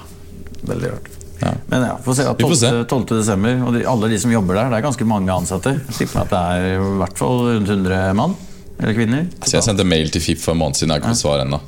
veldig 0.73 0.91
rart. 0.97 1.13
Ja. 1.39 1.53
Men 1.71 1.85
ja, 1.87 1.95
får 2.03 2.15
se. 2.19 2.25
da. 2.27 2.35
Vi 2.39 2.45
får 2.49 2.59
se. 2.61 2.71
12. 2.71 2.85
12. 2.91 3.07
desember, 3.21 3.61
og 3.69 3.75
de, 3.77 3.85
alle 3.87 4.09
de 4.11 4.19
som 4.19 4.33
jobber 4.33 4.59
der, 4.59 4.71
det 4.73 4.79
er 4.81 4.85
ganske 4.89 5.07
mange 5.09 5.31
ansatte. 5.35 5.77
Tipper 5.95 6.25
at 6.25 6.33
det 6.35 6.43
er 6.59 6.69
i 6.75 6.93
hvert 7.03 7.19
fall 7.21 7.43
rundt 7.53 7.71
100 7.71 8.13
mann. 8.19 8.35
Eller 8.79 8.95
kvinner. 8.95 9.25
Så 9.43 9.57
jeg 9.57 9.65
sendte 9.67 9.83
mail 9.87 10.11
til 10.15 10.23
FIP 10.23 10.39
for 10.39 10.55
en 10.55 10.61
måned 10.61 10.79
siden, 10.79 10.93
jeg 10.95 11.01
har 11.01 11.03
ikke 11.03 11.15
fått 11.17 11.25
svar 11.25 11.43
ennå. 11.43 11.59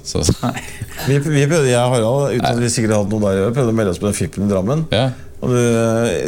Vi, 1.08 1.16
vi 1.16 1.46
prøvde, 1.48 1.70
jeg 1.70 1.80
og 1.80 1.94
Harald, 1.94 2.34
uten 2.36 2.44
at 2.50 2.58
vi 2.60 2.68
sikkert 2.70 2.92
hadde 2.92 3.08
noe 3.14 3.22
der 3.24 3.30
å 3.30 3.38
gjøre, 3.40 3.54
prøvde 3.56 3.72
å 3.72 3.76
melde 3.78 3.92
oss 3.94 4.00
på 4.02 4.06
den 4.10 4.16
FIP-en 4.18 4.44
i 4.44 4.50
Drammen. 4.50 4.82
ja, 4.92 5.06
Og 5.40 5.48
du, 5.48 5.56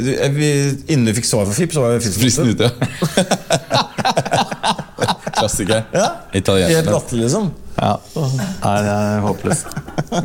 du, 0.06 0.08
eh, 0.16 0.32
vi, 0.32 0.48
innen 0.88 1.04
du 1.06 1.12
fikk 1.18 1.28
svar 1.28 1.44
fra 1.44 1.54
FIP, 1.54 1.74
så 1.76 1.84
var 1.84 2.00
fristen 2.00 2.22
fristen 2.24 2.48
ute. 2.56 2.70
Klassiker. 5.42 5.82
Ja. 5.92 6.06
Helt 6.32 6.42
Italienerne. 6.44 6.92
latterlig, 6.94 7.26
liksom. 7.26 7.50
Ja. 7.72 7.94
Nei, 8.14 8.72
det 8.84 8.90
er 8.92 9.22
håpløst. 9.24 9.70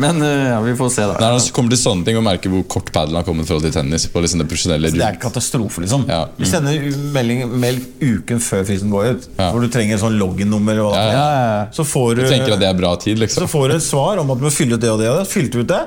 Men 0.03 0.17
eh, 0.21 0.49
ja, 0.51 0.57
vi 0.65 0.73
får 0.75 0.89
se, 0.91 1.05
da. 1.07 1.13
når 1.21 1.37
det 1.39 1.53
kommer 1.55 1.71
til 1.71 1.79
sånne 1.79 2.03
ting 2.05 2.17
å 2.19 2.23
merke 2.25 2.51
hvor 2.51 2.65
kort 2.69 2.89
padelen 2.91 3.15
har 3.21 3.23
kommet 3.27 3.47
i 3.47 3.49
forhold 3.49 3.63
til 3.69 3.73
tennis. 3.77 4.05
På 4.11 4.19
liksom 4.23 4.41
det 4.43 4.47
profesjonelle 4.51 4.91
Det 4.91 5.05
er 5.07 5.15
katastrofe, 5.21 5.81
liksom. 5.85 6.03
Ja. 6.11 6.25
Vi 6.37 6.49
sender 6.49 6.89
melding, 7.15 7.45
meld 7.63 7.85
uken 8.03 8.41
før 8.43 8.65
fristen 8.67 8.91
går 8.93 9.13
ut, 9.15 9.29
Ja. 9.39 9.51
hvor 9.55 9.63
du 9.63 9.69
trenger 9.71 9.97
sånn 10.01 10.19
login-nummer. 10.19 10.81
og 10.89 10.97
er. 10.99 11.13
Ja, 11.15 11.27
Ja, 11.37 11.45
ja. 11.47 11.65
Så 11.71 11.87
får 11.87 12.15
du, 12.19 12.21
Du 12.23 12.29
tenker 12.35 12.53
at 12.57 12.59
det 12.59 12.67
er 12.67 12.77
bra 12.83 12.95
tid, 12.99 13.17
liksom. 13.23 13.47
så 13.47 13.51
får 13.55 13.69
du 13.71 13.75
et 13.79 13.87
svar 13.87 14.19
om 14.19 14.31
at 14.35 14.37
du 14.43 14.43
må 14.43 14.51
fylle 14.51 14.75
ut 14.75 14.81
det 14.83 14.91
og 14.91 14.99
det. 14.99 15.07
og 15.09 15.23
det 15.23 15.27
Fylte 15.31 15.63
ut 15.63 15.67
det 15.71 15.81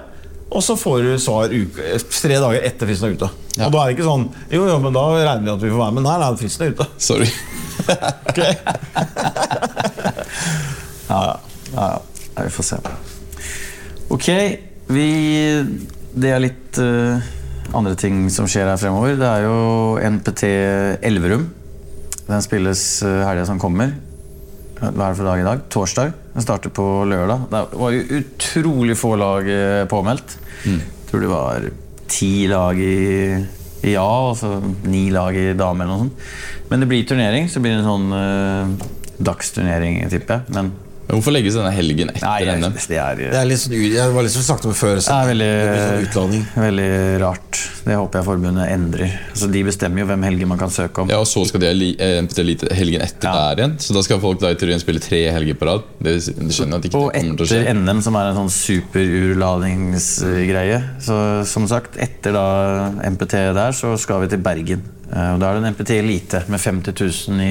og 0.51 0.63
så 0.67 0.75
får 0.79 1.03
du 1.07 1.11
svar 1.23 1.53
uke, 1.55 1.99
tre 2.11 2.39
dager 2.43 2.65
etter 2.67 2.89
fristen 2.89 3.07
er 3.11 3.15
ute. 3.15 3.29
Ja. 3.55 3.69
Og 3.69 3.75
da 3.75 3.83
er 3.83 3.91
det 3.91 3.95
ikke 3.97 4.07
sånn 4.09 4.27
Jo, 4.51 4.65
jo, 4.67 4.77
men 4.83 4.95
da 4.95 5.03
regner 5.15 5.45
vi 5.47 5.53
at 5.53 5.63
vi 5.63 5.71
får 5.71 5.83
være 5.85 5.95
med. 5.99 6.07
Nei, 6.07 6.17
nei, 6.23 6.31
fristen 6.41 6.67
er 6.67 6.75
ute. 6.75 6.87
Sorry. 6.99 7.31
Ja, 11.11 11.21
ja. 11.75 11.87
ja. 12.37 12.43
Vi 12.45 12.51
får 12.55 12.63
se. 12.63 12.77
Ok, 14.15 14.29
vi 14.95 15.07
Det 16.15 16.31
er 16.31 16.43
litt 16.43 16.79
uh, 16.79 17.19
andre 17.75 17.97
ting 17.99 18.29
som 18.31 18.47
skjer 18.51 18.71
her 18.71 18.79
fremover. 18.79 19.17
Det 19.19 19.27
er 19.27 19.47
jo 19.49 19.99
NPT 19.99 20.45
Elverum. 21.11 21.49
Den 22.29 22.47
spilles 22.47 22.85
uh, 23.03 23.25
helga 23.27 23.49
som 23.49 23.59
kommer. 23.63 23.91
Hva 24.81 24.89
er 24.91 25.13
det 25.13 25.19
for 25.19 25.29
dag 25.29 25.43
i 25.43 25.45
dag? 25.45 25.63
Torsdag. 25.73 26.13
Den 26.35 26.45
starter 26.45 26.73
på 26.73 26.85
lørdag. 27.05 27.47
Det 27.53 27.63
var 27.83 27.95
jo 27.95 28.21
utrolig 28.21 28.97
få 28.97 29.15
lag 29.21 29.45
påmeldt. 29.91 29.91
påmeldt. 29.93 30.37
Jeg 30.65 31.11
tror 31.11 31.25
det 31.25 31.31
var 31.31 31.67
ti 32.11 32.47
lag 32.51 32.79
i, 32.81 32.97
i 33.87 33.97
A 33.99 34.09
og 34.31 34.37
så 34.41 34.55
ni 34.89 35.09
lag 35.13 35.37
i 35.37 35.53
dame. 35.59 35.85
eller 35.85 35.93
noe 35.93 36.07
sånt. 36.07 36.31
Men 36.71 36.81
det 36.81 36.89
blir 36.91 37.07
turnering, 37.07 37.49
så 37.51 37.61
blir 37.61 37.77
det 37.77 37.83
en 37.83 37.91
sånn 37.91 38.13
uh, 38.15 38.89
dagsturnering, 39.21 40.01
tipper 40.13 40.41
jeg. 40.41 40.55
Men 40.57 40.73
Men 41.11 41.19
Hvorfor 41.19 41.35
legges 41.35 41.57
denne 41.59 41.73
helgen 41.75 42.07
etter 42.13 42.23
Nei, 42.23 42.45
NM? 42.47 42.71
det, 42.77 42.85
det 42.87 42.99
er 43.03 43.19
Det 43.19 43.35
er 43.41 43.47
litt 43.51 43.59
sånn, 43.59 43.73
jeg 43.75 44.13
var 44.15 44.23
litt 44.23 44.31
som 44.31 44.45
snakket 44.47 44.67
om 44.71 44.75
før. 44.79 45.01
Så 45.03 45.11
Det 45.11 45.19
er 45.19 45.27
veldig, 45.33 45.49
det 46.07 46.15
sånn 46.15 46.37
veldig 46.63 46.87
rart. 47.19 47.59
Det 47.83 47.97
håper 47.99 48.15
jeg 48.21 48.27
forbundet 48.29 48.71
endrer. 48.71 49.11
Altså, 49.33 49.49
de 49.51 49.59
bestemmer 49.67 50.05
jo 50.05 50.07
hvem 50.07 50.23
helger 50.29 50.47
man 50.53 50.61
kan 50.61 50.71
søke 50.71 51.03
om. 51.03 51.11
Ja, 51.11 51.19
og 51.19 51.27
så 51.27 51.43
skal 51.51 51.59
de 51.65 51.67
ha 51.67 51.75
eh, 51.75 52.15
NPT 52.23 52.39
Elite 52.45 52.71
helgen 52.79 53.03
etter 53.03 53.27
Ja. 53.27 53.33
der 53.51 53.59
igjen. 53.65 53.75
Så 53.83 53.91
da 53.97 54.03
skal 54.07 54.23
folk 54.23 54.39
da 54.45 54.53
i 54.55 54.59
teorien 54.61 54.79
spille 54.83 55.03
tre 55.03 55.19
helger 55.35 55.59
på 55.59 55.67
rad. 55.67 55.83
Det, 55.99 56.15
det 56.15 56.23
skjønner 56.55 56.79
jeg 56.79 56.79
at 56.79 56.87
ikke 56.93 57.01
Og 57.01 57.11
det 57.11 57.19
kommer 57.25 57.35
til 57.41 57.43
å 57.43 57.51
skje. 57.51 57.59
Og 57.59 57.67
etter. 57.67 57.83
NM, 57.83 57.99
som 58.07 58.15
er 58.21 58.25
en 58.31 58.39
sånn 58.45 58.55
superurladingsgreie 58.61 60.79
Så 61.03 61.15
som 61.51 61.67
sagt, 61.71 61.99
etter 62.01 62.31
da 62.39 62.47
MPT 63.11 63.35
der, 63.59 63.75
så 63.75 63.97
skal 63.99 64.23
vi 64.23 64.31
til 64.31 64.39
Bergen. 64.47 64.87
Eh, 65.11 65.35
Og 65.35 65.43
da 65.43 65.51
er 65.51 65.59
det 65.59 65.67
en 65.67 65.75
MPT 65.75 65.91
Elite 65.99 66.45
med 66.47 66.63
50 66.63 66.95
000 66.95 67.43
i, 67.43 67.51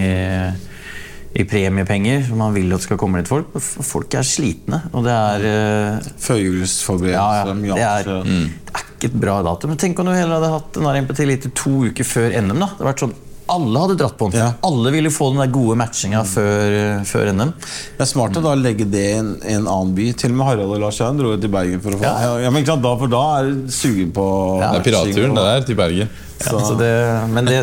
i 1.38 1.46
premiepenger. 1.46 2.30
Man 2.36 2.54
vil 2.56 2.72
at 2.74 2.82
det 2.82 2.88
skal 2.88 3.00
komme 3.02 3.22
litt 3.22 3.30
folk. 3.30 3.54
Folk 3.62 4.18
er 4.18 4.26
slitne, 4.26 4.82
og 4.94 5.06
det 5.06 5.14
er 5.16 5.46
uh, 5.46 6.12
Førjulsforberedelser. 6.26 7.54
ja, 7.70 7.70
ja, 7.70 7.76
det, 7.76 7.86
er, 7.86 8.12
annet. 8.20 8.60
det 8.66 8.76
er 8.76 8.86
ikke 8.96 9.12
et 9.12 9.18
bra 9.26 9.40
datum. 9.46 9.74
Men 9.74 9.82
tenk 9.82 10.02
om 10.02 10.10
du 10.10 10.16
heller 10.16 10.40
hadde 10.40 10.54
hatt 10.58 10.78
den 10.78 10.90
der 10.90 11.02
MPT 11.06 11.26
Elite 11.26 11.52
to 11.56 11.76
uker 11.90 12.08
før 12.08 12.34
NM. 12.42 12.56
da 12.56 12.70
Det 12.70 12.78
hadde 12.80 12.90
vært 12.92 13.06
sånn 13.08 13.18
alle 13.50 13.82
hadde 13.82 13.96
dratt 13.98 14.18
på 14.18 14.28
den. 14.30 14.40
Ja. 14.44 14.52
Alle 14.62 14.92
ville 14.94 15.10
få 15.10 15.32
den 15.32 15.42
der 15.42 15.50
gode 15.54 15.74
matchinga 15.80 16.22
før, 16.28 16.76
eh, 16.80 17.00
før 17.10 17.32
NM. 17.34 17.54
Det 17.98 18.04
er 18.06 18.10
smart 18.12 18.38
å 18.38 18.44
da 18.46 18.54
legge 18.60 18.86
det 18.86 19.02
i 19.08 19.16
en, 19.18 19.32
en 19.42 19.66
annen 19.66 19.96
by. 19.98 20.06
Til 20.22 20.36
og 20.36 20.38
med 20.38 20.50
Harald 20.52 20.76
og 20.76 20.84
Lars 20.84 21.00
Jøen 21.02 21.18
dro 21.18 21.32
til 21.42 21.50
Bergen 21.54 21.82
for 21.82 21.98
å 21.98 22.02
få 22.02 22.06
Ja. 22.06 22.36
ja. 22.44 22.52
men 22.54 22.68
klart, 22.68 22.84
da, 22.86 22.94
For 23.02 23.10
da 23.12 23.24
er 23.40 23.50
du 23.50 23.74
sugen 23.74 24.14
på 24.14 24.28
Ja, 24.62 24.70
Det 24.76 24.84
er 24.84 24.86
piratturen 24.92 25.34
det 25.40 25.48
der 25.50 25.66
til 25.72 25.80
Bergen. 25.80 26.14
Ja, 26.46 26.62
så 26.70 26.78
det, 26.78 26.94
men 27.34 27.50
det, 27.50 27.58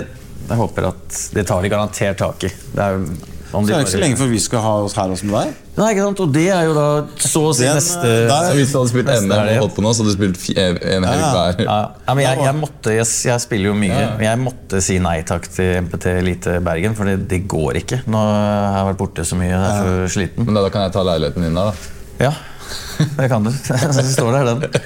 jeg 0.49 0.59
håper 0.59 0.91
at 0.91 1.23
det 1.39 1.47
tar 1.47 1.63
de 1.63 1.73
garantert 1.73 2.19
tak 2.19 2.49
i. 2.51 2.51
Det 2.75 2.83
er, 2.83 2.99
jo- 2.99 3.36
Så 3.47 3.61
er 3.63 3.67
det 3.71 3.77
ikke 3.87 3.93
så 3.95 4.01
lenge 4.03 4.17
før 4.19 4.29
vi 4.33 4.39
skal 4.43 4.61
ha 4.65 4.71
oss 4.85 4.95
her 4.99 5.13
som 5.17 5.31
deg. 5.33 5.53
Nei, 5.77 5.89
ikke 5.95 6.03
sant? 6.07 6.21
Og 6.25 6.33
det 6.35 6.45
er 6.53 6.65
jo 6.67 6.73
da 6.77 6.87
så 7.23 7.43
å 7.47 7.53
si 7.55 7.63
Den, 7.65 7.77
neste 7.79 8.03
eh, 8.09 8.27
der- 8.31 8.49
Så 8.51 8.55
hvis 8.59 8.73
du 8.73 8.79
hadde 8.79 8.91
spilt 8.91 9.11
NM 9.13 9.33
og 9.37 9.51
holdt 9.63 9.75
på 9.77 9.85
nå, 9.85 9.93
så 9.95 10.03
hadde 10.03 10.13
du 10.13 10.17
spilt 10.17 10.59
en 10.59 11.07
helg 11.07 11.21
Ja. 11.23 11.31
hver. 11.37 11.61
ja, 11.65 11.77
ja, 12.09 12.15
men 12.15 12.25
jeg, 12.25 12.39
jeg 12.47 12.55
måtte 12.59 12.95
jeg, 12.97 13.07
jeg 13.31 13.41
spiller 13.45 13.71
jo 13.71 13.75
mye. 13.79 14.01
Men 14.19 14.25
jeg 14.27 14.43
måtte 14.43 14.83
si 14.83 14.99
nei 14.99 15.17
takk 15.29 15.47
til 15.53 15.71
MPT 15.87 16.07
Elite 16.17 16.57
Bergen, 16.67 16.97
for 16.99 17.05
det, 17.09 17.17
det 17.31 17.43
går 17.49 17.81
ikke. 17.85 18.01
Nå 18.11 18.19
har 18.19 18.81
jeg 18.81 18.89
vært 18.91 19.01
borte 19.05 19.25
så 19.29 19.39
mye. 19.39 19.53
Jeg 19.53 19.63
er 19.63 19.83
for 19.87 20.15
sliten. 20.19 20.45
Men 20.49 20.55
da, 20.59 20.67
da 20.67 20.73
kan 20.75 20.87
jeg 20.89 20.93
ta 20.99 21.07
leiligheten 21.07 21.47
din 21.47 21.55
der, 21.55 21.71
da. 21.71 22.27
Ja, 22.27 22.33
det 23.21 23.29
kan 23.31 23.45
du. 23.47 23.51
Så 23.97 24.07
står 24.17 24.33
der 24.41 24.45
den. 24.55 24.81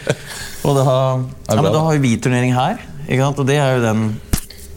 Og 0.67 0.75
da, 0.77 0.85
ja, 0.85 1.55
men 1.57 1.65
da 1.65 1.71
da. 1.73 1.85
har 1.87 1.99
vi 2.03 2.17
turnering 2.21 2.53
her. 2.55 2.77
Ikke 3.09 3.23
sant? 3.25 3.39
Og 3.41 3.47
det 3.49 3.57
er 3.57 3.79
jo 3.79 3.85
den, 3.87 4.03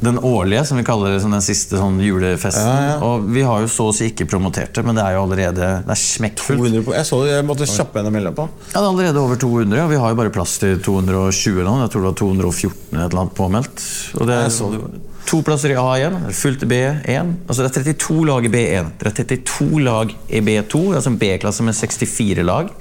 den 0.03 0.19
årlige, 0.19 0.65
som 0.65 0.77
vi 0.77 0.83
kaller 0.87 1.13
det 1.15 1.21
som 1.23 1.31
den 1.33 1.43
siste 1.43 1.79
sånn 1.79 1.99
julefesten. 2.03 2.67
Ja, 2.67 2.89
ja. 2.91 2.97
Og 3.07 3.27
vi 3.33 3.45
har 3.47 3.63
jo 3.63 3.69
så 3.71 3.87
å 3.89 3.93
si 3.95 4.09
ikke 4.11 4.27
promotert 4.29 4.75
det, 4.75 4.83
men 4.85 4.97
det 4.97 5.05
er 5.05 5.15
jo 5.17 5.23
allerede 5.25 5.69
det 5.85 5.95
er 5.95 6.01
smekkfullt. 6.01 6.59
200 6.59 6.85
på, 6.87 6.95
jeg 6.97 7.09
så 7.09 7.21
det, 7.23 7.31
jeg 7.37 7.47
måtte 7.47 7.69
kjappe 7.69 8.01
henne 8.01 8.13
melde 8.13 8.33
på. 8.35 8.47
Ja, 8.65 8.75
det 8.75 8.83
er 8.83 8.89
allerede 8.89 9.23
over 9.23 9.39
200, 9.39 9.79
og 9.85 9.93
vi 9.93 10.01
har 10.03 10.13
jo 10.13 10.19
bare 10.19 10.33
plass 10.35 10.57
til 10.61 10.77
220 10.83 11.63
nå. 11.63 11.77
Jeg 11.85 11.93
tror 11.93 12.05
det 12.05 12.11
var 12.11 12.19
214 12.21 12.77
eller 12.93 13.05
et 13.05 13.09
eller 13.09 13.23
annet 13.23 13.39
påmeldt. 13.39 13.87
Og 14.19 14.29
det 14.29 14.39
er 14.43 15.01
to 15.29 15.39
plasser 15.45 15.73
i 15.73 15.79
A 15.79 15.87
igjen, 15.97 16.19
fullt 16.35 16.67
i 16.67 16.71
B1. 16.73 17.33
Altså 17.47 17.63
det 17.63 17.71
er 17.71 17.93
32 17.95 18.19
lag 18.27 18.45
i 18.45 18.53
B1. 18.53 18.93
Det 18.99 19.09
er 19.09 19.17
32 19.23 19.83
lag 19.87 20.13
i 20.27 20.43
B2, 20.43 20.85
altså 20.93 21.13
en 21.13 21.19
B-klasse 21.21 21.65
med 21.65 21.77
64 21.79 22.47
lag. 22.47 22.71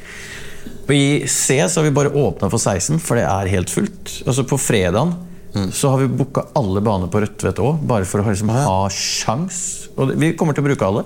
Og 0.83 0.95
I 0.97 1.29
C 1.31 1.61
så 1.71 1.81
har 1.81 1.87
vi 1.87 1.95
bare 1.95 2.11
åpna 2.11 2.51
for 2.51 2.59
16, 2.59 2.99
for 3.01 3.19
det 3.19 3.29
er 3.29 3.53
helt 3.55 3.71
fullt. 3.71 4.17
Altså 4.27 4.45
På 4.49 4.59
fredagen 4.61 5.15
så 5.53 5.93
har 5.93 6.01
vi 6.01 6.09
booka 6.09 6.47
alle 6.57 6.81
baner 6.85 7.11
på 7.13 7.21
Rødtvet 7.21 7.59
òg, 7.61 7.83
bare 7.89 8.07
for 8.09 8.23
å 8.23 8.31
liksom 8.31 8.53
ha 8.55 8.77
sjans. 8.93 9.59
Og 10.01 10.15
vi 10.17 10.33
kommer 10.39 10.57
til 10.57 10.65
å 10.65 10.69
bruke 10.71 10.87
alle. 10.89 11.05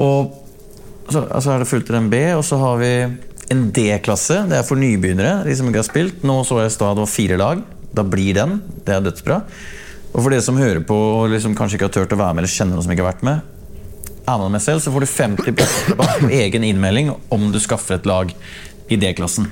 Og 0.00 0.38
så 1.10 1.24
altså 1.26 1.52
er 1.52 1.62
det 1.62 1.68
fullt 1.68 1.88
til 1.90 1.98
en 1.98 2.08
B, 2.12 2.22
og 2.38 2.44
så 2.46 2.56
har 2.60 2.80
vi 2.80 2.92
en 3.50 3.66
D-klasse. 3.74 4.44
Det 4.48 4.60
er 4.60 4.66
for 4.66 4.80
nybegynnere. 4.80 5.44
de 5.44 5.56
som 5.58 5.68
ikke 5.68 5.82
har 5.82 5.88
spilt. 5.88 6.24
Nå 6.24 6.40
så 6.46 6.62
jeg 6.62 6.70
i 6.70 6.74
stad 6.76 6.96
det 6.96 7.04
var 7.04 7.12
fire 7.12 7.38
lag. 7.40 7.62
Da 7.92 8.04
blir 8.06 8.34
den. 8.38 8.60
Det 8.86 8.94
er 8.94 9.04
dødsbra. 9.04 9.40
Og 10.10 10.22
for 10.22 10.30
dere 10.30 10.44
som 10.46 10.58
hører 10.58 10.82
på 10.86 10.94
og 10.96 11.30
liksom 11.34 11.56
kanskje 11.58 11.78
ikke 11.78 11.88
har 11.90 11.96
turt 11.98 12.14
å 12.14 12.20
være 12.20 12.34
med, 12.34 12.44
eller 12.44 12.54
kjenner 12.54 12.78
noen 12.78 12.86
som 12.86 12.94
ikke 12.94 13.04
har 13.04 13.12
vært 13.12 13.26
med, 13.26 13.56
er 14.30 14.38
man 14.38 14.54
med 14.54 14.62
selv, 14.62 14.82
så 14.82 14.92
får 14.94 15.04
du 15.04 15.10
50 15.10 15.48
tilbake 15.50 15.96
på 15.98 16.30
egen 16.40 16.66
innmelding 16.66 17.12
om 17.34 17.50
du 17.50 17.58
skaffer 17.62 17.98
et 17.98 18.08
lag 18.08 18.32
i 18.90 18.98
D-klassen. 18.98 19.50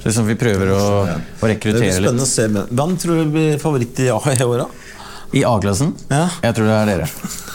Så 0.00 0.08
liksom 0.08 0.26
vi 0.30 0.34
prøver 0.40 0.70
å, 0.72 0.80
å 0.80 1.06
Det 1.06 1.16
blir 1.40 1.50
rekruttere 1.54 1.92
spennende 1.92 2.12
litt. 2.16 2.22
å 2.24 2.30
se. 2.30 2.46
men 2.48 2.66
Hvem 2.72 2.94
tror 3.02 3.18
du 3.20 3.34
blir 3.34 3.58
favoritt 3.60 4.00
i 4.00 4.08
A 4.08 4.18
i 4.32 4.42
år. 4.46 4.64
I 5.32 5.44
A-klassen? 5.46 5.92
Ja. 6.10 6.24
Jeg 6.42 6.54
tror 6.56 6.66
det 6.66 6.74
er 6.74 6.88
dere. 6.90 7.04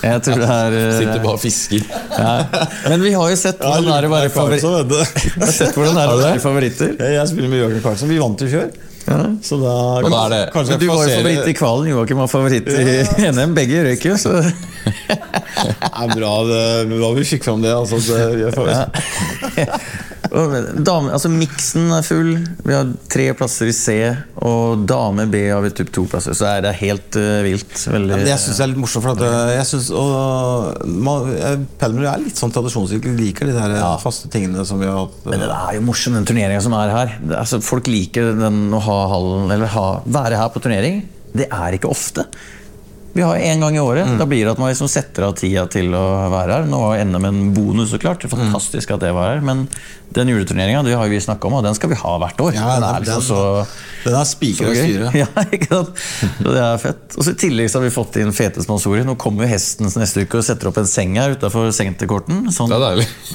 Jeg 0.06 0.22
tror 0.24 0.38
det 0.40 0.50
er 0.54 0.76
eh, 0.80 0.92
Sitter 1.00 1.24
bare 1.26 1.34
og 1.36 1.42
fisker. 1.42 1.82
ja. 2.16 2.36
Men 2.88 3.02
vi 3.04 3.12
har 3.18 3.34
jo 3.34 3.36
sett 3.42 3.60
hvordan 3.60 3.90
det 3.90 3.96
er 3.98 4.08
å 4.08 4.12
være 4.14 4.30
er 6.38 6.44
favoritter. 6.46 6.94
Ja, 7.02 7.10
Jeg 7.18 7.34
spiller 7.34 7.52
med 7.52 7.60
Jørgen 7.66 7.84
Karlsson. 7.84 8.14
Vi 8.14 8.22
vant 8.22 8.46
jo 8.46 8.52
før. 8.54 8.70
Så 9.46 9.58
da, 9.62 9.74
Og 10.02 10.08
da 10.10 10.22
er 10.26 10.30
det- 10.34 10.46
kanskje 10.56 10.72
Men 10.72 10.80
du 10.82 10.88
var 10.90 11.04
jo 11.06 11.18
favoritt 11.20 11.48
i 11.52 11.54
kvalen, 11.54 11.90
Joakim 11.92 12.18
var 12.24 12.30
favoritt 12.32 12.72
i 12.74 13.28
NM. 13.36 13.52
Begge 13.54 13.84
røyk 13.90 14.06
jo, 14.08 14.16
så 14.18 14.40
Det 14.46 15.92
er 15.92 16.16
bra, 16.16 16.32
det, 16.48 16.64
bra 16.96 17.12
vi 17.16 17.24
fikk 17.28 17.44
fram 17.46 17.62
det. 17.62 17.74
Altså, 17.76 18.00
det 18.02 19.68
dame, 20.32 21.12
altså 21.14 21.30
Miksen 21.32 21.90
er 21.96 22.06
full. 22.06 22.32
Vi 22.66 22.74
har 22.74 22.90
tre 23.12 23.28
plasser 23.38 23.70
i 23.70 23.76
C, 23.76 23.96
og 24.42 24.86
dame 24.90 25.26
B 25.32 25.44
har 25.52 25.62
vi 25.66 25.72
typ 25.76 25.92
to 25.96 26.06
plasser. 26.12 26.36
Så 26.38 26.48
er 26.50 26.64
det 26.66 26.74
helt 26.82 27.18
uh, 27.20 27.42
vilt. 27.46 27.74
Veldig, 27.92 28.12
ja, 28.16 28.22
det 28.24 28.34
jeg 28.34 28.44
syns 28.46 28.62
er 28.64 28.72
litt 28.72 28.82
morsomt, 28.82 29.06
for 29.06 29.14
at 29.16 29.24
øh, 29.26 29.54
jeg 29.58 29.68
synes, 29.72 29.90
og, 29.96 30.90
man, 31.08 31.30
jeg- 31.36 31.64
Paddelmiljø 31.82 32.10
er 32.12 32.24
litt 32.26 32.42
sånn 32.42 32.54
tradisjonsrik. 32.56 33.08
Liker 33.20 33.52
de 33.52 33.56
der 33.58 33.76
ja. 33.78 33.94
faste 34.02 34.32
tingene 34.34 34.66
som 34.68 34.82
vi 34.82 34.90
har 34.90 35.04
hatt. 35.06 35.18
Men 35.30 35.46
det 35.46 35.52
er 35.54 35.78
jo 35.80 35.86
morsomt, 35.88 36.20
den 36.20 36.28
turneringa 36.30 36.64
som 36.66 36.76
er 36.78 36.94
her. 36.96 37.16
Det, 37.22 37.32
er- 37.34 37.42
altså, 37.44 37.62
folk 37.66 37.90
liker 37.92 38.34
den 38.40 38.64
å 38.76 38.82
ha 38.86 39.00
hallen, 39.14 39.50
eller 39.56 39.72
ha, 39.76 39.88
være 40.20 40.42
her 40.42 40.54
på 40.54 40.64
turnering. 40.66 41.04
Det 41.36 41.50
er 41.52 41.76
ikke 41.76 41.92
ofte. 41.92 42.28
Vi 43.16 43.24
har 43.24 43.38
én 43.40 43.62
gang 43.64 43.76
i 43.78 43.80
året. 43.80 44.18
Da 44.20 44.26
blir 44.28 44.44
det 44.44 44.52
at 44.52 44.60
man 44.60 44.68
liksom 44.74 44.90
setter 44.92 45.24
av 45.30 45.38
tida 45.40 45.64
til 45.72 45.94
å 45.96 46.02
være 46.34 46.58
her. 46.60 46.66
Nå 46.68 46.82
var 46.82 47.00
NM 47.08 47.26
en 47.30 47.38
bonus, 47.56 47.94
så 47.94 48.00
klart. 48.02 48.26
Er 48.28 48.32
Fantastisk 48.34 48.92
at 48.92 49.00
det 49.06 49.14
var 49.16 49.30
her. 49.38 49.44
Men 49.46 49.62
den 50.16 50.30
juleturneringa 50.34 50.82
har 51.00 51.08
vi 51.12 51.20
snakka 51.24 51.48
om, 51.48 51.56
og 51.58 51.64
den 51.66 51.76
skal 51.78 51.90
vi 51.94 51.98
ha 52.02 52.12
hvert 52.22 52.42
år. 52.44 52.54
Ja, 52.58 52.74
den 52.76 52.84
er 52.90 53.00
liksom 53.06 53.24
så 53.26 53.40
Den 54.06 54.18
er 54.20 54.28
spikra 54.28 54.68
i 54.76 54.84
gøy. 54.84 55.08
Ja, 55.24 55.30
ikke 55.48 55.70
sant? 55.72 56.04
Så 56.44 56.52
det 56.58 56.62
er 56.66 56.78
fett. 56.84 57.16
Og 57.16 57.24
så 57.26 57.32
I 57.34 57.40
tillegg 57.46 57.72
så 57.72 57.80
har 57.80 57.86
vi 57.88 57.94
fått 57.96 58.20
inn 58.22 58.36
fete 58.36 58.64
sponsorer. 58.68 59.08
Nå 59.08 59.16
kommer 59.20 59.48
jo 59.48 59.52
Hesten 59.56 59.88
neste 59.96 60.26
uke 60.28 60.42
og 60.42 60.46
setter 60.46 60.70
opp 60.74 60.82
en 60.84 60.92
seng 60.92 61.16
her 61.20 61.38
utafor 61.40 61.72
senterkorten. 61.76 62.44
Sånn 62.56 62.76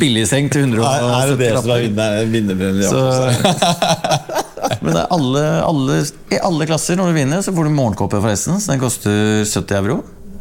billigseng 0.01 0.53
til 0.53 0.69
170 0.69 0.85
Er, 0.85 1.09
er 1.09 1.33
det 1.33 1.41
det 1.41 1.51
som 1.57 1.57
er 1.57 1.89
lapper. 1.89 1.89
vinner- 1.89 2.31
vinnerpremien? 2.37 2.85
Så, 2.85 3.01
Så. 3.17 4.77
men 4.85 4.97
alle, 5.11 5.43
alle, 5.65 5.99
i 6.31 6.39
alle 6.45 6.67
klasser 6.69 6.97
når 7.01 7.11
du 7.11 7.17
vinner, 7.17 7.43
så 7.45 7.53
får 7.57 7.67
du 7.67 7.73
morgenkåpe 7.75 8.21
forresten. 8.23 8.61
Så 8.61 8.73
den 8.75 8.81
koster 8.83 9.43
70 9.49 9.70
euro. 9.79 10.01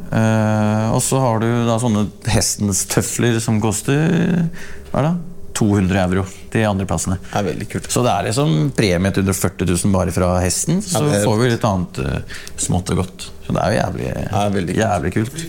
Eh, 0.10 0.86
og 0.94 1.02
så 1.06 1.20
har 1.22 1.42
du 1.44 1.48
da 1.68 1.76
sånne 1.82 2.08
Hestens 2.34 2.86
tøfler 2.90 3.38
som 3.44 3.60
koster 3.62 4.48
hva 4.90 5.04
er 5.04 5.10
det? 5.12 5.16
200 5.60 5.98
euro 6.06 6.24
de 6.54 6.62
andreplassene. 6.64 7.18
Det 7.20 7.36
er 7.36 7.44
veldig 7.50 7.66
kult. 7.70 7.90
Så 7.92 8.02
det 8.06 8.12
er 8.14 8.28
liksom 8.30 8.54
premie 8.78 9.12
til 9.12 9.26
140 9.28 9.68
000 9.68 9.92
bare 9.92 10.14
fra 10.16 10.30
hesten. 10.40 10.80
Så 10.82 11.02
Ja, 11.04 11.20
får 11.26 11.42
vi 11.42 11.50
litt 11.52 11.66
annet 11.68 12.00
uh, 12.00 12.38
smått 12.56 12.94
og 12.94 13.02
godt. 13.04 13.26
Så 13.46 13.56
det 13.58 13.66
er 13.66 13.74
jo 13.74 13.82
jævlig, 13.82 14.08
er 14.14 14.56
kult. 14.56 14.72
jævlig 14.80 15.12
kult. 15.18 15.44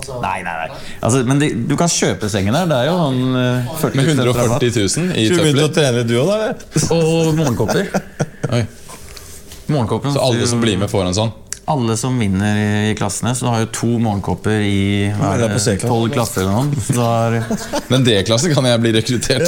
Altså, 0.00 0.16
Nei, 0.24 0.38
nei, 0.46 0.54
nei. 0.56 0.78
Altså, 1.04 1.20
men 1.28 1.42
de, 1.42 1.50
du 1.68 1.76
kan 1.76 1.92
kjøpe 1.92 2.30
sengen 2.32 2.56
her. 2.56 2.64
Det 2.70 2.78
er 2.80 2.88
jo 2.88 2.96
sånn 2.96 3.20
uh, 3.36 3.76
40 3.82 4.00
Med 4.00 4.10
140 4.14 4.72
000 4.80 5.12
i 5.12 5.28
tøfler. 5.28 5.36
du 5.36 5.44
begynt 5.44 5.66
å 5.66 5.70
trene 5.76 6.06
du 6.08 6.16
òg, 6.22 6.32
da? 6.32 6.88
Og 6.96 7.36
morgenkåper. 7.36 7.92
Morgenkåpen 9.70 10.16
Så 10.16 10.24
alle 10.24 10.48
som 10.48 10.64
blir 10.64 10.80
med, 10.80 10.88
får 10.90 11.10
en 11.10 11.18
sånn? 11.20 11.36
Alle 11.70 11.94
som 11.96 12.16
vinner 12.18 12.56
i, 12.58 12.90
i 12.90 12.94
klassene. 12.98 13.30
Så 13.38 13.46
du 13.46 13.50
har 13.52 13.60
jo 13.62 13.68
to 13.74 13.90
morgenkåper 14.02 14.64
i 14.66 15.10
C-klassen. 15.14 15.84
tolv 15.84 16.10
klasser 16.14 16.42
eller 16.42 16.56
noe. 16.66 16.82
Så 16.82 17.04
har, 17.04 17.36
Men 17.92 18.06
D-klasse 18.06 18.50
kan 18.54 18.66
jeg 18.66 18.82
bli 18.82 18.92
rekruttert. 18.96 19.46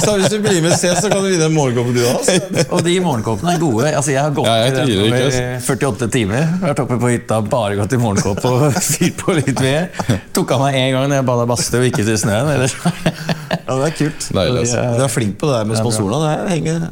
Så 0.00 0.16
hvis 0.16 0.32
du 0.32 0.38
blir 0.44 0.62
med 0.64 0.72
C, 0.80 0.88
så 0.96 1.10
kan 1.12 1.20
du 1.24 1.28
vinne 1.28 1.50
en 1.50 1.56
morgenkåpe, 1.56 1.92
du 1.92 2.02
òg. 2.08 2.30
og 2.74 2.84
de 2.86 2.96
morgenkåpene 3.04 3.54
er 3.56 3.62
gode. 3.62 3.90
Altså, 3.92 4.14
jeg 4.14 4.22
har 4.24 4.34
gått 4.36 4.48
Ja, 4.48 4.56
jeg 4.64 4.72
i 4.72 4.96
den 4.96 5.06
over 5.06 5.38
48 5.68 6.10
timer. 6.16 6.48
Vært 6.64 6.84
oppe 6.86 7.00
på 7.04 7.12
hytta, 7.12 7.40
bare 7.56 7.78
gått 7.82 7.96
i 7.96 8.00
morgenkåpe 8.00 8.56
og 8.56 8.80
fyrt 8.92 9.20
på 9.20 9.36
litt 9.36 9.60
ved. 9.60 10.02
Tok 10.36 10.56
av 10.56 10.64
meg 10.66 10.80
én 10.80 10.92
gang 10.96 11.08
når 11.10 11.20
jeg 11.20 11.28
bada 11.34 11.48
badstue 11.52 11.82
og 11.82 11.88
gikk 11.90 12.00
ut 12.02 12.12
i 12.14 12.20
snøen. 12.24 12.52
Ellers. 12.56 12.76
Ja, 12.80 13.76
det 13.76 13.90
er 13.90 13.96
kult. 13.98 14.30
Deilig, 14.32 14.62
altså. 14.64 14.84
Du 14.96 15.04
er 15.06 15.12
flink 15.12 15.36
på 15.40 15.50
det 15.50 15.60
der 15.60 15.68
med 15.68 15.80
sponsorene. 15.80 16.36
Det 16.46 16.54
henger 16.56 16.86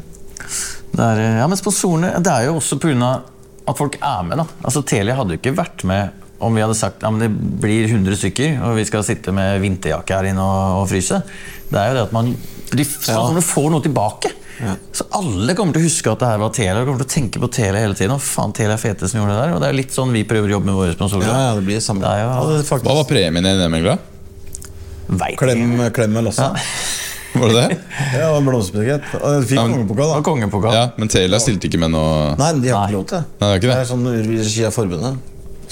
Det 0.94 1.04
er, 1.04 1.20
eh, 1.24 1.38
ja, 1.40 1.46
men 1.50 1.58
sponsorene 1.58 2.10
Det 2.22 2.30
er 2.30 2.50
jo 2.50 2.58
også 2.60 2.78
pga. 2.82 3.14
At 3.66 3.78
folk 3.78 3.96
er 4.00 4.22
med. 4.28 4.38
da 4.42 4.46
Altså 4.64 4.82
Telia 4.84 5.16
hadde 5.16 5.36
jo 5.36 5.40
ikke 5.42 5.56
vært 5.56 5.84
med 5.88 6.20
om 6.44 6.52
vi 6.56 6.60
hadde 6.60 6.74
sagt 6.76 7.00
ja, 7.06 7.10
det 7.16 7.28
blir 7.62 7.86
100 7.88 8.16
stykker 8.20 8.58
og 8.66 8.74
vi 8.76 8.84
skal 8.84 9.04
sitte 9.06 9.32
med 9.32 9.62
vinterjakke 9.62 10.16
her 10.18 10.26
inne 10.32 10.42
og, 10.44 10.82
og 10.82 10.88
fryse. 10.90 11.22
Det 11.70 11.78
er 11.80 11.92
jo 11.92 11.94
det 12.00 12.02
at 12.08 12.12
man 12.16 12.34
de, 12.74 12.84
sånn 12.84 13.38
at 13.38 13.46
får 13.46 13.70
noe 13.70 13.84
tilbake. 13.84 14.32
Så 14.94 15.06
alle 15.18 15.54
kommer 15.58 15.74
til 15.74 15.82
å 15.82 15.86
huske 15.88 16.10
at 16.12 16.20
det 16.22 16.28
her 16.30 16.40
var 16.42 16.50
Telia. 16.54 16.80
Og 16.82 16.86
kommer 16.88 17.02
til 17.02 17.08
å 17.08 17.14
tenke 17.14 17.40
på 17.42 17.48
Telia 17.54 17.80
hele 17.82 17.96
tiden. 17.98 18.14
Og 18.14 18.22
faen, 18.22 18.52
Telia 18.54 18.76
fete 18.78 19.08
som 19.10 19.20
gjorde 19.20 19.34
det 19.34 19.40
der 19.40 19.54
Og 19.56 19.62
det 19.62 19.68
er 19.70 19.76
litt 19.78 19.94
sånn 19.94 20.12
vi 20.14 20.22
prøver 20.28 20.50
å 20.50 20.56
jobbe 20.58 20.68
med 20.70 20.78
våre 20.78 20.94
sponsorer. 20.94 21.26
Ja, 21.30 21.38
ja, 21.48 21.54
det 21.58 21.64
blir 21.66 21.78
det 21.78 21.84
samme. 21.86 22.02
Det 22.04 22.10
er 22.10 22.22
jo- 22.22 22.30
Ja, 22.34 22.44
det 22.50 22.58
er 22.60 22.68
faktisk- 22.68 22.90
Hva 22.90 22.96
var 23.00 23.08
premien 23.10 23.46
i 23.46 23.54
NM, 23.54 23.74
Engla? 23.80 23.96
Veit 25.08 25.38
Klem, 25.38 25.74
klem 25.92 26.12
med 26.12 26.24
Lasse. 26.24 26.50
Var 27.40 27.50
det 27.50 27.62
det? 27.68 27.78
Ja, 28.14 28.28
og 28.36 28.44
blomsterbukett. 28.46 29.06
Og 29.20 29.28
jeg 29.38 29.46
fikk 29.50 29.58
Ja, 29.58 29.64
men- 29.66 29.74
kongepokal, 29.78 30.10
da. 30.14 30.20
kongepokal. 30.28 30.74
Ja, 30.76 30.84
Men 30.98 31.08
Telia 31.10 31.38
stilte 31.42 31.66
ikke 31.68 31.80
med 31.82 31.90
noe 31.94 32.34
Nei, 32.38 32.52
de 32.62 32.68
har 32.74 32.86
ikke 32.88 32.96
lov 32.98 33.06
til 33.10 33.18
det. 33.18 33.24
Nei, 33.40 33.46
det 33.46 33.54
er 33.54 33.58
ikke 33.62 33.70
det. 33.72 33.78
er 33.80 33.90
sånn 33.90 34.06
i 34.12 34.20
regi 34.44 34.64
av 34.68 34.74
forbundet. 34.76 35.18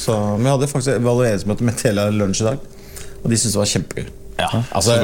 Så, 0.02 0.16
men 0.38 0.48
jeg 0.48 0.56
hadde 0.56 0.68
faktisk 0.72 0.96
evalueringsmøte 0.98 1.62
med 1.68 1.76
Telia 1.78 2.08
lunsj 2.10 2.40
i 2.42 2.48
dag, 2.50 2.58
og 3.22 3.30
de 3.30 3.36
syntes 3.38 3.54
det 3.54 3.60
var 3.62 3.70
kjempegøy. 3.76 4.10
Ja, 4.42 4.48
Altså. 4.74 4.94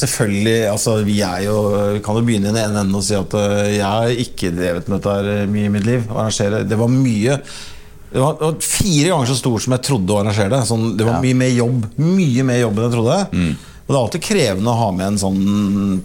Selvfølgelig, 0.00 0.54
altså, 0.70 0.94
vi 1.06 1.20
er 1.22 1.42
jo 1.44 1.56
Vi 1.92 2.00
kan 2.02 2.16
jo 2.16 2.22
begynne 2.26 2.48
i 2.48 2.52
den 2.54 2.56
ene 2.64 2.80
enden 2.80 2.96
og 2.98 3.04
si 3.06 3.14
at 3.14 3.34
øh, 3.36 3.68
jeg 3.76 3.84
har 3.84 4.08
ikke 4.24 4.50
drevet 4.56 4.88
med 4.88 4.96
dette 4.98 5.12
her 5.12 5.28
øh, 5.44 5.48
mye 5.52 5.68
i 5.68 5.72
mitt 5.76 5.86
liv. 5.86 6.08
Å 6.10 6.16
arrangere. 6.24 6.62
Det 6.66 6.78
var 6.80 6.88
mye 6.90 7.36
det 8.12 8.20
var, 8.20 8.56
fire 8.60 9.08
ganger 9.08 9.28
så 9.30 9.36
stort 9.38 9.62
som 9.64 9.72
jeg 9.72 9.84
trodde 9.86 10.12
å 10.12 10.18
arrangere 10.20 10.50
det. 10.52 10.58
Sånn, 10.68 10.96
det 10.98 11.06
var 11.06 11.14
Ja. 11.14 11.20
mye 11.22 11.34
mer 11.38 11.52
jobb 11.54 11.86
Mye 11.96 12.42
mer 12.44 12.58
jobb 12.60 12.76
enn 12.80 12.88
jeg 12.88 12.92
trodde. 12.96 13.20
Og 13.92 13.96
det 13.96 14.00
er 14.00 14.06
alltid 14.06 14.22
krevende 14.24 14.72
å 14.72 14.78
ha 14.78 14.86
med 14.96 15.04
en 15.04 15.18
sånn 15.20 15.40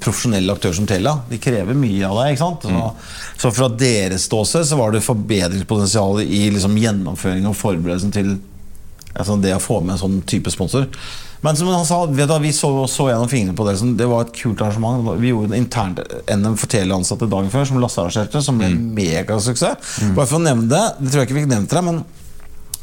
profesjonell 0.03 0.51
aktør 0.51 0.73
som 0.75 0.87
Telia. 0.89 1.13
De 1.29 1.37
krever 1.39 1.77
mye 1.77 2.03
av 2.03 2.17
deg. 2.19 2.33
ikke 2.33 2.41
sant? 2.41 2.65
Så, 2.67 3.13
så 3.39 3.51
fra 3.55 3.69
deres 3.71 4.25
ståsted 4.27 4.67
så 4.67 4.75
var 4.75 4.91
det 4.91 5.05
forbedringspotensial 5.05 6.19
i 6.25 6.41
liksom, 6.51 6.75
gjennomføring 6.81 7.47
og 7.47 7.55
forberedelsen 7.55 8.11
til 8.11 8.33
altså 9.15 9.37
det 9.39 9.55
å 9.55 9.61
få 9.63 9.79
med 9.85 9.95
en 9.95 10.01
sånn 10.01 10.19
type 10.27 10.51
sponsor. 10.51 10.89
Men 11.47 11.55
som 11.55 11.71
han 11.71 11.87
sa, 11.87 12.01
vet 12.11 12.27
du, 12.27 12.35
vi 12.43 12.51
så, 12.51 12.73
så 12.91 13.07
gjennom 13.07 13.31
fingrene 13.31 13.55
på 13.55 13.69
det. 13.69 13.77
Det 13.95 14.09
var 14.11 14.25
et 14.25 14.35
kult 14.35 14.65
arrangement. 14.65 15.07
Vi 15.21 15.31
gjorde 15.31 15.53
en 15.53 15.63
internt 15.63 16.03
NM 16.27 16.59
for 16.59 16.75
teleansatte 16.75 17.31
dagen 17.31 17.47
før, 17.55 17.71
som 17.71 17.79
Lasse 17.79 18.03
arrangerte, 18.03 18.43
som 18.43 18.59
ble 18.59 18.67
en 18.73 18.83
megasuksess. 18.99 19.95
Bare 20.11 20.27
for 20.27 20.41
å 20.41 20.43
nevne 20.43 20.67
det, 20.75 20.83
det 20.99 21.13
tror 21.13 21.23
jeg 21.23 21.31
ikke 21.31 21.39
vi 21.39 21.47
nevnte 21.47 21.79
det, 21.79 21.85
men 21.87 22.03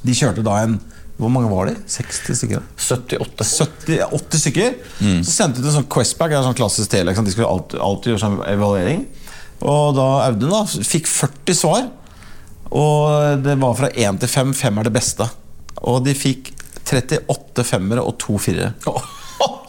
de 0.00 0.16
kjørte 0.16 0.48
da 0.48 0.62
en 0.64 0.80
Hvor 1.16 1.30
mange 1.30 1.50
var 1.50 1.68
de? 1.70 1.74
60 1.86 2.38
stykker? 2.40 2.62
78. 2.76 3.44
70-80 3.46 4.40
stykker. 4.42 4.72
Så 5.22 5.30
sendte 5.30 5.62
de 5.62 5.68
en 5.70 5.76
sånn 5.76 5.90
Questback, 5.94 6.32
en 6.34 6.46
sånn 6.48 6.56
klassisk 6.58 6.90
tele. 6.90 7.10
Liksom. 7.12 7.26
De 7.28 7.34
skulle 7.34 7.50
alltid, 7.50 7.78
alltid 7.86 8.12
gjøre 8.12 8.22
sånn 8.24 8.40
evaluering. 8.50 9.04
Og 9.62 9.94
da 9.96 10.08
Audun 10.26 10.50
da, 10.50 10.64
fikk 10.66 11.06
40 11.06 11.54
svar. 11.60 11.86
Og 12.74 13.44
det 13.44 13.54
var 13.62 13.76
fra 13.78 13.92
1 13.94 14.18
til 14.24 14.32
5. 14.32 14.54
5 14.58 14.80
er 14.82 14.88
det 14.88 14.94
beste. 14.96 15.28
Og 15.86 16.02
de 16.06 16.16
fikk 16.18 16.50
38 16.84 17.64
femmere 17.66 18.02
og 18.04 18.18
to 18.20 18.36
firere. 18.42 18.72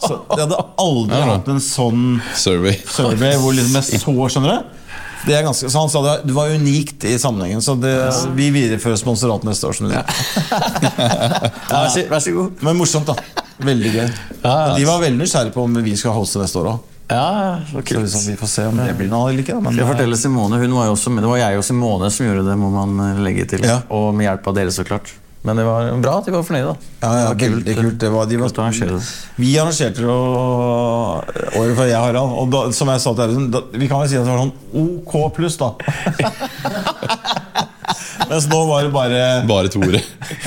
Så 0.02 0.14
de 0.30 0.40
hadde 0.42 0.58
aldri 0.78 1.16
Ja, 1.18 1.28
hatt 1.32 1.48
en 1.50 1.62
sånn 1.62 2.02
Survey. 2.38 2.76
survey 2.90 3.38
hvor 3.40 3.54
liksom 3.56 3.78
er 3.80 3.86
så, 3.86 4.12
skjønner 4.30 4.52
du? 4.52 4.74
Det 5.26 5.34
er 5.34 5.42
ganske, 5.42 5.68
så 5.72 5.80
han 5.82 5.90
sa 5.90 6.00
det 6.04 6.10
var, 6.10 6.20
det 6.30 6.34
var 6.36 6.52
unikt 6.54 7.04
i 7.08 7.16
sammenhengen, 7.18 7.62
så 7.64 7.74
det, 7.80 7.92
vi 8.38 8.50
viderefører 8.54 8.98
sponsoratet 9.00 9.48
neste 9.50 9.66
år. 9.66 9.74
Som 9.74 9.90
ja. 9.96 10.04
Vær 11.70 11.88
så, 11.90 12.04
vær 12.10 12.22
så 12.22 12.34
god. 12.36 12.62
Men 12.66 12.78
morsomt, 12.78 13.10
da. 13.10 13.44
Veldig 13.66 13.94
gøy. 13.94 14.10
Ja, 14.44 14.56
De 14.76 14.84
var 14.86 15.00
veldig 15.02 15.18
nysgjerrige 15.24 15.54
på 15.56 15.64
om 15.66 15.80
vi 15.82 15.96
skal 15.98 16.14
hoste 16.14 16.42
neste 16.42 16.60
år 16.62 16.70
òg. 16.76 16.92
Ja, 17.06 17.58
så 17.70 17.82
Så 17.86 18.00
liksom, 18.02 18.24
vi 18.26 18.36
får 18.36 18.48
se 18.50 18.64
om 18.66 18.78
det 18.82 18.96
blir 18.98 19.08
noe 19.10 19.30
eller 19.30 19.44
ikke. 19.44 19.54
da, 19.54 19.60
Men, 19.62 19.76
Jeg 19.78 19.86
forteller 19.86 20.18
Simone, 20.18 20.58
hun 20.58 20.74
var 20.74 20.88
jo 20.88 20.96
også, 20.96 21.12
Det 21.14 21.28
var 21.30 21.38
jeg 21.38 21.58
og 21.58 21.64
Simone 21.64 22.10
som 22.10 22.26
gjorde 22.26 22.48
det, 22.48 22.56
må 22.58 22.70
man 22.70 22.98
eh, 23.10 23.20
legge 23.22 23.46
til. 23.46 23.62
Ja. 23.66 23.80
Og 23.94 24.12
med 24.14 24.26
hjelp 24.26 24.48
av 24.50 24.56
dere, 24.58 24.74
så 24.74 24.84
klart. 24.86 25.12
Men 25.46 25.60
det 25.60 25.64
var 25.68 25.92
bra 26.02 26.16
at 26.18 26.26
de 26.26 26.32
var 26.34 26.42
fornøyde. 26.42 26.72
ja, 27.02 27.10
ja, 27.20 27.32
Det 27.38 27.50
var 27.50 27.82
kult. 27.84 27.98
Det 28.02 28.08
var, 28.10 28.26
de 28.26 28.36
var, 28.40 28.48
Kult 28.50 28.58
å 28.58 28.62
arrangere 28.64 28.96
det. 28.98 29.04
vi 29.38 29.52
arrangerte 29.62 30.02
det 30.02 30.10
året 30.10 31.76
før 31.78 31.86
jeg, 31.86 32.00
Harald. 32.02 32.32
Og 32.42 32.50
da, 32.50 32.64
som 32.74 32.90
jeg 32.90 33.00
sa 33.04 33.12
til 33.14 33.22
Audun, 33.28 33.46
vi 33.78 33.86
kan 33.90 34.02
vel 34.02 34.10
si 34.10 34.18
at 34.18 34.26
det 34.26 34.32
var 34.34 34.42
sånn 34.42 34.56
OK 34.82 35.14
pluss, 35.38 35.56
da. 35.60 35.70
Mens 38.26 38.48
nå 38.50 38.58
var 38.66 38.82
det 38.82 38.90
bare 38.90 39.18
Bare 39.46 39.68
toere. 39.70 40.00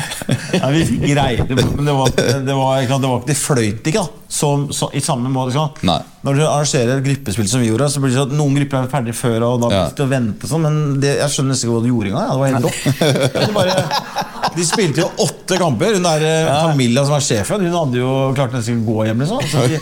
ja, 0.60 0.68
vi 0.74 0.82
fikk 0.90 1.04
greier 1.14 1.46
Men 1.48 1.86
det 1.88 1.94
var, 1.96 2.10
det 2.12 2.56
var, 2.58 2.82
det 2.84 3.08
var 3.08 3.22
Det 3.30 3.36
fløyt 3.40 3.88
ikke, 3.88 4.02
da. 4.02 4.26
Som, 4.40 4.66
så, 4.76 4.90
I 4.94 5.00
samme 5.02 5.32
måte. 5.32 5.64
Nei. 5.88 5.96
Når 6.28 6.36
du 6.38 6.44
arrangerer 6.44 6.98
et 7.00 7.06
gruppespill 7.08 7.48
som 7.50 7.64
vi 7.64 7.70
gjorde, 7.72 7.88
så 7.90 8.02
blir 8.04 8.12
det 8.12 8.20
sånn 8.20 8.34
at 8.34 8.38
noen 8.38 8.60
grupper 8.60 8.84
er 8.84 8.92
ferdig 8.92 9.16
før, 9.18 9.40
og 9.48 9.64
da 9.64 9.70
Ja. 9.74 9.80
sitter 9.88 10.04
du 10.04 10.06
og 10.06 10.12
venter 10.12 10.52
sånn, 10.52 10.66
men 10.68 10.76
det, 11.02 11.16
jeg 11.22 11.30
skjønner 11.34 11.56
nesten 11.56 11.66
ikke 11.70 11.78
hva 11.78 11.82
du 11.86 11.90
gjorde 11.90 12.12
engang. 12.12 12.26
Ja. 12.28 12.34
Det 12.36 12.40
var 12.44 12.48
helt 12.52 12.66
rått. 12.68 13.90
De 14.56 14.66
spilte 14.68 15.04
jo 15.04 15.10
åtte 15.26 15.58
kamper. 15.62 15.98
Hun 15.98 16.06
der 16.08 16.26
eh, 16.28 16.52
Camilla 16.70 17.06
som 17.08 17.18
er 17.18 17.26
sjefen, 17.26 17.66
hun 17.66 17.76
hadde 17.76 18.00
jo 18.02 18.14
klart 18.38 18.56
nesten 18.56 18.84
å 18.84 18.88
gå 18.88 19.08
hjem, 19.10 19.24
liksom. 19.26 19.44
Så 19.52 19.66
de, 19.72 19.80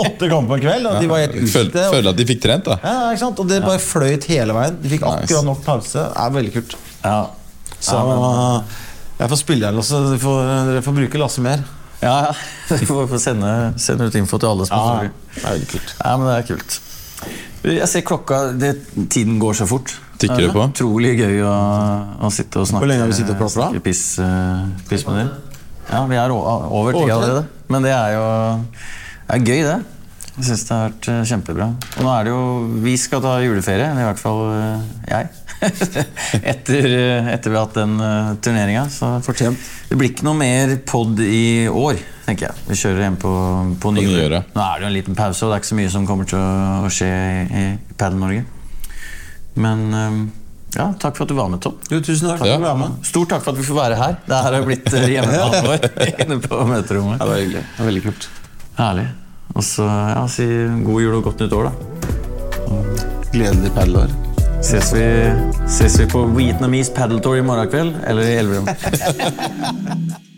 åtte 0.00 0.28
kamper 0.30 0.54
på 0.54 0.60
kveld, 0.66 0.86
og 0.90 1.00
de 1.02 1.10
var 1.10 1.24
helt 1.24 1.36
utslitte. 1.40 1.88
føler 1.94 2.12
at 2.12 2.20
de 2.20 2.28
fikk 2.28 2.44
trent, 2.44 2.68
da. 2.68 2.78
Ja, 2.84 3.10
ikke 3.10 3.24
sant? 3.24 3.42
Og 3.42 3.50
det 3.50 3.60
bare 3.64 3.82
fløyt 3.82 4.28
hele 4.30 4.56
veien. 4.56 4.78
De 4.82 4.92
fikk 4.92 5.08
akkurat 5.08 5.48
nok 5.48 5.64
pause. 5.66 6.06
Det 6.06 6.24
er 6.26 6.36
veldig 6.38 6.54
kult. 6.58 6.78
Ja. 7.02 7.18
Så 7.80 7.98
jeg 9.20 9.28
får 9.28 9.40
spille 9.42 9.68
her, 9.68 9.76
Lasse. 9.76 9.98
Dere 10.06 10.20
får, 10.20 10.38
dere 10.70 10.82
får 10.84 10.96
bruke 10.96 11.20
Lasse 11.20 11.44
mer. 11.44 11.64
Ja, 12.00 12.14
ja. 12.30 12.36
Vi 12.80 12.86
får 12.88 13.18
sende, 13.20 13.50
sende 13.76 14.06
ut 14.08 14.14
info 14.16 14.38
til 14.40 14.48
alle 14.48 14.68
sponsorer. 14.68 15.10
det 15.34 15.42
er 15.42 15.50
veldig 15.50 15.68
kult. 15.74 15.96
Ja, 15.98 16.14
men 16.16 16.30
det 16.30 16.36
er 16.38 16.46
kult. 16.48 16.78
Jeg 17.68 17.88
ser 17.92 18.04
klokka 18.08 18.38
det, 18.56 18.70
Tiden 19.12 19.36
går 19.42 19.58
så 19.58 19.66
fort. 19.68 19.92
Tikker 20.20 20.46
det 20.46 20.50
på? 20.54 20.64
Utrolig 20.70 21.14
gøy 21.18 21.40
å, 21.48 21.54
å 22.20 22.32
sitte 22.34 22.60
og 22.60 22.68
snakke 22.68 22.84
Hvor 22.84 22.92
lenge 22.92 23.06
har 23.06 23.12
vi 23.12 23.20
sittet 23.20 23.40
og 23.40 23.54
da? 23.56 23.70
piss, 23.84 24.04
uh, 24.20 24.66
piss 24.90 25.06
med 25.08 25.22
dem. 25.22 25.30
Ja, 25.90 26.04
vi 26.06 26.18
er 26.20 26.32
over 26.34 26.94
tida 26.94 27.16
allerede. 27.16 27.46
Men 27.70 27.86
det 27.86 27.94
er 27.96 28.18
jo 28.18 28.26
det 29.30 29.36
er 29.36 29.46
gøy, 29.46 29.60
det. 29.62 29.74
Jeg 30.40 30.46
syns 30.48 30.62
det 30.66 30.72
har 30.74 30.88
vært 30.88 31.08
eh, 31.12 31.20
kjempebra. 31.30 31.66
Og 32.00 32.02
nå 32.02 32.10
er 32.10 32.24
det 32.26 32.32
jo 32.32 32.40
Vi 32.82 32.94
skal 32.98 33.20
ta 33.22 33.36
juleferie, 33.44 33.92
eller 33.92 34.02
i 34.02 34.08
hvert 34.08 34.18
fall 34.18 34.40
eh, 34.56 34.88
jeg. 35.06 35.28
etter, 36.50 36.88
etter 37.30 37.52
vi 37.52 37.58
har 37.58 37.66
hatt 37.66 37.78
den 37.78 37.94
uh, 38.00 38.32
turneringa. 38.42 38.88
Så 38.90 39.12
Fortjent. 39.22 39.60
det 39.90 39.98
blir 40.00 40.10
ikke 40.10 40.26
noe 40.26 40.38
mer 40.40 40.72
pod 40.88 41.20
i 41.22 41.68
år, 41.68 42.00
tenker 42.26 42.48
jeg. 42.48 42.66
Vi 42.72 42.78
kjører 42.80 43.04
hjem 43.06 43.20
på, 43.22 43.34
på 43.82 43.92
nyåret. 43.94 44.50
Nå 44.56 44.64
er 44.64 44.80
det 44.80 44.86
jo 44.86 44.90
en 44.90 44.96
liten 44.98 45.18
pause, 45.18 45.44
og 45.44 45.52
det 45.52 45.60
er 45.60 45.62
ikke 45.62 45.70
så 45.70 45.78
mye 45.82 45.92
som 45.94 46.08
kommer 46.08 46.30
til 46.32 46.40
å, 46.40 46.48
å 46.88 46.90
skje 46.90 47.10
i, 47.10 47.44
i 47.44 47.94
Padel-Norge. 47.94 48.46
Men 49.54 49.94
eh, 49.94 50.20
ja, 50.76 50.92
takk 51.02 51.16
for 51.18 51.24
at 51.26 51.28
du 51.32 51.34
var 51.34 51.48
med, 51.50 51.60
Tom. 51.64 51.74
Jo, 51.90 51.98
tusen 52.00 52.28
takk 52.30 52.38
for 52.42 52.46
Ja. 52.46 52.54
at 52.54 52.60
du 52.62 52.66
var 52.68 52.76
med. 52.78 53.00
Stort 53.06 53.28
takk 53.32 53.42
for 53.42 53.52
at 53.52 53.58
vi 53.58 53.66
får 53.66 53.78
være 53.80 53.96
her. 53.98 54.16
Det 54.28 54.38
her 54.44 54.52
har 54.58 54.66
blitt 54.68 54.92
eh, 54.94 55.08
hjemmebanen 55.16 55.66
vår 55.66 55.78
inne 56.26 56.38
på 56.44 56.60
møterommet. 56.70 57.18
Ja, 57.18 57.24
det 57.24 57.30
var 57.32 57.40
hyggelig. 57.42 57.64
Det 57.66 57.78
var 57.82 57.90
veldig 57.90 58.04
kult. 58.06 58.28
Herlig. 58.78 59.06
Og 59.50 59.64
så 59.66 59.86
ja, 59.90 60.24
si 60.30 60.46
god 60.86 61.00
jul 61.02 61.14
og 61.18 61.24
godt 61.26 61.40
nytt 61.42 61.52
år, 61.58 61.70
da. 61.70 61.72
Gledelig 63.34 63.72
paddelår. 63.74 64.12
Ses 64.62 64.92
vi, 64.94 65.02
ses 65.72 65.94
vi 65.98 66.06
på 66.12 66.22
Vietnamese 66.36 66.92
Paddle 66.94 67.18
Tour 67.24 67.38
i 67.40 67.42
morgen 67.42 67.70
kveld, 67.72 67.94
eller 68.06 68.22
i 68.28 68.36
Elverum. 68.42 68.68